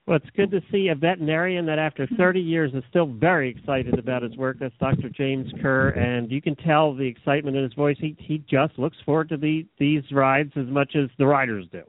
[0.07, 3.99] Well, it's good to see a veterinarian that after 30 years is still very excited
[3.99, 4.59] about his work.
[4.59, 5.09] That's Dr.
[5.09, 7.97] James Kerr, and you can tell the excitement in his voice.
[7.99, 11.83] He he just looks forward to the these rides as much as the riders do.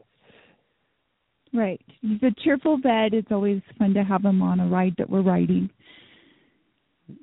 [1.54, 1.82] Right.
[2.02, 3.14] He's a cheerful vet.
[3.14, 5.70] It's always fun to have him on a ride that we're riding.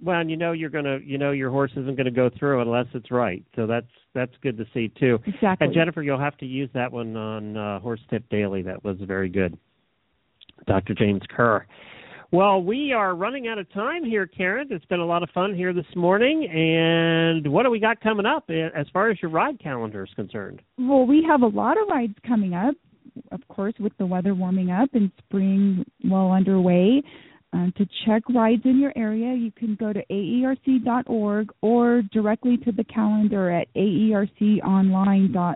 [0.02, 2.86] Well, and you know you're gonna you know your horse isn't gonna go through unless
[2.94, 3.44] it's right.
[3.56, 5.18] So that's that's good to see too.
[5.26, 5.66] Exactly.
[5.66, 8.62] And Jennifer, you'll have to use that one on uh, Horse Tip Daily.
[8.62, 9.59] That was very good.
[10.66, 10.94] Dr.
[10.94, 11.66] James Kerr.
[12.32, 14.68] Well, we are running out of time here, Karen.
[14.70, 16.46] It's been a lot of fun here this morning.
[16.46, 20.10] And what do we got coming up eh, as far as your ride calendar is
[20.14, 20.62] concerned?
[20.78, 22.74] Well, we have a lot of rides coming up,
[23.32, 27.02] of course, with the weather warming up and spring well underway.
[27.54, 32.72] Uh, to check rides in your area, you can go to aerc.org or directly to
[32.72, 35.52] the calendar at aerconline.org.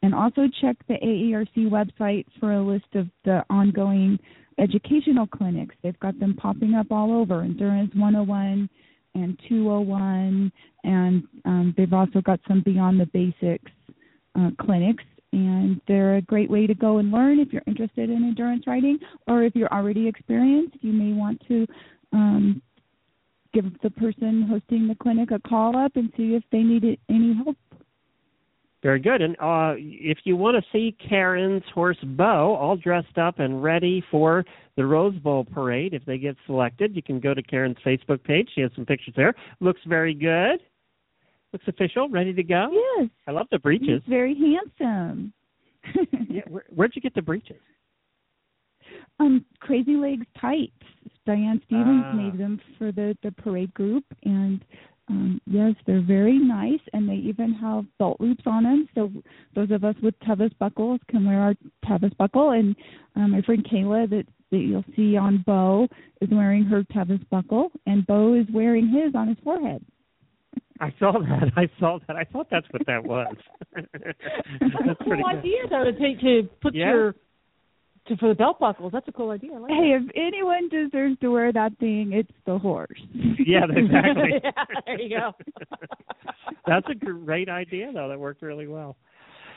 [0.00, 4.18] And also check the AERC website for a list of the ongoing
[4.58, 5.74] educational clinics.
[5.82, 8.68] They've got them popping up all over Endurance 101
[9.14, 10.52] and 201,
[10.84, 13.70] and um, they've also got some Beyond the Basics
[14.38, 15.04] uh, clinics.
[15.32, 18.98] And they're a great way to go and learn if you're interested in endurance riding,
[19.26, 21.66] or if you're already experienced, you may want to
[22.12, 22.62] um,
[23.52, 27.34] give the person hosting the clinic a call up and see if they need any
[27.34, 27.56] help
[28.82, 29.20] Very good.
[29.20, 34.02] And uh, if you want to see Karen's horse Bo all dressed up and ready
[34.10, 34.44] for
[34.76, 38.48] the Rose Bowl parade, if they get selected, you can go to Karen's Facebook page.
[38.54, 39.34] She has some pictures there.
[39.60, 40.60] Looks very good.
[41.52, 42.68] Looks official, ready to go.
[42.98, 44.02] Yes, I love the breeches.
[44.04, 45.32] he's very handsome.
[46.28, 47.56] Yeah, where, where'd you get the breeches?
[49.20, 50.72] um, Crazy Legs tights.
[51.26, 52.12] Diane Stevens Ah.
[52.12, 54.64] made them for the the parade group, and
[55.08, 58.88] um, yes, they're very nice, and they even have belt loops on them.
[58.94, 59.10] So
[59.54, 61.54] those of us with Tevis buckles can wear our
[61.86, 62.76] Tevis buckle, and
[63.16, 65.88] um, my friend Kayla that that you'll see on Bo
[66.20, 69.84] is wearing her Tevis buckle, and Bo is wearing his on his forehead.
[70.80, 71.52] I saw that.
[71.56, 72.16] I saw that.
[72.16, 73.34] I thought that's what that was.
[73.74, 73.92] that's
[75.06, 75.38] pretty cool good.
[75.38, 76.90] idea though to take to put Yeah.
[76.90, 77.14] your
[78.06, 78.92] to for the belt buckles.
[78.92, 79.52] That's a cool idea.
[79.52, 83.00] Like Hey, if anyone deserves to wear that thing, it's the horse.
[83.12, 84.40] Yeah, exactly.
[84.42, 84.50] yeah,
[84.86, 85.32] there you go.
[86.66, 88.08] That's a great idea, though.
[88.08, 88.96] That worked really well.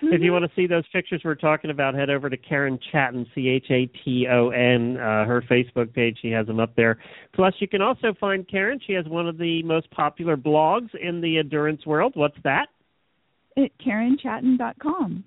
[0.04, 3.28] If you want to see those pictures we're talking about, head over to Karen Chaton,
[3.36, 6.18] C H A T O N, uh, her Facebook page.
[6.22, 6.98] She has them up there.
[7.34, 8.80] Plus, you can also find Karen.
[8.86, 12.14] She has one of the most popular blogs in the endurance world.
[12.16, 12.68] What's that?
[13.58, 15.24] at KarenChaton.com.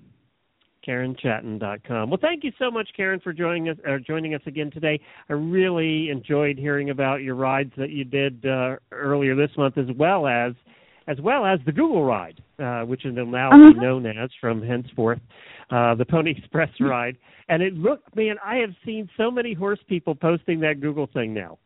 [0.87, 2.11] KarenChaton.com.
[2.11, 5.01] Well, thank you so much, Karen, for joining us uh, joining us again today.
[5.31, 9.87] I really enjoyed hearing about your rides that you did uh, earlier this month, as
[9.97, 10.53] well as
[11.07, 13.71] as well as the Google ride, uh, which is now Uh-huh.
[13.71, 15.21] known as from henceforth
[15.71, 17.17] uh, the Pony Express ride.
[17.49, 21.35] And it looked, man, I have seen so many horse people posting that Google thing
[21.35, 21.59] now.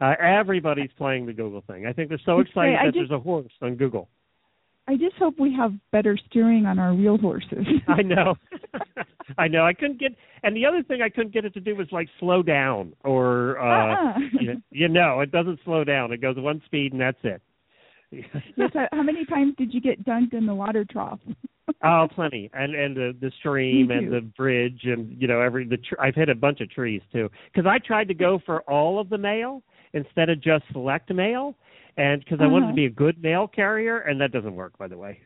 [0.00, 1.86] Uh, everybody's playing the Google thing.
[1.86, 2.74] I think they're so excited.
[2.76, 4.08] That just- there's a horse on Google.
[4.88, 7.66] I just hope we have better steering on our real horses.
[7.88, 8.36] I know.
[9.38, 9.66] I know.
[9.66, 10.12] I couldn't get,
[10.44, 13.58] and the other thing I couldn't get it to do was like slow down or,
[13.58, 14.18] uh, Uh-uh.
[14.40, 16.12] you, you know, it doesn't slow down.
[16.12, 17.42] It goes one speed and that's it.
[18.56, 21.20] Yes, how- how many times did you get dunked in the water trough?
[21.84, 25.76] oh, plenty, and and the the stream and the bridge and you know every the
[25.78, 28.98] tr- I've hit a bunch of trees too because I tried to go for all
[29.00, 29.62] of the mail
[29.92, 31.56] instead of just select mail,
[31.96, 32.76] and because I wanted to Uh-huh.
[32.76, 35.20] be a good mail carrier, and that doesn't work by the way.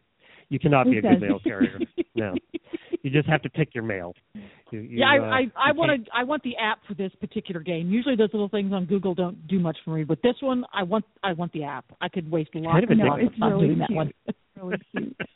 [0.49, 1.79] You cannot be It a good mail carrier.
[2.15, 2.35] No,
[3.03, 4.15] you just have to pick your mail.
[4.35, 6.95] You, you, yeah, I uh, I, I want can't- to I want the app for
[6.95, 7.89] this particular game.
[7.91, 10.83] Usually those little things on Google don't do much for me, but this one I
[10.83, 11.85] want I want the app.
[12.01, 13.27] I could waste lots kind of and addictive.
[13.31, 13.97] it's time really doing that cute.
[13.97, 14.13] one.
[14.57, 15.17] really cute.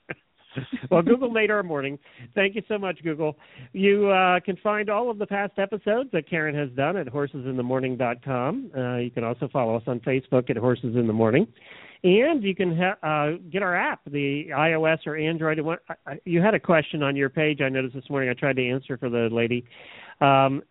[0.91, 1.99] well, Google made our morning.
[2.35, 3.37] Thank you so much, Google.
[3.73, 8.71] You uh, can find all of the past episodes that Karen has done at horsesinthemorning.com.
[8.77, 11.47] Uh, you can also follow us on Facebook at Horses in the Morning.
[12.03, 15.59] And you can ha- uh, get our app, the iOS or Android.
[16.25, 18.29] You had a question on your page I noticed this morning.
[18.29, 19.65] I tried to answer for the lady.
[20.21, 20.63] Um,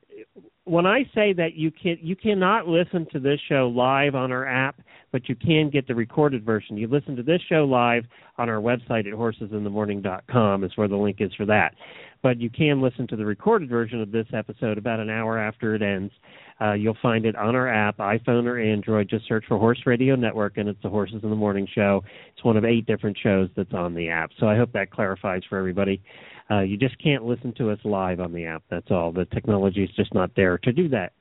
[0.65, 4.45] when I say that you can you cannot listen to this show live on our
[4.45, 4.79] app,
[5.13, 6.75] but you can get the recorded version.
[6.75, 8.03] You listen to this show live
[8.37, 11.75] on our website at horsesinthemorning.com is where the link is for that.
[12.23, 15.75] But you can listen to the recorded version of this episode about an hour after
[15.75, 16.11] it ends.
[16.59, 19.07] Uh, you'll find it on our app, iPhone or Android.
[19.07, 22.03] Just search for Horse Radio Network, and it's the Horses in the Morning show.
[22.33, 24.31] It's one of eight different shows that's on the app.
[24.39, 26.01] So I hope that clarifies for everybody.
[26.49, 28.63] Uh, you just can't listen to us live on the app.
[28.71, 29.11] That's all.
[29.11, 31.13] The technology is just not there to do that.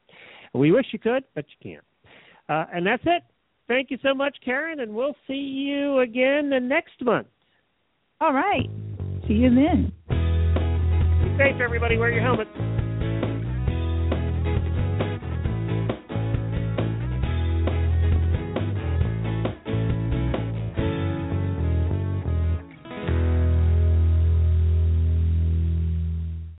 [0.55, 1.85] We wish you could, but you can't.
[2.49, 3.23] Uh, and that's it.
[3.69, 7.29] Thank you so much, Karen, and we'll see you again next month.
[8.21, 8.69] All right.
[9.27, 9.93] See you then.
[10.09, 11.97] Be safe, everybody.
[11.97, 12.51] Wear your helmets.